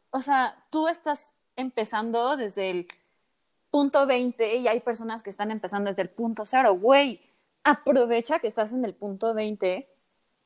O 0.10 0.20
sea, 0.20 0.66
tú 0.70 0.88
estás 0.88 1.36
empezando 1.56 2.36
desde 2.36 2.70
el 2.70 2.88
punto 3.70 4.06
20 4.06 4.58
y 4.58 4.68
hay 4.68 4.82
personas 4.82 5.24
que 5.24 5.30
están 5.30 5.52
empezando 5.52 5.90
desde 5.90 6.02
el 6.02 6.10
punto 6.10 6.46
cero. 6.46 6.76
Güey, 6.76 7.22
aprovecha 7.64 8.40
que 8.40 8.48
estás 8.48 8.74
en 8.74 8.84
el 8.84 8.94
punto 8.94 9.34
20 9.34 9.88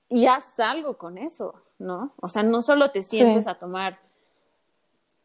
y 0.10 0.26
haz 0.28 0.60
algo 0.60 0.98
con 0.98 1.18
eso, 1.18 1.64
¿no? 1.80 2.14
O 2.18 2.28
sea, 2.28 2.44
no 2.44 2.62
solo 2.62 2.92
te 2.92 3.02
sientes 3.02 3.48
a 3.48 3.56
tomar 3.56 4.00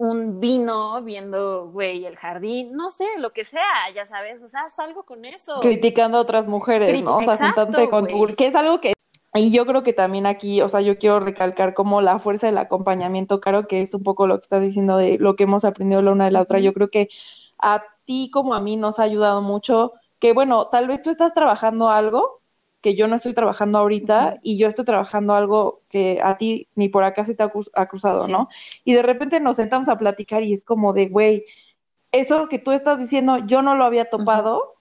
un 0.01 0.41
vino 0.41 1.03
viendo, 1.03 1.69
güey, 1.71 2.07
el 2.07 2.17
jardín, 2.17 2.73
no 2.73 2.91
sé, 2.91 3.05
lo 3.19 3.35
que 3.35 3.45
sea, 3.45 3.61
ya 3.95 4.07
sabes, 4.07 4.41
o 4.43 4.49
sea, 4.49 4.63
haz 4.63 4.79
algo 4.79 5.03
con 5.03 5.27
eso. 5.27 5.61
Criticando 5.61 6.17
a 6.17 6.23
otras 6.23 6.49
mujeres, 6.49 7.03
¿no? 7.03 7.19
O 7.19 7.21
sea, 7.21 7.37
sentándote 7.37 7.91
con 7.91 8.07
tu... 8.07 8.27
que 8.35 8.47
es 8.47 8.55
algo 8.55 8.81
que... 8.81 8.95
Y 9.35 9.51
yo 9.51 9.67
creo 9.67 9.83
que 9.83 9.93
también 9.93 10.25
aquí, 10.25 10.63
o 10.63 10.71
sea, 10.71 10.81
yo 10.81 10.97
quiero 10.97 11.21
recalcar 11.21 11.75
como 11.75 12.01
la 12.01 12.19
fuerza 12.19 12.47
del 12.47 12.57
acompañamiento, 12.57 13.43
claro 13.43 13.69
que 13.69 13.83
es 13.83 13.93
un 13.93 14.03
poco 14.03 14.27
lo 14.27 14.39
que 14.39 14.45
estás 14.45 14.63
diciendo 14.63 14.97
de 14.97 15.19
lo 15.19 15.37
que 15.37 15.45
hemos 15.45 15.67
aprendido 15.67 16.01
la 16.01 16.13
una 16.13 16.25
de 16.25 16.31
la 16.31 16.41
otra. 16.41 16.61
Yo 16.61 16.73
creo 16.73 16.89
que 16.89 17.11
a 17.59 17.85
ti 18.07 18.31
como 18.33 18.55
a 18.55 18.61
mí 18.63 18.77
nos 18.77 18.99
ha 19.01 19.03
ayudado 19.03 19.43
mucho, 19.43 19.93
que 20.19 20.33
bueno, 20.33 20.69
tal 20.69 20.89
vez 20.89 21.03
tú 21.03 21.11
estás 21.11 21.35
trabajando 21.35 21.91
algo 21.91 22.40
que 22.81 22.95
yo 22.95 23.09
no 23.09 23.17
estoy 23.17 23.35
trabajando 23.35 23.79
ahorita 23.79 24.39
y 24.43 24.57
yo 24.59 24.69
estoy 24.69 24.85
trabajando 24.85 25.35
algo 25.35 25.83
que 25.89 26.21
a 26.23 26.39
ti 26.39 26.69
ni 26.75 26.89
por 26.89 27.05
acá 27.05 27.25
se 27.25 27.35
te 27.35 27.43
ha, 27.43 27.87
cruzado, 27.87 28.29
¿no? 28.29 28.49
Y 28.85 28.95
de 28.95 29.03
repente 29.03 29.41
nos 29.41 29.57
sentamos 29.57 29.89
a 29.89 29.99
platicar 29.99 30.43
y 30.43 30.53
es 30.55 30.65
como 30.65 30.93
de, 30.93 31.07
güey, 31.09 31.45
eso 32.13 32.49
que 32.49 32.59
tú 32.59 32.73
estás 32.73 32.99
diciendo, 32.99 33.39
yo 33.47 33.63
no 33.63 33.75
lo 33.77 33.85
había 33.85 34.11
topado, 34.11 34.77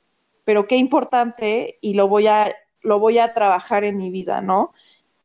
pero 0.45 0.67
qué 0.67 0.77
importante 0.77 1.77
y 1.81 1.93
lo 1.93 2.07
voy 2.07 2.27
a, 2.27 2.55
lo 2.81 2.99
voy 2.99 3.19
a 3.19 3.33
trabajar 3.33 3.83
en 3.83 3.97
mi 3.97 4.09
vida, 4.09 4.41
¿no? 4.41 4.73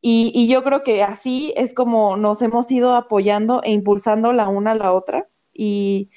Y, 0.01 0.31
y 0.35 0.47
yo 0.47 0.63
creo 0.63 0.83
que 0.83 1.03
así 1.03 1.53
es 1.55 1.73
como 1.73 2.17
nos 2.17 2.41
hemos 2.41 2.71
ido 2.71 2.95
apoyando 2.95 3.63
e 3.63 3.71
impulsando 3.71 4.33
la 4.33 4.47
una 4.49 4.71
a 4.71 4.75
la 4.75 4.93
otra. 4.93 5.27
Y, 5.53 6.09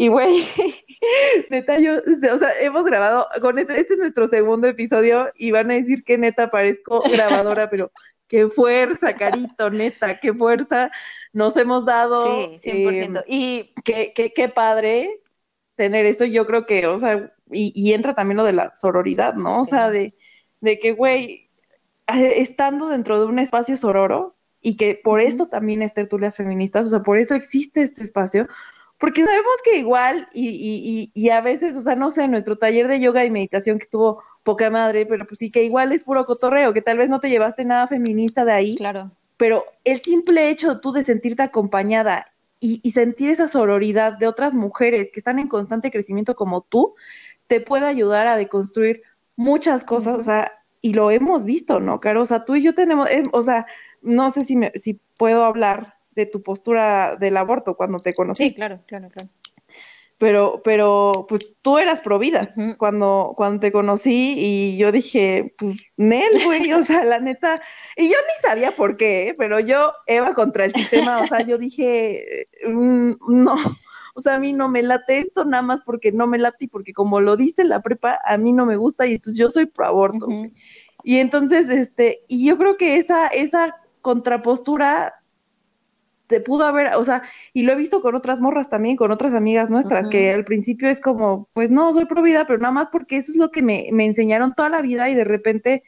y 0.00 0.08
güey, 0.08 0.46
neta, 1.50 1.78
yo, 1.78 1.96
o 1.98 2.38
sea, 2.38 2.58
hemos 2.62 2.86
grabado, 2.86 3.28
con 3.42 3.58
este, 3.58 3.78
este 3.78 3.92
es 3.92 3.98
nuestro 3.98 4.28
segundo 4.28 4.66
episodio 4.66 5.30
y 5.36 5.50
van 5.50 5.70
a 5.70 5.74
decir 5.74 6.04
que 6.04 6.16
neta 6.16 6.50
parezco 6.50 7.02
grabadora, 7.02 7.68
pero 7.68 7.92
qué 8.26 8.48
fuerza, 8.48 9.14
Carito, 9.14 9.68
neta, 9.68 10.18
qué 10.18 10.32
fuerza 10.32 10.90
nos 11.34 11.54
hemos 11.58 11.84
dado. 11.84 12.24
Sí, 12.62 12.70
100%. 12.70 13.18
Eh, 13.18 13.24
y 13.26 13.74
qué, 13.84 14.14
qué, 14.14 14.32
qué 14.32 14.48
padre 14.48 15.20
tener 15.74 16.06
esto, 16.06 16.24
yo 16.24 16.46
creo 16.46 16.64
que, 16.64 16.86
o 16.86 16.98
sea, 16.98 17.34
y, 17.52 17.70
y 17.74 17.92
entra 17.92 18.14
también 18.14 18.38
lo 18.38 18.44
de 18.44 18.54
la 18.54 18.74
sororidad, 18.76 19.34
¿no? 19.34 19.60
O 19.60 19.64
sea, 19.66 19.90
de, 19.90 20.14
de 20.62 20.78
que, 20.78 20.92
güey, 20.92 21.50
estando 22.06 22.88
dentro 22.88 23.20
de 23.20 23.26
un 23.26 23.38
espacio 23.38 23.76
sororo, 23.76 24.34
y 24.62 24.76
que 24.76 24.98
por 25.02 25.20
esto 25.20 25.48
también 25.48 25.82
es 25.82 25.94
tertulias 25.94 26.36
feministas, 26.36 26.86
o 26.86 26.90
sea, 26.90 27.02
por 27.02 27.18
eso 27.18 27.34
existe 27.34 27.82
este 27.82 28.04
espacio, 28.04 28.48
porque 29.00 29.24
sabemos 29.24 29.54
que 29.64 29.78
igual, 29.78 30.28
y, 30.34 30.48
y, 30.48 31.10
y, 31.14 31.30
a 31.30 31.40
veces, 31.40 31.74
o 31.74 31.80
sea, 31.80 31.96
no 31.96 32.10
sé, 32.10 32.28
nuestro 32.28 32.58
taller 32.58 32.86
de 32.86 33.00
yoga 33.00 33.24
y 33.24 33.30
meditación 33.30 33.78
que 33.78 33.84
estuvo 33.84 34.22
poca 34.42 34.68
madre, 34.68 35.06
pero 35.06 35.26
pues 35.26 35.38
sí 35.38 35.50
que 35.50 35.64
igual 35.64 35.90
es 35.92 36.02
puro 36.02 36.26
cotorreo, 36.26 36.74
que 36.74 36.82
tal 36.82 36.98
vez 36.98 37.08
no 37.08 37.18
te 37.18 37.30
llevaste 37.30 37.64
nada 37.64 37.86
feminista 37.86 38.44
de 38.44 38.52
ahí. 38.52 38.76
Claro. 38.76 39.10
Pero 39.38 39.64
el 39.84 40.02
simple 40.02 40.50
hecho 40.50 40.80
tú 40.80 40.92
de 40.92 41.02
sentirte 41.02 41.42
acompañada 41.42 42.26
y, 42.60 42.80
y 42.82 42.90
sentir 42.90 43.30
esa 43.30 43.48
sororidad 43.48 44.18
de 44.18 44.26
otras 44.26 44.52
mujeres 44.52 45.08
que 45.10 45.20
están 45.20 45.38
en 45.38 45.48
constante 45.48 45.90
crecimiento 45.90 46.36
como 46.36 46.60
tú, 46.60 46.94
te 47.46 47.62
puede 47.62 47.86
ayudar 47.86 48.26
a 48.26 48.36
deconstruir 48.36 49.00
muchas 49.34 49.82
cosas, 49.82 50.18
o 50.18 50.22
sea, 50.22 50.52
y 50.82 50.92
lo 50.92 51.10
hemos 51.10 51.44
visto, 51.44 51.80
¿no, 51.80 52.00
Caro? 52.00 52.20
O 52.20 52.26
sea, 52.26 52.44
tú 52.44 52.54
y 52.54 52.62
yo 52.62 52.74
tenemos, 52.74 53.08
eh, 53.08 53.22
o 53.32 53.42
sea, 53.42 53.64
no 54.02 54.30
sé 54.30 54.44
si, 54.44 54.56
me, 54.56 54.72
si 54.74 55.00
puedo 55.16 55.42
hablar 55.44 55.94
de 56.20 56.26
tu 56.26 56.42
postura 56.42 57.16
del 57.18 57.36
aborto 57.36 57.76
cuando 57.76 57.98
te 57.98 58.12
conocí. 58.12 58.48
Sí, 58.48 58.54
claro, 58.54 58.80
claro, 58.86 59.08
claro. 59.08 59.28
Pero, 60.18 60.60
pero, 60.62 61.24
pues 61.30 61.56
tú 61.62 61.78
eras 61.78 62.00
provida 62.00 62.54
cuando, 62.76 63.32
cuando 63.38 63.58
te 63.60 63.72
conocí 63.72 64.34
y 64.36 64.76
yo 64.76 64.92
dije, 64.92 65.54
pues, 65.56 65.78
Nel, 65.96 66.30
güey, 66.44 66.70
o 66.74 66.84
sea, 66.84 67.04
la 67.04 67.20
neta, 67.20 67.62
y 67.96 68.04
yo 68.10 68.16
ni 68.16 68.42
sabía 68.42 68.72
por 68.72 68.98
qué, 68.98 69.28
¿eh? 69.28 69.34
pero 69.38 69.60
yo, 69.60 69.94
Eva, 70.06 70.34
contra 70.34 70.66
el 70.66 70.74
sistema, 70.74 71.22
o 71.22 71.26
sea, 71.26 71.40
yo 71.40 71.56
dije, 71.56 72.48
mm, 72.66 73.12
no, 73.28 73.56
o 74.14 74.20
sea, 74.20 74.34
a 74.34 74.38
mí 74.38 74.52
no 74.52 74.68
me 74.68 74.82
late 74.82 75.20
esto 75.20 75.46
nada 75.46 75.62
más 75.62 75.80
porque 75.80 76.12
no 76.12 76.26
me 76.26 76.36
late 76.36 76.66
y 76.66 76.68
porque 76.68 76.92
como 76.92 77.20
lo 77.20 77.38
dice 77.38 77.64
la 77.64 77.80
prepa, 77.80 78.18
a 78.22 78.36
mí 78.36 78.52
no 78.52 78.66
me 78.66 78.76
gusta 78.76 79.06
y 79.06 79.14
entonces 79.14 79.38
yo 79.38 79.50
soy 79.50 79.64
pro 79.64 79.86
aborto. 79.86 80.28
Y 81.02 81.16
entonces, 81.16 81.70
este, 81.70 82.24
y 82.28 82.46
yo 82.46 82.58
creo 82.58 82.76
que 82.76 82.96
esa, 82.96 83.28
esa 83.28 83.76
contrapostura 84.02 85.14
te 86.30 86.40
pudo 86.40 86.64
haber, 86.64 86.94
o 86.94 87.04
sea, 87.04 87.24
y 87.52 87.64
lo 87.64 87.72
he 87.72 87.74
visto 87.74 88.00
con 88.00 88.14
otras 88.14 88.40
morras 88.40 88.70
también, 88.70 88.96
con 88.96 89.10
otras 89.10 89.34
amigas 89.34 89.68
nuestras, 89.68 90.08
que 90.08 90.32
al 90.32 90.44
principio 90.44 90.88
es 90.88 91.00
como, 91.00 91.48
pues 91.52 91.70
no, 91.70 91.92
soy 91.92 92.04
pro 92.04 92.22
vida, 92.22 92.46
pero 92.46 92.60
nada 92.60 92.72
más 92.72 92.88
porque 92.92 93.16
eso 93.16 93.32
es 93.32 93.36
lo 93.36 93.50
que 93.50 93.62
me, 93.62 93.88
me 93.92 94.06
enseñaron 94.06 94.54
toda 94.54 94.68
la 94.68 94.80
vida 94.80 95.10
y 95.10 95.16
de 95.16 95.24
repente 95.24 95.82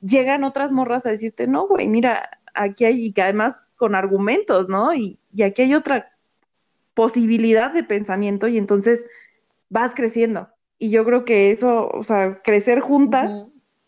llegan 0.00 0.44
otras 0.44 0.70
morras 0.70 1.04
a 1.04 1.10
decirte, 1.10 1.48
no, 1.48 1.66
güey, 1.66 1.88
mira, 1.88 2.30
aquí 2.54 2.84
hay, 2.84 3.06
y 3.06 3.12
que 3.12 3.22
además 3.22 3.72
con 3.76 3.96
argumentos, 3.96 4.68
¿no? 4.68 4.94
Y, 4.94 5.18
y 5.34 5.42
aquí 5.42 5.62
hay 5.62 5.74
otra 5.74 6.12
posibilidad 6.94 7.72
de 7.72 7.82
pensamiento 7.82 8.46
y 8.46 8.56
entonces 8.56 9.04
vas 9.68 9.96
creciendo. 9.96 10.48
Y 10.78 10.90
yo 10.90 11.04
creo 11.04 11.24
que 11.24 11.50
eso, 11.50 11.88
o 11.88 12.04
sea, 12.04 12.40
crecer 12.42 12.78
juntas 12.78 13.46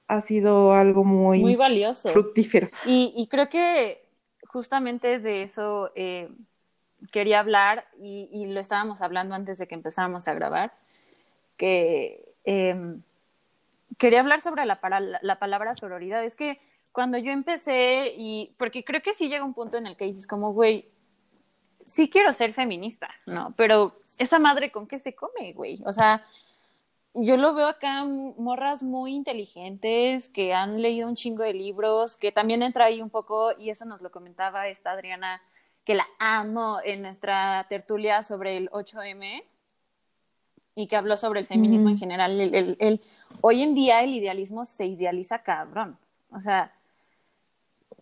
ha 0.09 0.21
sido 0.23 0.73
algo 0.73 1.05
muy, 1.05 1.39
muy 1.39 1.55
valioso. 1.55 2.11
Fructífero. 2.11 2.69
Y, 2.85 3.13
y 3.17 3.29
creo 3.29 3.49
que 3.49 4.04
justamente 4.55 5.19
de 5.19 5.43
eso 5.43 5.91
eh, 5.97 6.31
quería 7.11 7.41
hablar 7.41 7.89
y, 8.01 8.47
lo 8.53 8.61
estábamos 8.61 9.03
hablando 9.03 9.35
antes 9.35 9.59
de 9.59 9.67
que 9.67 9.75
empezáramos 9.75 10.29
a 10.29 10.35
grabar, 10.35 10.73
que 11.57 12.37
em, 12.45 13.03
quería 13.99 14.21
hablar 14.21 14.41
sobre 14.41 14.65
la, 14.65 14.79
la, 15.23 15.39
palabra 15.41 15.75
sororidad. 15.75 16.23
Es 16.23 16.37
que 16.37 16.61
cuando 16.93 17.19
yo 17.19 17.33
empecé, 17.33 18.15
y 18.17 18.55
porque 18.57 18.85
creo 18.85 19.03
que 19.03 19.13
sí 19.13 19.29
llega 19.29 19.45
un 19.45 19.55
punto 19.55 19.77
en 19.77 19.89
el 19.89 19.97
que 19.97 20.05
dices 20.05 20.29
como, 20.29 20.53
güey, 20.53 20.89
sí 21.85 22.09
quiero 22.09 22.33
ser 22.33 22.55
feminista, 22.55 23.11
¿no? 23.27 23.55
Pero 23.57 23.99
esa 24.19 24.39
madre 24.39 24.71
con 24.71 24.87
qué 24.87 25.01
se 25.01 25.17
come, 25.17 25.53
güey. 25.53 25.83
O 25.85 25.93
sea, 25.93 26.25
yo 27.15 27.37
lo 27.37 27.55
veo 27.55 27.69
acá 27.69 28.05
morras 28.05 28.83
muy 28.83 29.15
inteligentes 29.15 30.29
que 30.29 30.53
han 30.53 30.83
leído 30.83 31.09
un 31.09 31.15
chingo 31.15 31.45
de 31.45 31.55
libros, 31.55 32.17
que 32.17 32.33
también 32.33 32.63
entra 32.63 32.87
ahí 32.87 33.01
un 33.01 33.11
poco, 33.11 33.53
y 33.57 33.71
eso 33.71 33.85
nos 33.85 34.03
lo 34.03 34.11
comentaba 34.11 34.67
esta 34.67 34.91
Adriana, 34.91 35.41
que 35.85 35.95
la 35.95 36.07
amo 36.19 36.81
en 36.85 37.03
nuestra 37.03 37.67
tertulia 37.69 38.23
sobre 38.25 38.57
el 38.57 38.69
8M 38.71 39.45
y 40.75 40.89
que 40.89 40.97
habló 40.97 41.17
sobre 41.17 41.41
el 41.41 41.47
feminismo 41.47 41.89
en 41.89 41.99
general. 41.99 42.41
El, 42.41 43.01
hoy 43.43 43.63
en 43.63 43.75
día 43.75 44.03
el 44.03 44.15
idealismo 44.15 44.65
se 44.65 44.87
idealiza 44.87 45.43
cabrón. 45.43 45.99
O 46.31 46.41
sea, 46.41 46.73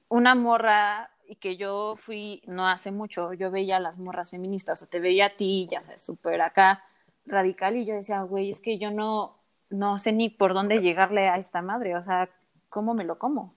una 0.09 0.35
morra 0.35 1.11
y 1.29 1.37
que 1.37 1.57
yo 1.57 1.97
fui 1.97 2.43
no 2.47 2.67
hace 2.67 2.93
mucho, 2.93 3.35
yo 3.35 3.51
veía 3.51 3.77
a 3.77 3.81
las 3.81 3.99
morras 3.99 4.31
feministas 4.31 4.83
o 4.83 4.87
te 4.87 5.01
veía 5.01 5.27
a 5.27 5.37
ti, 5.37 5.69
ya 5.71 5.83
sabes, 5.83 6.03
súper 6.03 6.41
acá 6.41 6.83
radical 7.27 7.77
y 7.77 7.85
yo 7.85 7.95
decía, 7.95 8.23
güey, 8.23 8.51
es 8.51 8.61
que 8.61 8.79
yo 8.79 8.91
no, 8.91 9.37
no 9.71 9.99
sé 9.99 10.13
ni 10.13 10.29
por 10.29 10.55
dónde 10.55 10.81
llegarle 10.81 11.29
a 11.29 11.37
esta 11.37 11.63
madre, 11.63 11.97
o 11.97 12.03
sea, 12.03 12.29
¿cómo 12.69 12.95
me 12.95 13.05
lo 13.05 13.19
como? 13.19 13.55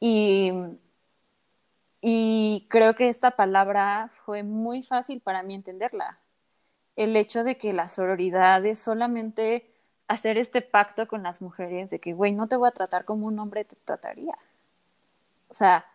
Y, 0.00 0.52
y 2.00 2.66
creo 2.68 2.94
que 2.94 3.08
esta 3.08 3.32
palabra 3.32 4.10
fue 4.24 4.42
muy 4.42 4.82
fácil 4.82 5.20
para 5.20 5.42
mí 5.42 5.54
entenderla. 5.54 6.18
El 6.96 7.16
hecho 7.16 7.44
de 7.44 7.58
que 7.58 7.72
la 7.72 7.88
sororidad 7.88 8.64
es 8.64 8.78
solamente 8.78 9.70
hacer 10.08 10.38
este 10.38 10.62
pacto 10.62 11.08
con 11.08 11.22
las 11.22 11.42
mujeres 11.42 11.90
de 11.90 11.98
que, 11.98 12.12
güey, 12.12 12.32
no 12.32 12.48
te 12.48 12.56
voy 12.56 12.68
a 12.68 12.72
tratar 12.72 13.04
como 13.04 13.26
un 13.26 13.38
hombre 13.38 13.64
te 13.64 13.76
trataría. 13.76 14.38
O 15.48 15.54
sea, 15.54 15.86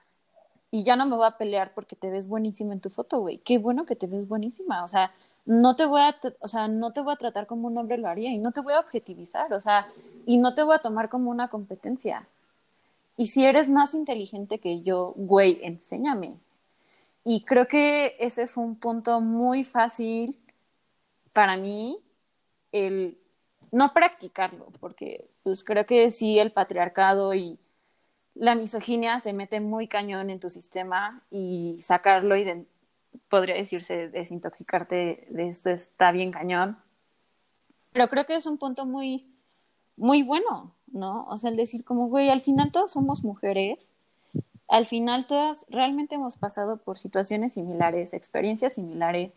y 0.70 0.84
ya 0.84 0.96
no 0.96 1.06
me 1.06 1.16
voy 1.16 1.28
a 1.28 1.38
pelear 1.38 1.74
porque 1.74 1.96
te 1.96 2.10
ves 2.10 2.28
buenísima 2.28 2.74
en 2.74 2.82
tu 2.82 2.90
foto, 2.90 3.20
güey. 3.20 3.40
Qué 3.40 3.58
bueno 3.58 3.86
que 3.86 3.96
te 3.96 4.08
ves 4.08 4.28
buenísima. 4.28 4.84
O 4.84 4.88
sea, 4.88 5.12
no 5.46 5.76
te 5.76 5.86
voy 5.86 6.02
a, 6.02 6.16
o 6.40 6.48
sea, 6.48 6.68
no 6.68 6.94
te 6.94 7.02
voy 7.02 7.14
a 7.14 7.18
tratar 7.18 7.48
como 7.48 7.68
un 7.68 7.78
hombre 7.78 7.98
lo 7.98 8.08
haría 8.08 8.32
y 8.32 8.38
no 8.38 8.52
te 8.52 8.62
voy 8.62 8.74
a 8.74 8.80
objetivizar, 8.80 9.54
o 9.54 9.60
sea, 9.60 9.88
y 10.26 10.38
no 10.38 10.54
te 10.54 10.64
voy 10.64 10.76
a 10.76 10.80
tomar 10.80 11.10
como 11.10 11.32
una 11.32 11.50
competencia. 11.50 12.28
Y 13.18 13.28
si 13.28 13.46
eres 13.46 13.70
más 13.70 13.94
inteligente 13.94 14.60
que 14.60 14.82
yo, 14.82 15.14
güey, 15.16 15.60
enséñame. 15.64 16.38
Y 17.24 17.44
creo 17.44 17.68
que 17.68 18.16
ese 18.20 18.48
fue 18.48 18.64
un 18.64 18.76
punto 18.76 19.22
muy 19.22 19.64
fácil 19.64 20.36
para 21.34 21.58
mí, 21.58 22.00
el 22.72 23.18
no 23.72 23.94
practicarlo, 23.94 24.68
porque 24.80 25.30
pues 25.44 25.64
creo 25.64 25.86
que 25.86 26.12
sí 26.12 26.40
el 26.40 26.52
patriarcado 26.52 27.34
y 27.34 27.60
la 28.36 28.56
misoginia 28.56 29.20
se 29.20 29.34
mete 29.34 29.60
muy 29.60 29.88
cañón 29.88 30.30
en 30.30 30.40
tu 30.40 30.50
sistema 30.50 31.22
y 31.30 31.78
sacarlo 31.80 32.36
y 32.36 32.66
podría 33.30 33.56
decirse 33.56 34.10
desintoxicarte 34.10 35.28
de 35.30 35.48
esto 35.48 35.70
está 35.70 36.12
bien 36.12 36.32
cañón. 36.32 36.78
Pero 37.94 38.08
creo 38.08 38.26
que 38.26 38.36
es 38.36 38.46
un 38.46 38.58
punto 38.58 38.86
muy, 38.86 39.28
muy 39.98 40.24
bueno, 40.24 40.74
¿no? 40.92 41.26
O 41.28 41.38
sea, 41.38 41.50
el 41.50 41.58
decir 41.58 41.84
como, 41.84 42.08
güey, 42.08 42.30
al 42.30 42.42
final 42.42 42.72
todos 42.72 42.92
somos 42.92 43.24
mujeres, 43.24 43.94
al 44.68 44.86
final 44.86 45.28
todas 45.28 45.66
realmente 45.70 46.16
hemos 46.16 46.38
pasado 46.38 46.78
por 46.78 46.98
situaciones 46.98 47.54
similares, 47.54 48.14
experiencias 48.14 48.74
similares, 48.74 49.32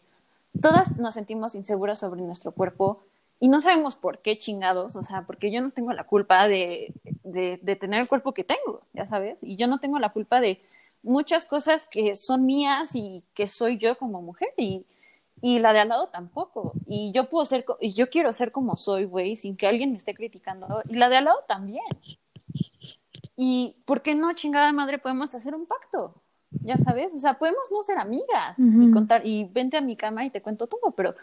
todas 0.61 0.97
nos 0.97 1.15
sentimos 1.15 1.55
inseguras 1.55 1.99
sobre 1.99 2.23
nuestro 2.23 2.53
cuerpo 2.53 3.03
y 3.41 3.49
no 3.49 3.61
sabemos 3.61 3.97
por 3.97 4.21
qué 4.21 4.39
chingados, 4.39 4.95
o 4.95 5.03
sea, 5.03 5.23
porque 5.23 5.51
yo 5.51 5.61
no 5.61 5.71
tengo 5.71 5.93
la 5.93 6.05
culpa 6.05 6.47
de, 6.47 6.95
de, 7.25 7.59
de 7.61 7.77
tener 7.77 8.01
el 8.01 8.09
cuerpo 8.09 8.33
que 8.33 8.45
tengo, 8.45 8.83
ya 8.93 9.07
sabes, 9.07 9.43
y 9.43 9.57
yo 9.57 9.67
no 9.67 9.81
tengo 9.81 9.99
la 9.99 10.11
culpa 10.11 10.41
de 10.41 10.61
muchas 11.05 11.45
cosas 11.45 11.87
que 11.87 12.17
son 12.17 12.45
mías 12.45 12.97
y 12.97 13.23
que 13.35 13.47
soy 13.47 13.79
yo 13.79 13.97
como 13.97 14.23
mujer 14.23 14.49
y, 14.57 14.85
y 15.41 15.59
la 15.61 15.73
de 15.73 15.81
al 15.81 15.91
lado 15.91 16.09
tampoco. 16.09 16.73
Y 16.87 17.13
yo 17.13 17.29
puedo 17.29 17.45
ser, 17.45 17.65
y 17.81 17.93
yo 17.93 18.11
quiero 18.11 18.33
ser 18.33 18.51
como 18.51 18.75
soy, 18.75 19.05
güey, 19.05 19.37
sin 19.37 19.57
que 19.57 19.69
alguien 19.69 19.93
me 19.93 19.99
esté 19.99 20.15
criticando. 20.15 20.83
Y 20.89 20.95
la 20.95 21.09
de 21.09 21.19
al 21.19 21.27
lado 21.27 21.39
también. 21.47 21.85
Y 23.37 23.77
¿por 23.85 24.03
qué 24.03 24.15
no, 24.15 24.33
chingada 24.33 24.73
madre, 24.73 24.99
podemos 24.99 25.35
hacer 25.35 25.55
un 25.55 25.67
pacto? 25.67 26.15
Ya 26.63 26.79
sabes, 26.79 27.11
o 27.15 27.19
sea, 27.19 27.35
podemos 27.35 27.71
no 27.71 27.83
ser 27.83 27.99
amigas 27.99 28.57
y 28.59 28.91
contar, 28.91 29.27
y 29.27 29.45
vente 29.45 29.77
a 29.77 29.81
mi 29.81 29.97
cama 29.97 30.25
y 30.25 30.31
te 30.31 30.41
cuento 30.41 30.67
todo, 30.69 30.93
pero 30.93 31.15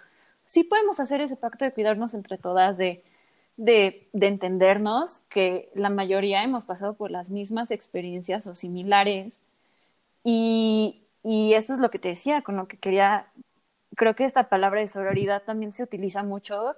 sí 0.45 0.63
podemos 0.63 0.99
hacer 0.99 1.21
ese 1.21 1.37
pacto 1.37 1.65
de 1.65 1.71
cuidarnos 1.71 2.13
entre 2.13 2.37
todas, 2.37 2.77
de, 2.77 3.01
de, 3.55 4.09
de 4.11 4.27
entendernos 4.27 5.19
que 5.29 5.71
la 5.73 5.89
mayoría 5.89 6.43
hemos 6.43 6.65
pasado 6.65 6.93
por 6.95 7.11
las 7.11 7.29
mismas 7.29 7.71
experiencias 7.71 8.45
o 8.45 8.55
similares 8.55 9.41
y, 10.23 10.97
esto 11.23 11.73
es 11.73 11.79
lo 11.79 11.91
que 11.91 11.99
te 11.99 12.09
decía, 12.09 12.41
con 12.41 12.55
lo 12.57 12.67
que 12.67 12.77
quería, 12.77 13.31
creo 13.95 14.15
que 14.15 14.25
esta 14.25 14.49
palabra 14.49 14.81
de 14.81 14.87
sororidad 14.87 15.43
también 15.43 15.73
se 15.73 15.83
utiliza 15.83 16.23
mucho 16.23 16.75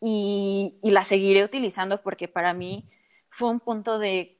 y, 0.00 0.78
la 0.82 1.04
seguiré 1.04 1.44
utilizando 1.44 2.02
porque 2.02 2.28
para 2.28 2.54
mí 2.54 2.84
fue 3.30 3.50
un 3.50 3.60
punto 3.60 3.98
de, 3.98 4.38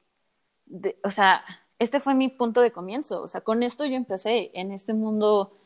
o 1.03 1.09
sea, 1.09 1.43
este 1.79 1.99
fue 1.99 2.13
mi 2.13 2.29
punto 2.29 2.61
de 2.61 2.71
comienzo, 2.71 3.21
o 3.21 3.27
sea, 3.27 3.41
con 3.41 3.63
esto 3.63 3.85
yo 3.85 3.95
empecé 3.95 4.51
en 4.53 4.71
este 4.71 4.93
mundo 4.93 5.57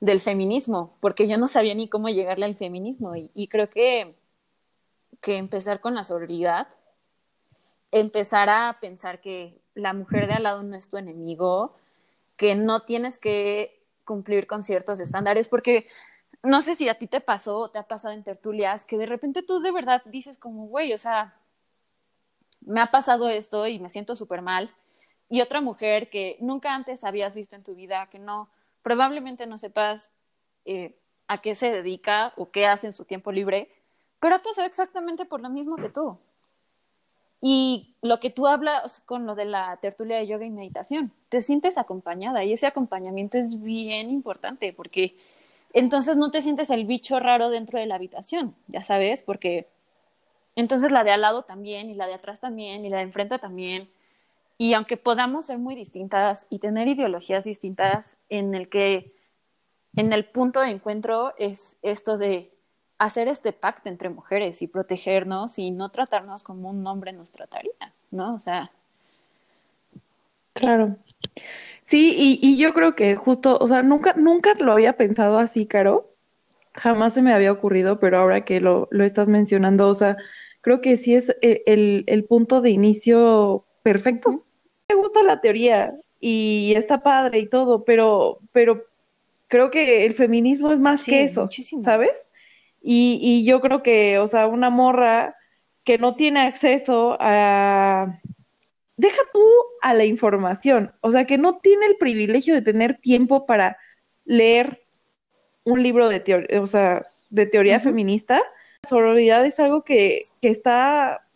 del 0.00 0.20
feminismo, 0.20 0.96
porque 1.00 1.28
yo 1.28 1.38
no 1.38 1.48
sabía 1.48 1.74
ni 1.74 1.88
cómo 1.88 2.08
llegarle 2.08 2.46
al 2.46 2.56
feminismo 2.56 3.16
y, 3.16 3.30
y 3.34 3.48
creo 3.48 3.70
que, 3.70 4.14
que 5.20 5.36
empezar 5.36 5.80
con 5.80 5.94
la 5.94 6.04
sororidad, 6.04 6.68
empezar 7.90 8.48
a 8.50 8.78
pensar 8.80 9.20
que 9.20 9.63
la 9.74 9.92
mujer 9.92 10.26
de 10.26 10.34
al 10.34 10.44
lado 10.44 10.62
no 10.62 10.76
es 10.76 10.88
tu 10.88 10.96
enemigo, 10.96 11.76
que 12.36 12.54
no 12.54 12.82
tienes 12.82 13.18
que 13.18 13.82
cumplir 14.04 14.46
con 14.46 14.64
ciertos 14.64 15.00
estándares, 15.00 15.48
porque 15.48 15.86
no 16.42 16.60
sé 16.60 16.74
si 16.74 16.88
a 16.88 16.98
ti 16.98 17.06
te 17.06 17.20
pasó 17.20 17.58
o 17.58 17.70
te 17.70 17.78
ha 17.78 17.88
pasado 17.88 18.14
en 18.14 18.22
tertulias, 18.22 18.84
que 18.84 18.98
de 18.98 19.06
repente 19.06 19.42
tú 19.42 19.60
de 19.60 19.72
verdad 19.72 20.02
dices 20.06 20.38
como, 20.38 20.66
güey, 20.66 20.92
o 20.92 20.98
sea, 20.98 21.34
me 22.60 22.80
ha 22.80 22.90
pasado 22.90 23.28
esto 23.28 23.66
y 23.66 23.78
me 23.78 23.88
siento 23.88 24.16
súper 24.16 24.42
mal, 24.42 24.74
y 25.28 25.40
otra 25.40 25.60
mujer 25.60 26.10
que 26.10 26.36
nunca 26.40 26.74
antes 26.74 27.02
habías 27.02 27.34
visto 27.34 27.56
en 27.56 27.64
tu 27.64 27.74
vida, 27.74 28.08
que 28.10 28.18
no, 28.18 28.50
probablemente 28.82 29.46
no 29.46 29.58
sepas 29.58 30.10
eh, 30.64 30.98
a 31.26 31.40
qué 31.40 31.54
se 31.54 31.70
dedica 31.70 32.34
o 32.36 32.50
qué 32.50 32.66
hace 32.66 32.86
en 32.86 32.92
su 32.92 33.04
tiempo 33.04 33.32
libre, 33.32 33.70
pero 34.20 34.36
ha 34.36 34.42
pasado 34.42 34.66
exactamente 34.66 35.24
por 35.24 35.40
lo 35.40 35.48
mismo 35.48 35.76
que 35.76 35.88
tú. 35.88 36.18
Y 37.46 37.94
lo 38.00 38.20
que 38.20 38.30
tú 38.30 38.46
hablas 38.46 39.02
con 39.04 39.26
lo 39.26 39.34
de 39.34 39.44
la 39.44 39.76
tertulia 39.76 40.16
de 40.16 40.26
yoga 40.26 40.46
y 40.46 40.50
meditación, 40.50 41.12
te 41.28 41.42
sientes 41.42 41.76
acompañada 41.76 42.42
y 42.42 42.54
ese 42.54 42.66
acompañamiento 42.66 43.36
es 43.36 43.60
bien 43.60 44.08
importante 44.08 44.72
porque 44.72 45.14
entonces 45.74 46.16
no 46.16 46.30
te 46.30 46.40
sientes 46.40 46.70
el 46.70 46.86
bicho 46.86 47.20
raro 47.20 47.50
dentro 47.50 47.78
de 47.78 47.84
la 47.84 47.96
habitación, 47.96 48.54
ya 48.68 48.82
sabes, 48.82 49.20
porque 49.20 49.68
entonces 50.56 50.90
la 50.90 51.04
de 51.04 51.10
al 51.10 51.20
lado 51.20 51.42
también 51.42 51.90
y 51.90 51.94
la 51.94 52.06
de 52.06 52.14
atrás 52.14 52.40
también 52.40 52.86
y 52.86 52.88
la 52.88 52.96
de 52.96 53.02
enfrente 53.02 53.38
también. 53.38 53.90
Y 54.56 54.72
aunque 54.72 54.96
podamos 54.96 55.44
ser 55.44 55.58
muy 55.58 55.74
distintas 55.74 56.46
y 56.48 56.60
tener 56.60 56.88
ideologías 56.88 57.44
distintas, 57.44 58.16
en 58.30 58.54
el 58.54 58.70
que 58.70 59.12
en 59.96 60.14
el 60.14 60.24
punto 60.24 60.60
de 60.60 60.70
encuentro 60.70 61.34
es 61.36 61.76
esto 61.82 62.16
de 62.16 62.53
hacer 62.98 63.28
este 63.28 63.52
pacto 63.52 63.88
entre 63.88 64.08
mujeres 64.08 64.62
y 64.62 64.66
protegernos 64.66 65.58
y 65.58 65.70
no 65.70 65.90
tratarnos 65.90 66.42
como 66.42 66.70
un 66.70 66.86
hombre 66.86 67.12
nos 67.12 67.32
trataría, 67.32 67.92
¿no? 68.10 68.34
O 68.34 68.38
sea. 68.38 68.70
Claro. 70.52 70.96
Sí, 71.82 72.14
y, 72.16 72.38
y 72.42 72.56
yo 72.56 72.72
creo 72.72 72.94
que 72.94 73.16
justo, 73.16 73.58
o 73.60 73.68
sea, 73.68 73.82
nunca, 73.82 74.14
nunca 74.14 74.54
lo 74.58 74.72
había 74.72 74.96
pensado 74.96 75.38
así, 75.38 75.66
Caro. 75.66 76.10
Jamás 76.74 77.14
se 77.14 77.22
me 77.22 77.34
había 77.34 77.52
ocurrido, 77.52 78.00
pero 78.00 78.18
ahora 78.18 78.44
que 78.44 78.60
lo, 78.60 78.88
lo 78.90 79.04
estás 79.04 79.28
mencionando, 79.28 79.88
o 79.88 79.94
sea, 79.94 80.16
creo 80.60 80.80
que 80.80 80.96
sí 80.96 81.14
es 81.14 81.30
e, 81.42 81.62
el, 81.66 82.04
el, 82.06 82.24
punto 82.24 82.60
de 82.60 82.70
inicio 82.70 83.64
perfecto. 83.82 84.44
Me 84.88 84.96
gusta 84.96 85.22
la 85.22 85.40
teoría 85.40 85.94
y 86.20 86.72
está 86.76 87.02
padre 87.02 87.40
y 87.40 87.46
todo, 87.46 87.84
pero, 87.84 88.38
pero 88.52 88.86
creo 89.48 89.70
que 89.70 90.06
el 90.06 90.14
feminismo 90.14 90.72
es 90.72 90.78
más 90.78 91.04
que 91.04 91.24
eso, 91.24 91.42
muchísimo. 91.42 91.82
¿sabes? 91.82 92.23
Y, 92.86 93.18
y 93.22 93.46
yo 93.46 93.62
creo 93.62 93.82
que, 93.82 94.18
o 94.18 94.28
sea, 94.28 94.46
una 94.46 94.68
morra 94.68 95.34
que 95.84 95.96
no 95.96 96.16
tiene 96.16 96.40
acceso 96.40 97.16
a... 97.18 98.20
Deja 98.96 99.22
tú 99.32 99.42
a 99.80 99.94
la 99.94 100.04
información, 100.04 100.92
o 101.00 101.10
sea, 101.10 101.24
que 101.24 101.38
no 101.38 101.58
tiene 101.58 101.86
el 101.86 101.96
privilegio 101.96 102.54
de 102.54 102.62
tener 102.62 102.98
tiempo 102.98 103.46
para 103.46 103.78
leer 104.24 104.82
un 105.64 105.82
libro 105.82 106.08
de 106.08 106.20
teoría, 106.20 106.60
o 106.60 106.66
sea, 106.66 107.04
de 107.30 107.46
teoría 107.46 107.76
uh 107.76 107.80
-huh. 107.80 107.84
feminista. 107.84 108.36
La 108.82 108.88
sororidad 108.88 109.44
es 109.46 109.58
algo 109.58 109.82
que, 109.82 110.26
que 110.40 110.48
está, 110.48 111.26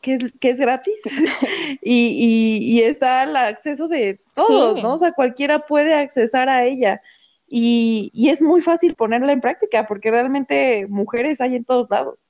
que 0.00 0.14
es, 0.14 0.20
que 0.40 0.50
es 0.50 0.58
gratis 0.60 0.94
y, 1.82 2.78
y, 2.78 2.82
está 2.82 3.24
el 3.24 3.36
acceso 3.36 3.88
de 3.88 4.20
todos, 4.34 4.82
¿no? 4.82 4.94
O 4.94 4.98
sea, 4.98 5.12
cualquiera 5.12 5.66
puede 5.66 5.92
accesar 5.92 6.48
a 6.48 6.64
ella. 6.64 7.02
Y, 7.48 8.10
y, 8.12 8.28
es 8.28 8.42
muy 8.42 8.60
fácil 8.60 8.94
ponerla 8.94 9.32
en 9.32 9.40
práctica 9.40 9.86
porque 9.86 10.10
realmente 10.10 10.86
mujeres 10.88 11.40
hay 11.40 11.56
en 11.56 11.64
todos 11.64 11.88
lados. 11.88 12.22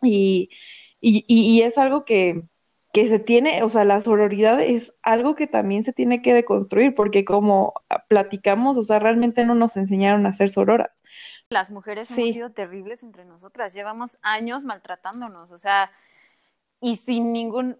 Y, 0.00 0.48
y, 1.00 1.24
y 1.26 1.62
es 1.62 1.76
algo 1.76 2.04
que, 2.04 2.44
que 2.94 3.08
se 3.08 3.18
tiene, 3.18 3.64
o 3.64 3.68
sea, 3.68 3.84
la 3.84 4.00
sororidad 4.00 4.60
es 4.60 4.94
algo 5.02 5.34
que 5.34 5.48
también 5.48 5.82
se 5.82 5.92
tiene 5.92 6.22
que 6.22 6.32
deconstruir, 6.32 6.94
porque 6.94 7.24
como 7.24 7.74
platicamos, 8.08 8.78
o 8.78 8.84
sea, 8.84 9.00
realmente 9.00 9.44
no 9.44 9.56
nos 9.56 9.76
enseñaron 9.76 10.26
a 10.26 10.32
ser 10.32 10.48
sororas. 10.48 10.92
Las 11.48 11.72
mujeres 11.72 12.08
hemos 12.12 12.32
sido 12.32 12.52
terribles 12.52 13.02
entre 13.02 13.24
nosotras, 13.24 13.74
llevamos 13.74 14.16
años 14.22 14.62
maltratándonos, 14.62 15.50
o 15.50 15.58
sea, 15.58 15.90
y 16.80 16.94
sin 16.94 17.32
ningún... 17.32 17.76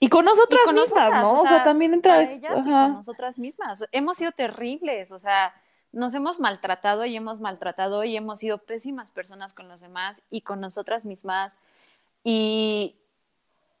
Y 0.00 0.08
con 0.08 0.24
nosotras 0.24 0.60
mismas, 0.74 1.10
¿no? 1.12 1.34
O 1.34 1.46
sea, 1.46 1.62
también 1.62 1.94
entre 1.94 2.34
ellas 2.34 2.66
y 2.66 2.68
con 2.68 2.92
nosotras 2.94 3.38
mismas. 3.38 3.84
Hemos 3.92 4.16
sido 4.16 4.32
terribles, 4.32 5.12
o 5.12 5.18
sea, 5.20 5.54
nos 5.96 6.14
hemos 6.14 6.38
maltratado 6.38 7.06
y 7.06 7.16
hemos 7.16 7.40
maltratado 7.40 8.04
y 8.04 8.16
hemos 8.16 8.40
sido 8.40 8.58
pésimas 8.58 9.10
personas 9.10 9.54
con 9.54 9.66
los 9.66 9.80
demás 9.80 10.22
y 10.30 10.42
con 10.42 10.60
nosotras 10.60 11.06
mismas. 11.06 11.58
Y, 12.22 12.96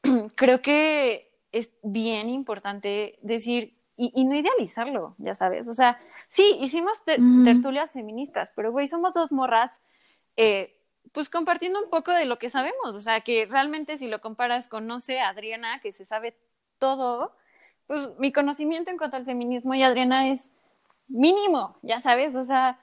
creo 0.34 0.62
que 0.62 1.30
es 1.52 1.72
bien 1.82 2.30
importante 2.30 3.18
decir 3.20 3.74
y, 3.98 4.24
no 4.24 4.34
idealizarlo, 4.34 5.14
ya 5.18 5.34
sabes. 5.34 5.68
O 5.68 5.74
sea, 5.74 5.98
sí, 6.28 6.56
hicimos 6.60 7.02
tertulias 7.04 7.92
feministas, 7.92 8.50
pero 8.54 8.72
güey, 8.72 8.88
somos 8.88 9.12
dos 9.14 9.32
morras, 9.32 9.80
eh, 10.36 10.76
pues 11.12 11.30
compartiendo 11.30 11.82
un 11.82 11.88
poco 11.88 12.12
de 12.12 12.26
lo 12.26 12.38
que 12.38 12.50
sabemos. 12.50 12.94
O 12.94 13.00
sea, 13.00 13.20
que 13.20 13.46
realmente 13.46 13.96
si 13.96 14.06
lo 14.06 14.20
comparas 14.20 14.68
con, 14.68 14.86
no 14.86 15.00
sé, 15.00 15.20
Adriana, 15.20 15.80
que 15.80 15.92
se 15.92 16.04
sabe 16.04 16.36
todo, 16.78 17.34
pues 17.86 18.08
mi 18.18 18.32
conocimiento 18.32 18.90
en 18.90 18.98
cuanto 18.98 19.16
al 19.16 19.24
feminismo 19.24 19.74
y 19.74 19.82
Adriana 19.82 20.28
es 20.28 20.50
mínimo, 21.08 21.76
ya 21.82 22.00
sabes. 22.00 22.34
O 22.34 22.44
sea, 22.44 22.80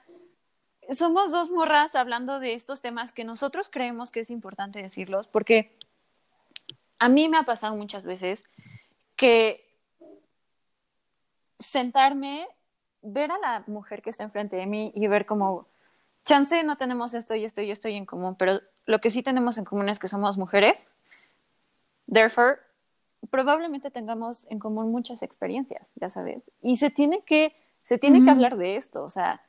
somos 0.90 1.32
dos 1.32 1.50
morras 1.50 1.94
hablando 1.94 2.40
de 2.40 2.54
estos 2.54 2.80
temas 2.80 3.12
que 3.12 3.24
nosotros 3.24 3.68
creemos 3.70 4.10
que 4.10 4.20
es 4.20 4.30
importante 4.30 4.82
decirlos, 4.82 5.28
porque 5.28 5.76
a 6.98 7.08
mí 7.08 7.28
me 7.28 7.38
ha 7.38 7.42
pasado 7.42 7.76
muchas 7.76 8.06
veces 8.06 8.44
que 9.16 9.64
sentarme, 11.58 12.46
ver 13.02 13.30
a 13.30 13.38
la 13.38 13.64
mujer 13.66 14.02
que 14.02 14.10
está 14.10 14.24
enfrente 14.24 14.56
de 14.56 14.66
mí 14.66 14.92
y 14.94 15.06
ver 15.06 15.26
como, 15.26 15.66
chance 16.24 16.62
no 16.64 16.76
tenemos 16.76 17.14
esto 17.14 17.34
y 17.34 17.44
esto 17.44 17.60
y 17.60 17.70
esto 17.70 17.88
en 17.88 18.06
común, 18.06 18.34
pero 18.36 18.60
lo 18.86 19.00
que 19.00 19.10
sí 19.10 19.22
tenemos 19.22 19.58
en 19.58 19.64
común 19.64 19.88
es 19.88 19.98
que 19.98 20.08
somos 20.08 20.36
mujeres. 20.36 20.90
Therefore, 22.10 22.58
probablemente 23.30 23.90
tengamos 23.90 24.46
en 24.50 24.58
común 24.58 24.90
muchas 24.90 25.22
experiencias, 25.22 25.90
ya 25.94 26.08
sabes. 26.08 26.42
Y 26.60 26.76
se 26.76 26.90
tiene 26.90 27.22
que, 27.22 27.56
se 27.84 27.98
tiene 27.98 28.24
que 28.24 28.30
hablar 28.30 28.56
de 28.56 28.74
esto, 28.74 29.04
o 29.04 29.10
sea, 29.10 29.42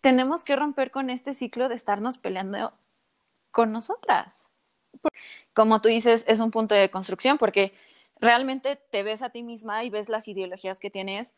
tenemos 0.00 0.44
que 0.44 0.54
romper 0.54 0.92
con 0.92 1.10
este 1.10 1.34
ciclo 1.34 1.68
de 1.68 1.74
estarnos 1.74 2.18
peleando 2.18 2.72
con 3.50 3.72
nosotras 3.72 4.46
como 5.56 5.80
tú 5.80 5.88
dices, 5.88 6.24
es 6.28 6.40
un 6.40 6.50
punto 6.50 6.74
de 6.74 6.90
construcción 6.90 7.38
porque 7.38 7.72
realmente 8.20 8.76
te 8.76 9.02
ves 9.02 9.22
a 9.22 9.30
ti 9.30 9.42
misma 9.42 9.84
y 9.84 9.90
ves 9.90 10.10
las 10.10 10.28
ideologías 10.28 10.78
que 10.78 10.90
tienes 10.90 11.34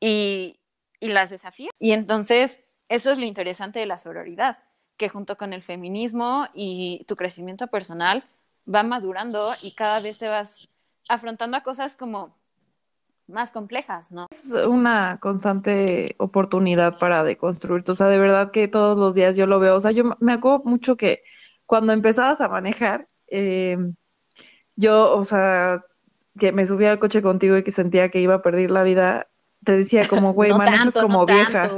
y, 0.00 0.56
las 1.00 1.30
desafías. 1.30 1.72
Y 1.78 1.92
entonces, 1.92 2.60
eso 2.88 3.10
es 3.10 3.18
lo 3.18 3.24
interesante 3.24 3.78
de 3.78 3.86
la 3.86 3.96
sororidad, 3.96 4.58
que 4.98 5.08
junto 5.08 5.38
con 5.38 5.54
el 5.54 5.62
feminismo 5.62 6.48
y 6.52 7.04
tu 7.08 7.16
crecimiento 7.16 7.68
personal 7.68 8.24
va 8.72 8.82
madurando 8.82 9.54
y 9.62 9.72
cada 9.72 10.00
vez 10.00 10.18
te 10.18 10.28
vas 10.28 10.68
afrontando 11.08 11.56
a 11.56 11.62
cosas 11.62 11.96
como 11.96 12.36
más 13.30 13.52
complejas, 13.52 14.10
¿no? 14.10 14.26
Es 14.30 14.52
una 14.52 15.18
constante 15.20 16.14
oportunidad 16.18 16.98
para 16.98 17.24
deconstruirte, 17.24 17.92
o 17.92 17.94
sea, 17.94 18.08
de 18.08 18.18
verdad 18.18 18.50
que 18.50 18.68
todos 18.68 18.98
los 18.98 19.14
días 19.14 19.36
yo 19.36 19.46
lo 19.46 19.60
veo, 19.60 19.76
o 19.76 19.80
sea, 19.80 19.90
yo 19.92 20.16
me 20.20 20.32
acuerdo 20.32 20.62
mucho 20.64 20.96
que 20.96 21.22
cuando 21.66 21.92
empezabas 21.92 22.40
a 22.40 22.48
manejar, 22.48 23.06
eh, 23.28 23.78
yo, 24.76 25.16
o 25.16 25.24
sea, 25.24 25.84
que 26.38 26.52
me 26.52 26.66
subía 26.66 26.90
al 26.90 26.98
coche 26.98 27.22
contigo 27.22 27.56
y 27.56 27.62
que 27.62 27.70
sentía 27.70 28.10
que 28.10 28.20
iba 28.20 28.34
a 28.34 28.42
perder 28.42 28.70
la 28.70 28.82
vida, 28.82 29.28
te 29.64 29.72
decía 29.72 30.08
como, 30.08 30.32
güey, 30.34 30.52
manejas 30.52 30.94
como 30.94 31.26
vieja. 31.26 31.70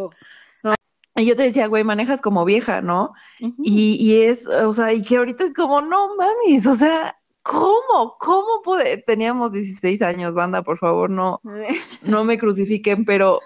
Y 1.14 1.26
yo 1.26 1.36
te 1.36 1.42
decía, 1.42 1.66
güey, 1.66 1.84
manejas 1.84 2.22
como 2.22 2.46
vieja, 2.46 2.80
¿no? 2.80 3.12
y, 3.38 3.96
y 4.00 4.22
es, 4.22 4.46
o 4.46 4.72
sea, 4.72 4.94
y 4.94 5.02
que 5.02 5.18
ahorita 5.18 5.44
es 5.44 5.52
como, 5.52 5.82
no 5.82 6.16
mames, 6.16 6.66
o 6.66 6.74
sea, 6.74 7.16
¿cómo? 7.42 8.16
¿Cómo 8.18 8.62
pude? 8.62 8.98
Teníamos 8.98 9.52
16 9.52 10.02
años, 10.02 10.34
banda, 10.34 10.62
por 10.62 10.78
favor, 10.78 11.10
no, 11.10 11.40
no 12.02 12.24
me 12.24 12.38
crucifiquen, 12.38 13.04
pero, 13.04 13.40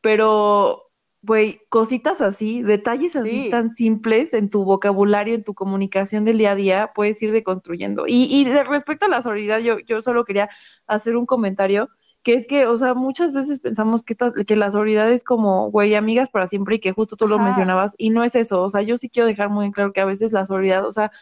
pero 0.00 0.90
güey, 1.22 1.60
cositas 1.68 2.20
así, 2.20 2.62
detalles 2.62 3.14
así 3.14 3.50
tan 3.50 3.74
simples 3.74 4.32
en 4.32 4.48
tu 4.48 4.64
vocabulario, 4.64 5.34
en 5.34 5.44
tu 5.44 5.54
comunicación 5.54 6.24
del 6.24 6.38
día 6.38 6.52
a 6.52 6.54
día, 6.54 6.92
puedes 6.94 7.20
ir 7.22 7.32
deconstruyendo. 7.32 8.04
Y, 8.06 8.24
y 8.24 8.44
respecto 8.62 9.06
a 9.06 9.08
la 9.08 9.22
solidaridad, 9.22 9.58
yo, 9.58 9.78
yo 9.80 10.00
solo 10.02 10.24
quería 10.24 10.48
hacer 10.86 11.16
un 11.16 11.26
comentario, 11.26 11.90
que 12.22 12.34
es 12.34 12.46
que, 12.46 12.66
o 12.66 12.76
sea, 12.78 12.94
muchas 12.94 13.32
veces 13.32 13.60
pensamos 13.60 14.02
que, 14.02 14.14
esta, 14.14 14.32
que 14.32 14.56
la 14.56 14.70
solidaridad 14.72 15.12
es 15.12 15.24
como, 15.24 15.70
güey, 15.70 15.94
amigas 15.94 16.30
para 16.30 16.46
siempre 16.46 16.76
y 16.76 16.80
que 16.80 16.92
justo 16.92 17.16
tú 17.16 17.28
lo 17.28 17.38
mencionabas, 17.38 17.94
y 17.98 18.10
no 18.10 18.24
es 18.24 18.34
eso, 18.34 18.62
o 18.62 18.70
sea, 18.70 18.82
yo 18.82 18.96
sí 18.96 19.10
quiero 19.10 19.26
dejar 19.26 19.50
muy 19.50 19.70
claro 19.72 19.92
que 19.92 20.00
a 20.00 20.06
veces 20.06 20.32
la 20.32 20.46
solidaridad, 20.46 20.86
o 20.86 20.92
sea, 20.92 21.12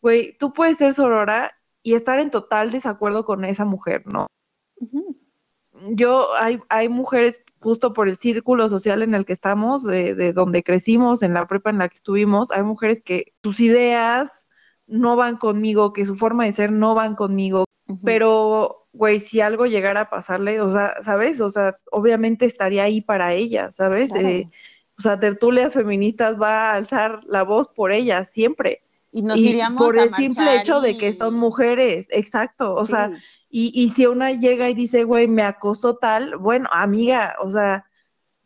güey, 0.00 0.36
tú 0.38 0.52
puedes 0.52 0.78
ser 0.78 0.94
sorora 0.94 1.52
y 1.82 1.94
estar 1.94 2.18
en 2.18 2.30
total 2.30 2.70
desacuerdo 2.70 3.24
con 3.24 3.44
esa 3.44 3.64
mujer, 3.64 4.06
¿no? 4.06 4.26
Yo, 5.92 6.34
hay, 6.36 6.60
hay 6.68 6.88
mujeres 6.88 7.40
justo 7.60 7.92
por 7.92 8.08
el 8.08 8.16
círculo 8.16 8.68
social 8.68 9.02
en 9.02 9.14
el 9.14 9.24
que 9.24 9.32
estamos, 9.32 9.84
de, 9.84 10.32
donde 10.32 10.62
crecimos, 10.62 11.22
en 11.22 11.34
la 11.34 11.46
prepa 11.46 11.70
en 11.70 11.78
la 11.78 11.88
que 11.88 11.96
estuvimos, 11.96 12.50
hay 12.50 12.62
mujeres 12.62 13.02
que 13.02 13.32
sus 13.42 13.60
ideas 13.60 14.46
no 14.86 15.16
van 15.16 15.36
conmigo, 15.36 15.92
que 15.92 16.04
su 16.04 16.16
forma 16.16 16.44
de 16.44 16.52
ser 16.52 16.72
no 16.72 16.94
van 16.94 17.14
conmigo, 17.14 17.64
pero, 18.04 18.86
güey, 18.92 19.20
si 19.20 19.40
algo 19.40 19.66
llegara 19.66 20.02
a 20.02 20.10
pasarle, 20.10 20.60
o 20.60 20.72
sea, 20.72 20.94
¿sabes? 21.02 21.40
O 21.40 21.50
sea, 21.50 21.78
obviamente 21.90 22.46
estaría 22.46 22.84
ahí 22.84 23.00
para 23.00 23.34
ella, 23.34 23.70
¿sabes? 23.70 24.14
Eh, 24.14 24.48
o 24.98 25.02
sea, 25.02 25.18
tertulias 25.18 25.72
feministas 25.72 26.40
va 26.40 26.70
a 26.70 26.74
alzar 26.74 27.20
la 27.24 27.42
voz 27.42 27.68
por 27.68 27.92
ella 27.92 28.24
siempre. 28.24 28.82
Y 29.12 29.22
nos 29.22 29.40
iríamos 29.40 29.82
por 29.82 29.98
el 29.98 30.14
simple 30.14 30.56
hecho 30.56 30.80
de 30.80 30.96
que 30.96 31.12
son 31.12 31.34
mujeres, 31.34 32.08
exacto. 32.10 32.72
O 32.74 32.86
sea, 32.86 33.10
y, 33.48 33.72
y 33.74 33.88
si 33.90 34.06
una 34.06 34.32
llega 34.32 34.70
y 34.70 34.74
dice, 34.74 35.04
güey, 35.04 35.26
me 35.26 35.42
acosó 35.42 35.96
tal, 35.96 36.36
bueno, 36.36 36.68
amiga, 36.72 37.34
o 37.40 37.50
sea, 37.50 37.86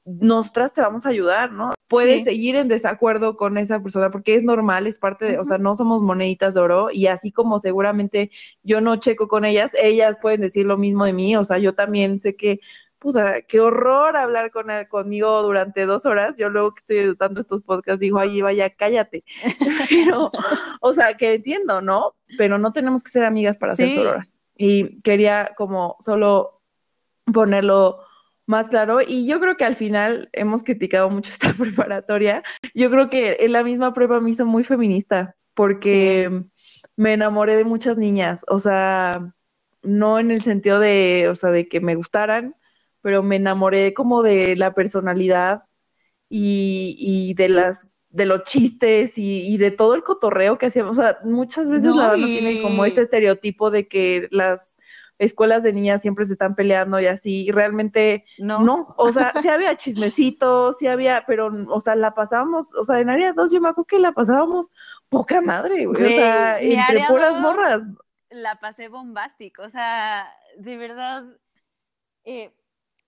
nosotras 0.04 0.72
te 0.72 0.80
vamos 0.80 1.06
a 1.06 1.10
ayudar, 1.10 1.52
¿no? 1.52 1.72
Puedes 1.88 2.24
seguir 2.24 2.56
en 2.56 2.68
desacuerdo 2.68 3.36
con 3.36 3.56
esa 3.56 3.82
persona 3.82 4.10
porque 4.10 4.34
es 4.34 4.42
normal, 4.42 4.86
es 4.86 4.98
parte 4.98 5.24
de, 5.24 5.38
o 5.38 5.44
sea, 5.44 5.58
no 5.58 5.76
somos 5.76 6.02
moneditas 6.02 6.54
de 6.54 6.60
oro 6.60 6.88
y 6.92 7.06
así 7.06 7.30
como 7.30 7.58
seguramente 7.60 8.30
yo 8.62 8.80
no 8.80 8.96
checo 8.96 9.28
con 9.28 9.44
ellas, 9.44 9.72
ellas 9.80 10.16
pueden 10.20 10.40
decir 10.40 10.66
lo 10.66 10.76
mismo 10.76 11.04
de 11.04 11.12
mí, 11.12 11.36
o 11.36 11.44
sea, 11.44 11.58
yo 11.58 11.74
también 11.74 12.20
sé 12.20 12.36
que, 12.36 12.60
puta, 13.04 13.42
qué 13.42 13.60
horror 13.60 14.16
hablar 14.16 14.50
con 14.50 14.70
él, 14.70 14.88
conmigo 14.88 15.42
durante 15.42 15.84
dos 15.84 16.06
horas, 16.06 16.38
yo 16.38 16.48
luego 16.48 16.72
que 16.72 16.78
estoy 16.78 16.96
editando 16.96 17.42
estos 17.42 17.62
podcasts 17.62 18.00
digo, 18.00 18.18
ay, 18.18 18.40
vaya, 18.40 18.70
cállate, 18.70 19.24
pero, 19.90 20.32
o 20.80 20.94
sea, 20.94 21.14
que 21.14 21.34
entiendo, 21.34 21.82
¿no? 21.82 22.14
Pero 22.38 22.56
no 22.56 22.72
tenemos 22.72 23.02
que 23.02 23.10
ser 23.10 23.24
amigas 23.24 23.58
para 23.58 23.76
ser 23.76 23.90
sororas 23.90 24.38
y 24.56 24.98
quería 25.00 25.52
como 25.54 25.98
solo 26.00 26.62
ponerlo 27.30 28.00
más 28.46 28.68
claro. 28.68 29.00
Y 29.06 29.26
yo 29.26 29.38
creo 29.38 29.58
que 29.58 29.66
al 29.66 29.76
final 29.76 30.30
hemos 30.32 30.62
criticado 30.62 31.10
mucho 31.10 31.30
esta 31.32 31.52
preparatoria. 31.52 32.42
Yo 32.74 32.90
creo 32.90 33.10
que 33.10 33.36
en 33.40 33.52
la 33.52 33.62
misma 33.62 33.92
prueba 33.92 34.18
me 34.20 34.30
hizo 34.30 34.46
muy 34.46 34.64
feminista 34.64 35.36
porque 35.52 36.42
me 36.96 37.12
enamoré 37.12 37.56
de 37.56 37.64
muchas 37.64 37.98
niñas. 37.98 38.44
O 38.48 38.58
sea, 38.60 39.34
no 39.82 40.18
en 40.18 40.30
el 40.30 40.40
sentido 40.40 40.80
de, 40.80 41.28
o 41.30 41.34
sea, 41.34 41.50
de 41.50 41.68
que 41.68 41.80
me 41.80 41.96
gustaran, 41.96 42.54
pero 43.04 43.22
me 43.22 43.36
enamoré 43.36 43.92
como 43.92 44.22
de 44.22 44.56
la 44.56 44.72
personalidad 44.72 45.64
y, 46.30 46.96
y 46.98 47.34
de 47.34 47.50
las 47.50 47.86
de 48.08 48.24
los 48.24 48.44
chistes 48.44 49.18
y, 49.18 49.46
y, 49.46 49.58
de 49.58 49.72
todo 49.72 49.94
el 49.94 50.04
cotorreo 50.04 50.56
que 50.56 50.66
hacíamos. 50.66 50.98
O 50.98 51.02
sea, 51.02 51.18
muchas 51.22 51.68
veces 51.68 51.94
la 51.94 52.08
banda 52.08 52.26
tiene 52.26 52.62
como 52.62 52.84
este 52.86 53.02
estereotipo 53.02 53.70
de 53.70 53.88
que 53.88 54.28
las 54.30 54.76
escuelas 55.18 55.62
de 55.62 55.74
niñas 55.74 56.00
siempre 56.00 56.24
se 56.24 56.32
están 56.32 56.54
peleando 56.54 56.98
y 56.98 57.06
así, 57.06 57.44
y 57.44 57.50
realmente 57.50 58.24
no, 58.38 58.60
no. 58.60 58.94
o 58.96 59.12
sea, 59.12 59.34
sí 59.42 59.48
había 59.48 59.76
chismecitos, 59.76 60.78
sí 60.78 60.86
había, 60.86 61.24
pero, 61.26 61.50
o 61.68 61.80
sea, 61.80 61.96
la 61.96 62.14
pasábamos, 62.14 62.72
o 62.72 62.84
sea, 62.86 63.00
en 63.00 63.10
área 63.10 63.34
2 63.34 63.52
yo 63.52 63.60
me 63.60 63.68
acuerdo 63.68 63.86
que 63.86 63.98
la 63.98 64.12
pasábamos 64.12 64.70
poca 65.10 65.42
madre, 65.42 65.84
güey, 65.84 66.04
o 66.04 66.08
sea, 66.08 66.58
entre 66.58 67.04
puras 67.06 67.38
morras. 67.38 67.82
La 68.30 68.58
pasé 68.60 68.88
bombástico, 68.88 69.62
o 69.62 69.68
sea, 69.68 70.26
de 70.56 70.78
verdad, 70.78 71.24
eh, 72.24 72.54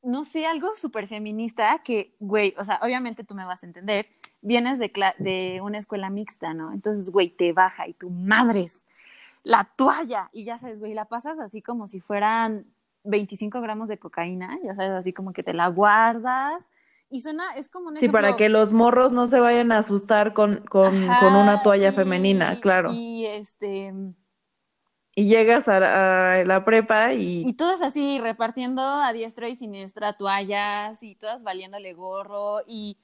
no 0.07 0.23
sé, 0.25 0.47
algo 0.47 0.75
súper 0.77 1.09
feminista 1.09 1.81
que, 1.85 2.15
güey, 2.21 2.55
o 2.59 2.65
sea, 2.65 2.79
obviamente 2.81 3.25
tú 3.25 3.35
me 3.35 3.45
vas 3.45 3.65
a 3.65 3.67
entender, 3.67 4.07
vienes 4.41 4.79
de, 4.79 4.93
de 5.19 5.61
una 5.63 5.79
escuela 5.79 6.11
mixta, 6.11 6.55
¿no? 6.55 6.73
Entonces, 6.73 7.11
güey, 7.11 7.29
te 7.29 7.53
baja 7.53 7.89
y 7.89 7.93
tu 7.93 8.09
madres. 8.09 8.79
la 9.43 9.65
toalla. 9.77 10.31
Y 10.33 10.45
ya 10.45 10.59
sabes, 10.59 10.79
güey, 10.79 10.95
la 10.95 11.07
pasas 11.07 11.39
así 11.41 11.61
como 11.61 11.89
si 11.89 12.01
fueran 12.01 12.67
25 13.05 13.61
gramos 13.61 13.89
de 13.89 13.99
cocaína, 13.99 14.59
ya 14.63 14.75
sabes, 14.77 14.93
así 14.93 15.13
como 15.13 15.33
que 15.33 15.43
te 15.43 15.53
la 15.53 15.69
guardas. 15.69 16.65
Y 17.11 17.21
suena, 17.21 17.55
es 17.57 17.69
como 17.69 17.89
un 17.89 17.97
Sí, 17.97 18.09
para 18.09 18.37
que 18.37 18.49
los 18.49 18.73
morros 18.73 19.11
no 19.13 19.27
se 19.27 19.41
vayan 19.41 19.73
a 19.73 19.79
asustar 19.79 20.35
con, 20.35 20.65
con, 20.69 21.07
con 21.21 21.35
una 21.35 21.63
toalla 21.63 21.93
femenina, 21.93 22.61
claro. 22.61 22.91
Y 22.93 23.27
este 23.27 23.93
y 25.19 25.29
llegas 25.29 25.67
a 25.67 25.81
la, 26.45 26.65
prepa 26.67 27.15
y... 27.15 27.43
Y 27.47 27.55
todas 27.55 27.81
así 27.81 28.21
repartiendo 28.21 28.83
a 28.83 29.15
diestra 29.15 29.49
y 29.49 29.57
siniestra 29.57 30.13
toallas 30.13 31.03
y 31.03 31.15
todas 31.15 31.43
valiéndole 31.43 31.95
gorro 31.95 32.59
y, 32.67 32.99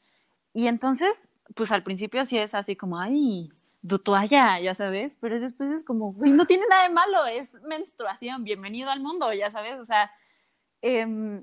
y 0.52 0.66
entonces, 0.66 1.26
pues 1.54 1.72
al 1.72 1.82
principio 1.82 2.26
sí 2.26 2.36
es 2.36 2.54
así 2.54 2.76
como, 2.76 3.00
ay, 3.00 3.50
tu 3.88 3.98
toalla, 3.98 4.60
ya 4.60 4.74
sabes, 4.74 5.16
pero 5.16 5.40
después 5.40 5.70
es 5.70 5.84
como, 5.84 6.12
güey, 6.12 6.32
no 6.32 6.44
tiene 6.44 6.66
nada 6.68 6.82
de 6.82 6.90
malo, 6.90 7.24
es 7.24 7.50
menstruación, 7.62 8.44
bienvenido 8.44 8.90
al 8.90 9.00
mundo, 9.00 9.32
ya 9.32 9.50
sabes, 9.50 9.80
o 9.80 9.86
sea, 9.86 10.10
eh, 10.82 11.42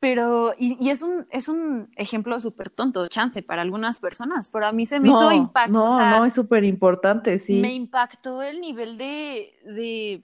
pero, 0.00 0.54
y, 0.58 0.90
es, 0.90 1.02
un, 1.02 1.26
es 1.30 1.48
un 1.48 1.90
ejemplo 1.96 2.38
súper 2.40 2.70
tonto, 2.70 3.08
chance, 3.08 3.42
para 3.42 3.62
algunas 3.62 4.00
personas, 4.00 4.50
pero 4.50 4.66
a 4.66 4.72
mí 4.72 4.86
se 4.86 5.00
me 5.00 5.08
hizo 5.08 5.32
impacto. 5.32 5.72
No, 5.72 5.98
no, 5.98 6.24
es 6.24 6.32
súper 6.32 6.64
importante, 6.64 7.38
sí. 7.38 7.60
Me 7.60 7.72
impactó 7.72 8.42
el 8.42 8.60
nivel 8.60 8.98
de, 8.98 9.54
de 9.64 10.22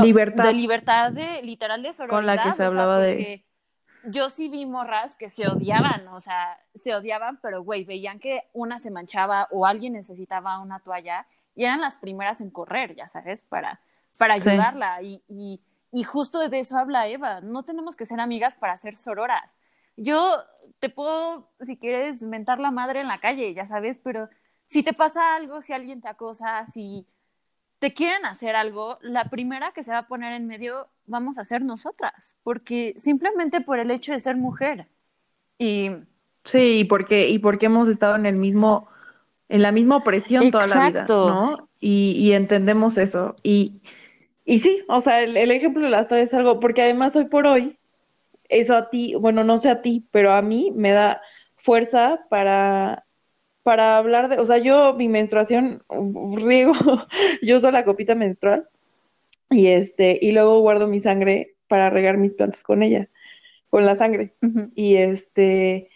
libertad. 0.00 0.44
De 0.44 0.52
libertad, 0.52 1.12
de, 1.12 1.42
literal 1.42 1.82
de 1.82 1.92
sororidad. 1.92 2.18
Con 2.18 2.26
la 2.26 2.42
que 2.42 2.52
se 2.52 2.64
hablaba 2.64 2.98
de... 2.98 3.44
Yo 4.04 4.30
sí 4.30 4.48
vi 4.48 4.64
morras 4.64 5.14
que 5.14 5.28
se 5.28 5.46
odiaban, 5.46 6.08
o 6.08 6.20
sea, 6.20 6.58
se 6.74 6.94
odiaban, 6.94 7.38
pero 7.42 7.62
güey, 7.62 7.84
veían 7.84 8.18
que 8.18 8.44
una 8.54 8.78
se 8.78 8.90
manchaba 8.90 9.46
o 9.50 9.66
alguien 9.66 9.92
necesitaba 9.92 10.58
una 10.58 10.80
toalla 10.80 11.26
y 11.54 11.64
eran 11.64 11.82
las 11.82 11.98
primeras 11.98 12.40
en 12.40 12.50
correr, 12.50 12.96
ya 12.96 13.08
sabes, 13.08 13.42
para, 13.42 13.80
para 14.16 14.34
ayudarla. 14.34 15.02
y 15.02 15.22
y 15.28 15.60
justo 16.04 16.48
de 16.48 16.58
eso 16.58 16.78
habla 16.78 17.08
Eva, 17.08 17.40
no 17.40 17.62
tenemos 17.64 17.96
que 17.96 18.06
ser 18.06 18.20
amigas 18.20 18.56
para 18.56 18.76
ser 18.76 18.94
sororas. 18.94 19.58
Yo 19.96 20.36
te 20.78 20.88
puedo, 20.88 21.50
si 21.60 21.76
quieres, 21.76 22.22
mentar 22.22 22.58
la 22.58 22.70
madre 22.70 23.00
en 23.00 23.08
la 23.08 23.18
calle, 23.18 23.52
ya 23.54 23.66
sabes, 23.66 24.00
pero 24.02 24.28
si 24.62 24.82
te 24.82 24.92
pasa 24.92 25.34
algo, 25.34 25.60
si 25.60 25.72
alguien 25.72 26.00
te 26.00 26.08
acosa, 26.08 26.64
si 26.66 27.06
te 27.80 27.92
quieren 27.92 28.24
hacer 28.24 28.54
algo, 28.54 28.98
la 29.00 29.24
primera 29.24 29.72
que 29.72 29.82
se 29.82 29.90
va 29.90 29.98
a 29.98 30.06
poner 30.06 30.34
en 30.34 30.46
medio 30.46 30.88
vamos 31.06 31.38
a 31.38 31.44
ser 31.44 31.62
nosotras, 31.62 32.36
porque 32.42 32.94
simplemente 32.98 33.60
por 33.60 33.78
el 33.78 33.90
hecho 33.90 34.12
de 34.12 34.20
ser 34.20 34.36
mujer. 34.36 34.86
Y 35.58 35.90
sí, 36.44 36.80
y 36.80 36.84
porque 36.84 37.28
y 37.28 37.38
porque 37.38 37.66
hemos 37.66 37.88
estado 37.88 38.16
en 38.16 38.26
el 38.26 38.36
mismo 38.36 38.88
en 39.48 39.62
la 39.62 39.72
misma 39.72 39.96
opresión 39.96 40.50
toda 40.50 40.66
la 40.66 40.88
vida, 40.88 41.06
¿no? 41.08 41.68
Y, 41.80 42.12
y 42.16 42.34
entendemos 42.34 42.96
eso 42.98 43.34
y 43.42 43.80
y 44.44 44.58
sí, 44.58 44.84
o 44.88 45.00
sea, 45.00 45.22
el, 45.22 45.36
ejemplo 45.50 45.82
de 45.82 45.90
las 45.90 46.08
toallas 46.08 46.28
es 46.28 46.34
algo, 46.34 46.60
porque 46.60 46.82
además 46.82 47.14
hoy 47.16 47.26
por 47.26 47.46
hoy, 47.46 47.78
eso 48.48 48.74
a 48.74 48.90
ti, 48.90 49.14
bueno, 49.14 49.44
no 49.44 49.58
sé 49.58 49.68
a 49.70 49.82
ti, 49.82 50.06
pero 50.10 50.32
a 50.32 50.42
mí 50.42 50.72
me 50.74 50.90
da 50.90 51.22
fuerza 51.56 52.26
para, 52.30 53.06
para 53.62 53.96
hablar 53.96 54.28
de, 54.28 54.38
o 54.38 54.46
sea, 54.46 54.58
yo 54.58 54.94
mi 54.94 55.08
menstruación, 55.08 55.84
riego, 56.36 56.72
yo 57.42 57.58
uso 57.58 57.70
la 57.70 57.84
copita 57.84 58.14
menstrual 58.14 58.68
y 59.50 59.68
este, 59.68 60.18
y 60.20 60.32
luego 60.32 60.60
guardo 60.60 60.86
mi 60.88 61.00
sangre 61.00 61.54
para 61.68 61.90
regar 61.90 62.16
mis 62.16 62.34
plantas 62.34 62.64
con 62.64 62.82
ella, 62.82 63.08
con 63.68 63.86
la 63.86 63.94
sangre. 63.94 64.34
Y 64.74 64.96
este, 64.96 65.90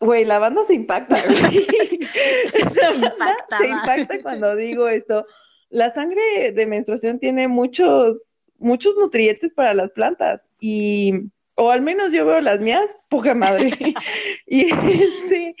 güey, 0.00 0.24
la 0.24 0.38
banda 0.38 0.62
se 0.66 0.74
impacta, 0.74 1.16
güey. 1.26 1.66
se 3.60 3.68
impacta 3.68 4.22
cuando 4.22 4.56
digo 4.56 4.88
esto 4.88 5.26
la 5.70 5.90
sangre 5.90 6.52
de 6.52 6.66
menstruación 6.66 7.18
tiene 7.18 7.48
muchos, 7.48 8.18
muchos 8.58 8.96
nutrientes 8.96 9.54
para 9.54 9.74
las 9.74 9.92
plantas 9.92 10.48
y, 10.60 11.30
o 11.54 11.70
al 11.70 11.82
menos 11.82 12.12
yo 12.12 12.26
veo 12.26 12.40
las 12.40 12.60
mías, 12.60 12.84
poca 13.08 13.34
madre. 13.34 13.70
y 14.46 14.66
este, 14.70 15.56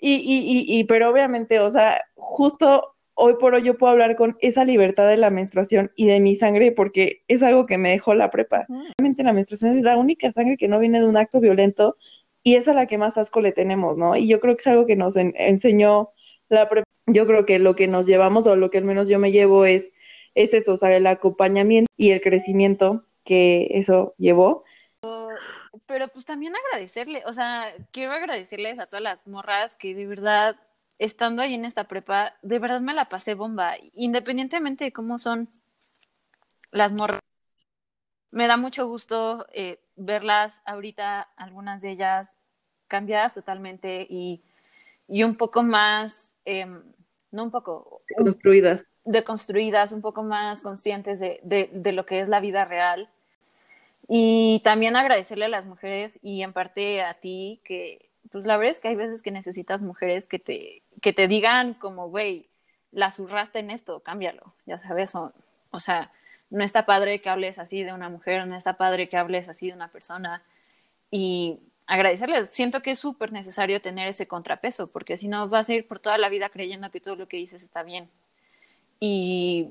y, 0.00 0.14
y, 0.14 0.78
y, 0.78 0.84
pero 0.84 1.10
obviamente, 1.10 1.60
o 1.60 1.70
sea, 1.70 2.04
justo 2.14 2.94
hoy 3.14 3.34
por 3.38 3.54
hoy 3.54 3.62
yo 3.62 3.78
puedo 3.78 3.92
hablar 3.92 4.16
con 4.16 4.36
esa 4.40 4.64
libertad 4.64 5.08
de 5.08 5.16
la 5.16 5.30
menstruación 5.30 5.92
y 5.96 6.06
de 6.06 6.20
mi 6.20 6.34
sangre 6.34 6.72
porque 6.72 7.22
es 7.28 7.42
algo 7.42 7.66
que 7.66 7.78
me 7.78 7.90
dejó 7.90 8.14
la 8.14 8.30
prepa. 8.30 8.66
Realmente 8.98 9.22
la 9.22 9.32
menstruación 9.32 9.76
es 9.76 9.84
la 9.84 9.96
única 9.96 10.32
sangre 10.32 10.56
que 10.56 10.68
no 10.68 10.78
viene 10.78 11.00
de 11.00 11.06
un 11.06 11.16
acto 11.16 11.40
violento 11.40 11.96
y 12.42 12.56
es 12.56 12.66
a 12.68 12.74
la 12.74 12.86
que 12.86 12.98
más 12.98 13.18
asco 13.18 13.40
le 13.40 13.52
tenemos, 13.52 13.96
¿no? 13.96 14.16
Y 14.16 14.26
yo 14.26 14.40
creo 14.40 14.56
que 14.56 14.62
es 14.62 14.66
algo 14.66 14.86
que 14.86 14.96
nos 14.96 15.14
enseñó 15.16 16.10
la 16.48 16.68
prepa 16.68 16.91
yo 17.06 17.26
creo 17.26 17.46
que 17.46 17.58
lo 17.58 17.74
que 17.74 17.88
nos 17.88 18.06
llevamos 18.06 18.46
o 18.46 18.56
lo 18.56 18.70
que 18.70 18.78
al 18.78 18.84
menos 18.84 19.08
yo 19.08 19.18
me 19.18 19.32
llevo 19.32 19.64
es, 19.64 19.90
es 20.34 20.54
eso, 20.54 20.74
o 20.74 20.76
sea, 20.76 20.94
el 20.96 21.06
acompañamiento 21.06 21.90
y 21.96 22.10
el 22.10 22.20
crecimiento 22.20 23.04
que 23.24 23.68
eso 23.70 24.14
llevó. 24.18 24.64
Pero 25.86 26.08
pues 26.08 26.24
también 26.24 26.54
agradecerle, 26.54 27.22
o 27.26 27.32
sea, 27.32 27.72
quiero 27.90 28.12
agradecerles 28.12 28.78
a 28.78 28.86
todas 28.86 29.02
las 29.02 29.26
morras 29.26 29.74
que 29.74 29.94
de 29.94 30.06
verdad, 30.06 30.56
estando 30.98 31.42
ahí 31.42 31.54
en 31.54 31.64
esta 31.64 31.84
prepa, 31.84 32.34
de 32.42 32.58
verdad 32.58 32.80
me 32.80 32.94
la 32.94 33.08
pasé 33.08 33.34
bomba, 33.34 33.74
independientemente 33.94 34.84
de 34.84 34.92
cómo 34.92 35.18
son 35.18 35.48
las 36.70 36.92
morras. 36.92 37.20
Me 38.30 38.46
da 38.46 38.56
mucho 38.56 38.86
gusto 38.86 39.46
eh, 39.52 39.80
verlas 39.96 40.62
ahorita, 40.64 41.22
algunas 41.36 41.82
de 41.82 41.90
ellas 41.90 42.34
cambiadas 42.86 43.34
totalmente 43.34 44.06
y, 44.08 44.42
y 45.08 45.24
un 45.24 45.36
poco 45.36 45.62
más 45.62 46.31
Em, 46.44 46.82
no 47.30 47.44
un 47.44 47.50
poco... 47.50 48.02
Construidas. 48.16 48.86
Deconstruidas, 49.04 49.92
un 49.92 50.00
poco 50.00 50.22
más 50.22 50.62
conscientes 50.62 51.18
de, 51.18 51.40
de, 51.42 51.70
de, 51.72 51.92
lo 51.92 52.06
que 52.06 52.20
es 52.20 52.28
la 52.28 52.40
vida 52.40 52.64
real. 52.64 53.08
Y 54.08 54.60
también 54.64 54.96
agradecerle 54.96 55.46
a 55.46 55.48
las 55.48 55.66
mujeres 55.66 56.18
y 56.22 56.42
en 56.42 56.52
parte 56.52 57.02
a 57.02 57.14
ti 57.14 57.60
que, 57.64 58.10
pues 58.30 58.44
la 58.44 58.56
verdad 58.56 58.72
es 58.72 58.80
que 58.80 58.88
hay 58.88 58.96
veces 58.96 59.22
que 59.22 59.30
necesitas 59.30 59.82
mujeres 59.82 60.26
que 60.26 60.38
te, 60.38 60.82
que 61.00 61.12
te 61.12 61.28
digan 61.28 61.74
como, 61.74 62.08
güey, 62.08 62.42
la 62.90 63.10
zurraste 63.10 63.58
en 63.60 63.70
esto, 63.70 64.00
cámbialo, 64.00 64.54
ya 64.66 64.78
sabes, 64.78 65.14
o, 65.14 65.32
o 65.70 65.78
sea, 65.78 66.12
no 66.50 66.62
está 66.62 66.84
padre 66.84 67.20
que 67.20 67.30
hables 67.30 67.58
así 67.58 67.82
de 67.82 67.94
una 67.94 68.10
mujer, 68.10 68.46
no 68.46 68.54
está 68.54 68.74
padre 68.74 69.08
que 69.08 69.16
hables 69.16 69.48
así 69.48 69.68
de 69.68 69.72
una 69.72 69.88
persona. 69.88 70.42
Y 71.10 71.60
agradecerles. 71.86 72.50
Siento 72.50 72.82
que 72.82 72.92
es 72.92 72.98
súper 72.98 73.32
necesario 73.32 73.80
tener 73.80 74.08
ese 74.08 74.26
contrapeso, 74.26 74.86
porque 74.86 75.16
si 75.16 75.28
no 75.28 75.48
vas 75.48 75.68
a 75.68 75.74
ir 75.74 75.86
por 75.86 75.98
toda 75.98 76.18
la 76.18 76.28
vida 76.28 76.48
creyendo 76.48 76.90
que 76.90 77.00
todo 77.00 77.16
lo 77.16 77.28
que 77.28 77.36
dices 77.36 77.62
está 77.62 77.82
bien. 77.82 78.08
Y, 79.00 79.68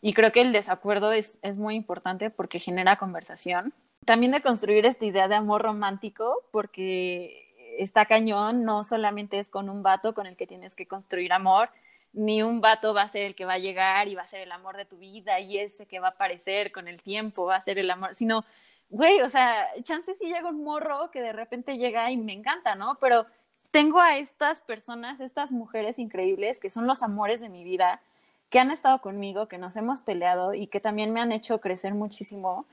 y 0.00 0.14
creo 0.14 0.32
que 0.32 0.40
el 0.40 0.52
desacuerdo 0.52 1.12
es, 1.12 1.38
es 1.42 1.56
muy 1.56 1.74
importante 1.74 2.30
porque 2.30 2.58
genera 2.58 2.96
conversación. 2.96 3.72
También 4.04 4.32
de 4.32 4.42
construir 4.42 4.86
esta 4.86 5.04
idea 5.04 5.28
de 5.28 5.36
amor 5.36 5.62
romántico, 5.62 6.42
porque 6.50 7.52
está 7.78 8.06
cañón, 8.06 8.64
no 8.64 8.84
solamente 8.84 9.38
es 9.38 9.48
con 9.48 9.70
un 9.70 9.82
vato 9.82 10.14
con 10.14 10.26
el 10.26 10.36
que 10.36 10.46
tienes 10.46 10.74
que 10.74 10.86
construir 10.86 11.32
amor, 11.32 11.70
ni 12.12 12.42
un 12.42 12.60
vato 12.60 12.92
va 12.92 13.02
a 13.02 13.08
ser 13.08 13.22
el 13.22 13.34
que 13.34 13.44
va 13.44 13.54
a 13.54 13.58
llegar 13.58 14.08
y 14.08 14.14
va 14.14 14.22
a 14.22 14.26
ser 14.26 14.40
el 14.40 14.52
amor 14.52 14.76
de 14.76 14.84
tu 14.84 14.98
vida 14.98 15.40
y 15.40 15.58
ese 15.58 15.86
que 15.86 15.98
va 15.98 16.08
a 16.08 16.10
aparecer 16.10 16.70
con 16.70 16.88
el 16.88 17.02
tiempo 17.02 17.46
va 17.46 17.56
a 17.56 17.60
ser 17.60 17.78
el 17.78 17.90
amor, 17.90 18.14
sino 18.14 18.44
güey, 18.92 19.22
o 19.22 19.30
sea, 19.30 19.68
chance 19.84 20.14
si 20.14 20.26
llega 20.26 20.50
un 20.50 20.62
morro 20.62 21.10
que 21.10 21.22
de 21.22 21.32
repente 21.32 21.78
llega 21.78 22.10
y 22.10 22.18
me 22.18 22.34
encanta, 22.34 22.74
¿no? 22.74 22.98
Pero 23.00 23.26
tengo 23.70 23.98
a 23.98 24.18
estas 24.18 24.60
personas, 24.60 25.18
estas 25.18 25.50
mujeres 25.50 25.98
increíbles 25.98 26.60
que 26.60 26.68
son 26.68 26.86
los 26.86 27.02
amores 27.02 27.40
de 27.40 27.48
mi 27.48 27.64
vida, 27.64 28.02
que 28.50 28.60
han 28.60 28.70
estado 28.70 29.00
conmigo, 29.00 29.48
que 29.48 29.56
nos 29.56 29.76
hemos 29.76 30.02
peleado 30.02 30.52
y 30.52 30.66
que 30.66 30.78
también 30.78 31.10
me 31.14 31.22
han 31.22 31.32
hecho 31.32 31.58
crecer 31.58 31.94
muchísimo. 31.94 32.66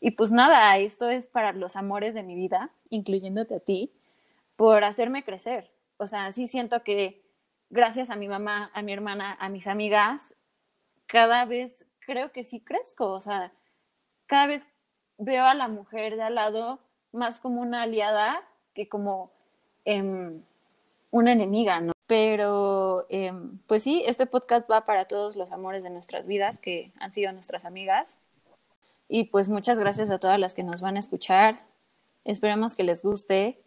Y 0.00 0.12
pues 0.12 0.32
nada, 0.32 0.78
esto 0.78 1.10
es 1.10 1.26
para 1.26 1.52
los 1.52 1.76
amores 1.76 2.14
de 2.14 2.22
mi 2.22 2.34
vida, 2.34 2.70
incluyéndote 2.88 3.56
a 3.56 3.60
ti, 3.60 3.92
por 4.56 4.82
hacerme 4.82 5.24
crecer. 5.24 5.70
O 5.98 6.06
sea, 6.06 6.32
sí 6.32 6.46
siento 6.46 6.82
que 6.84 7.22
gracias 7.68 8.08
a 8.08 8.16
mi 8.16 8.28
mamá, 8.28 8.70
a 8.72 8.80
mi 8.80 8.94
hermana, 8.94 9.36
a 9.38 9.50
mis 9.50 9.66
amigas, 9.66 10.34
cada 11.06 11.44
vez 11.44 11.86
creo 12.00 12.32
que 12.32 12.44
sí 12.44 12.60
crezco. 12.60 13.12
O 13.12 13.20
sea, 13.20 13.52
cada 14.26 14.46
vez 14.46 14.68
veo 15.18 15.44
a 15.44 15.54
la 15.54 15.68
mujer 15.68 16.16
de 16.16 16.22
al 16.22 16.34
lado 16.34 16.80
más 17.12 17.40
como 17.40 17.60
una 17.60 17.82
aliada 17.82 18.42
que 18.74 18.88
como 18.88 19.30
em, 19.84 20.42
una 21.10 21.32
enemiga, 21.32 21.80
¿no? 21.80 21.92
Pero, 22.06 23.06
em, 23.08 23.58
pues 23.66 23.82
sí, 23.82 24.02
este 24.06 24.26
podcast 24.26 24.70
va 24.70 24.84
para 24.84 25.06
todos 25.06 25.34
los 25.34 25.50
amores 25.50 25.82
de 25.82 25.90
nuestras 25.90 26.26
vidas 26.26 26.60
que 26.60 26.92
han 27.00 27.12
sido 27.12 27.32
nuestras 27.32 27.64
amigas. 27.64 28.18
Y 29.08 29.24
pues 29.24 29.48
muchas 29.48 29.80
gracias 29.80 30.10
a 30.10 30.18
todas 30.18 30.38
las 30.38 30.54
que 30.54 30.62
nos 30.62 30.80
van 30.80 30.96
a 30.96 31.00
escuchar. 31.00 31.64
Esperemos 32.24 32.74
que 32.74 32.84
les 32.84 33.02
guste. 33.02 33.60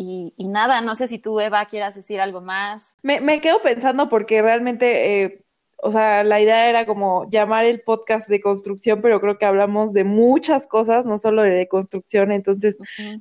Y, 0.00 0.32
nada, 0.38 0.80
no 0.80 0.94
sé 0.94 1.08
si 1.08 1.18
tú, 1.18 1.40
Eva, 1.40 1.66
quieras 1.66 1.96
decir 1.96 2.20
algo 2.20 2.40
más. 2.40 2.96
Me, 3.02 3.20
me 3.20 3.40
quedo 3.40 3.60
pensando 3.62 4.08
porque 4.08 4.40
realmente 4.40 5.24
eh, 5.24 5.44
o 5.80 5.90
sea, 5.90 6.24
la 6.24 6.40
idea 6.40 6.68
era 6.68 6.86
como 6.86 7.28
llamar 7.30 7.64
el 7.64 7.80
podcast 7.80 8.28
de 8.28 8.40
construcción, 8.40 9.00
pero 9.00 9.20
creo 9.20 9.38
que 9.38 9.44
hablamos 9.44 9.92
de 9.92 10.04
muchas 10.04 10.66
cosas, 10.66 11.04
no 11.04 11.18
solo 11.18 11.42
de 11.42 11.68
construcción, 11.68 12.32
entonces 12.32 12.76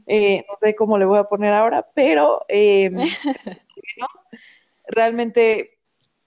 eh, 0.07 0.43
no 0.49 0.57
sé 0.57 0.75
cómo 0.75 0.97
le 0.97 1.05
voy 1.05 1.19
a 1.19 1.25
poner 1.25 1.53
ahora, 1.53 1.87
pero 1.93 2.45
eh, 2.47 2.91
realmente 4.87 5.77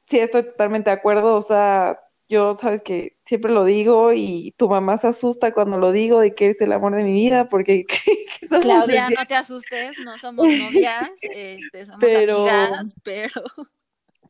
sí, 0.06 0.20
estoy 0.20 0.44
totalmente 0.44 0.90
de 0.90 0.94
acuerdo. 0.94 1.34
O 1.34 1.42
sea, 1.42 2.00
yo 2.28 2.56
sabes 2.60 2.82
que 2.82 3.16
siempre 3.24 3.50
lo 3.50 3.64
digo 3.64 4.12
y 4.12 4.54
tu 4.56 4.68
mamá 4.68 4.98
se 4.98 5.08
asusta 5.08 5.52
cuando 5.52 5.78
lo 5.78 5.90
digo 5.90 6.20
de 6.20 6.34
que 6.36 6.46
eres 6.46 6.60
el 6.60 6.72
amor 6.72 6.94
de 6.94 7.02
mi 7.02 7.12
vida 7.12 7.48
porque 7.48 7.86
Claudia, 8.62 9.10
no 9.10 9.26
te 9.26 9.34
asustes, 9.34 9.98
no 10.04 10.16
somos 10.16 10.46
novias, 10.46 11.10
este, 11.22 11.86
somos 11.86 12.00
pero... 12.00 12.48
amigas, 12.48 12.94
pero 13.02 13.42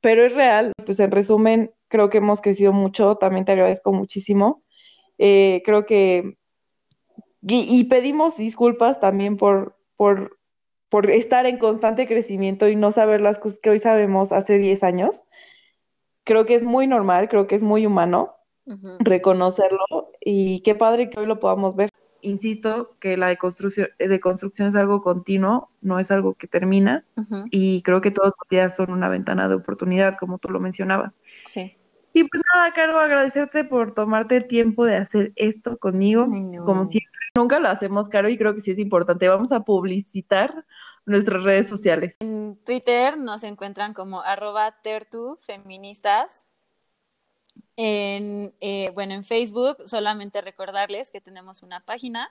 pero 0.01 0.25
es 0.25 0.35
real. 0.35 0.73
Pues 0.85 1.01
en 1.01 1.11
resumen, 1.11 1.73
creo 1.91 2.09
que 2.09 2.19
hemos 2.19 2.41
crecido 2.41 2.73
mucho, 2.73 3.17
también 3.17 3.45
te 3.45 3.53
agradezco 3.53 3.93
muchísimo. 3.93 4.63
Eh, 5.19 5.61
creo 5.67 5.85
que 5.85 6.39
y, 7.43 7.85
pedimos 7.85 8.37
disculpas 8.37 9.01
también 9.01 9.37
por, 9.37 9.77
por, 9.97 10.39
por 10.89 11.11
estar 11.11 11.45
en 11.47 11.59
constante 11.59 12.07
crecimiento 12.07 12.69
y 12.69 12.77
no 12.77 12.93
saber 12.93 13.21
las 13.21 13.39
cosas 13.39 13.61
que 13.61 13.71
hoy 13.71 13.79
sabemos 13.79 14.33
hace 14.33 14.59
10 14.59 14.83
años 14.83 15.25
creo 16.25 16.47
que 16.47 16.55
es 16.55 16.63
muy 16.63 16.87
normal, 16.87 17.29
creo 17.29 17.47
que 17.47 17.57
es 17.57 17.63
muy 17.63 17.87
humano 17.87 18.37
reconocerlo 19.01 20.13
y 20.21 20.63
qué 20.63 20.77
padre 20.77 21.11
que 21.11 21.19
hoy 21.19 21.27
lo 21.27 21.41
podamos 21.41 21.75
ver. 21.75 21.91
Insisto 22.21 22.97
que 23.01 23.17
la 23.17 23.27
deconstrucción, 23.27 23.89
construcción 24.23 24.69
es 24.69 24.77
algo 24.77 25.03
continuo, 25.03 25.71
no 25.81 25.99
es 25.99 26.13
algo 26.13 26.35
que 26.35 26.47
termina 26.47 27.05
y 27.51 27.83
creo 27.83 28.01
que 28.01 28.13
todos 28.13 28.33
los 28.39 28.49
días 28.49 28.77
son 28.77 28.93
una 28.93 29.09
ventana 29.09 29.49
de 29.49 29.57
oportunidad, 29.57 30.17
como 30.21 30.39
tú 30.39 30.51
lo 30.51 30.61
mencionabas. 30.61 31.19
Sí. 31.45 31.77
Y 32.13 32.25
pues 32.25 32.43
nada, 32.53 32.73
Caro, 32.73 32.99
agradecerte 32.99 33.65
por 33.65 33.95
tomarte 33.95 34.37
el 34.37 34.47
tiempo 34.47 34.85
de 34.85 34.97
hacer 34.97 35.33
esto 35.37 35.79
conmigo. 35.79 36.25
Como 36.65 36.91
siempre, 36.91 37.21
nunca 37.37 37.61
lo 37.61 37.69
hacemos, 37.69 38.09
Caro, 38.09 38.29
y 38.29 38.37
creo 38.37 38.55
que 38.55 38.61
sí 38.61 38.73
es 38.73 38.79
importante. 38.79 39.29
Vamos 39.29 39.53
a 39.53 39.61
publicitar 39.61 40.65
nuestras 41.07 41.43
redes 41.45 41.69
sociales. 41.69 42.17
En 42.21 42.59
Twitter 42.65 43.17
nos 43.17 43.45
encuentran 43.45 43.95
como 43.95 44.23
arroba 44.23 44.73
tertufeministas. 44.83 46.47
En, 47.77 48.55
eh, 48.61 48.91
bueno, 48.95 49.15
en 49.15 49.25
Facebook 49.25 49.77
solamente 49.87 50.41
recordarles 50.41 51.11
que 51.11 51.21
tenemos 51.21 51.63
una 51.63 51.81
página, 51.81 52.31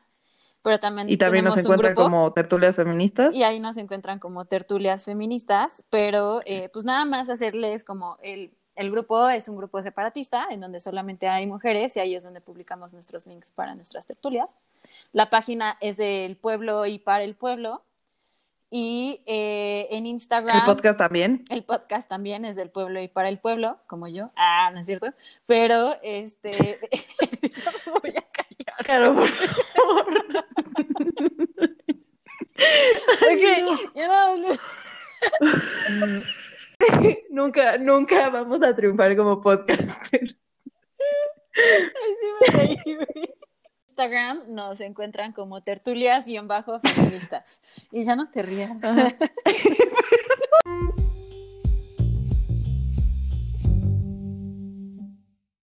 pero 0.62 0.78
también 0.80 1.10
Y 1.10 1.18
también 1.18 1.46
nos 1.46 1.58
encuentran 1.58 1.96
como 1.96 2.34
tertulias 2.34 2.76
feministas. 2.76 3.34
Y 3.36 3.44
ahí 3.44 3.60
nos 3.60 3.78
encuentran 3.78 4.20
como 4.20 4.46
tertulias 4.46 5.06
feministas, 5.06 5.84
pero 5.90 6.42
eh, 6.46 6.70
pues 6.74 6.84
nada 6.84 7.06
más 7.06 7.30
hacerles 7.30 7.84
como 7.84 8.18
el, 8.22 8.52
el 8.80 8.92
grupo 8.92 9.28
es 9.28 9.50
un 9.50 9.58
grupo 9.58 9.82
separatista 9.82 10.48
en 10.50 10.62
donde 10.62 10.80
solamente 10.80 11.28
hay 11.28 11.46
mujeres 11.46 11.98
y 11.98 12.00
ahí 12.00 12.16
es 12.16 12.24
donde 12.24 12.40
publicamos 12.40 12.94
nuestros 12.94 13.28
links 13.28 13.52
para 13.52 13.76
nuestras 13.76 14.06
tertulias. 14.08 14.56
La 15.12 15.30
página 15.30 15.78
es 15.82 15.98
del 15.98 16.38
pueblo 16.38 16.86
y 16.86 16.98
para 16.98 17.26
el 17.26 17.36
pueblo 17.36 17.84
y 18.70 19.22
eh, 19.26 19.90
en 19.92 20.06
Instagram. 20.06 20.60
El 20.60 20.64
podcast 20.64 20.98
también. 20.98 21.44
El 21.50 21.66
podcast 21.66 22.08
también 22.08 22.46
es 22.46 22.56
del 22.56 22.70
pueblo 22.70 23.02
y 23.02 23.10
para 23.10 23.28
el 23.28 23.38
pueblo, 23.38 23.80
como 23.86 24.08
yo. 24.08 24.32
Ah, 24.38 24.72
no 24.74 24.80
es 24.80 24.86
cierto. 24.86 25.08
Pero, 25.46 25.98
este. 26.02 26.80
yo 27.42 27.72
me 27.86 28.00
voy 28.00 28.14
a 28.16 28.26
callar. 28.32 28.86
Claro, 28.86 29.14
por 29.14 29.28
favor. 29.28 30.08
ok, 33.28 33.44
no. 33.62 34.50
nunca, 37.30 37.78
nunca 37.78 38.30
vamos 38.30 38.64
a 38.64 38.76
triunfar 38.76 39.16
como 39.16 39.42
podcasters. 39.42 40.36
Instagram 43.90 44.44
nos 44.48 44.80
encuentran 44.80 45.34
como 45.34 45.62
tertulias-feministas. 45.62 47.62
Y 47.92 48.04
ya 48.04 48.16
no 48.16 48.30
te 48.30 48.44
rías. 48.44 48.72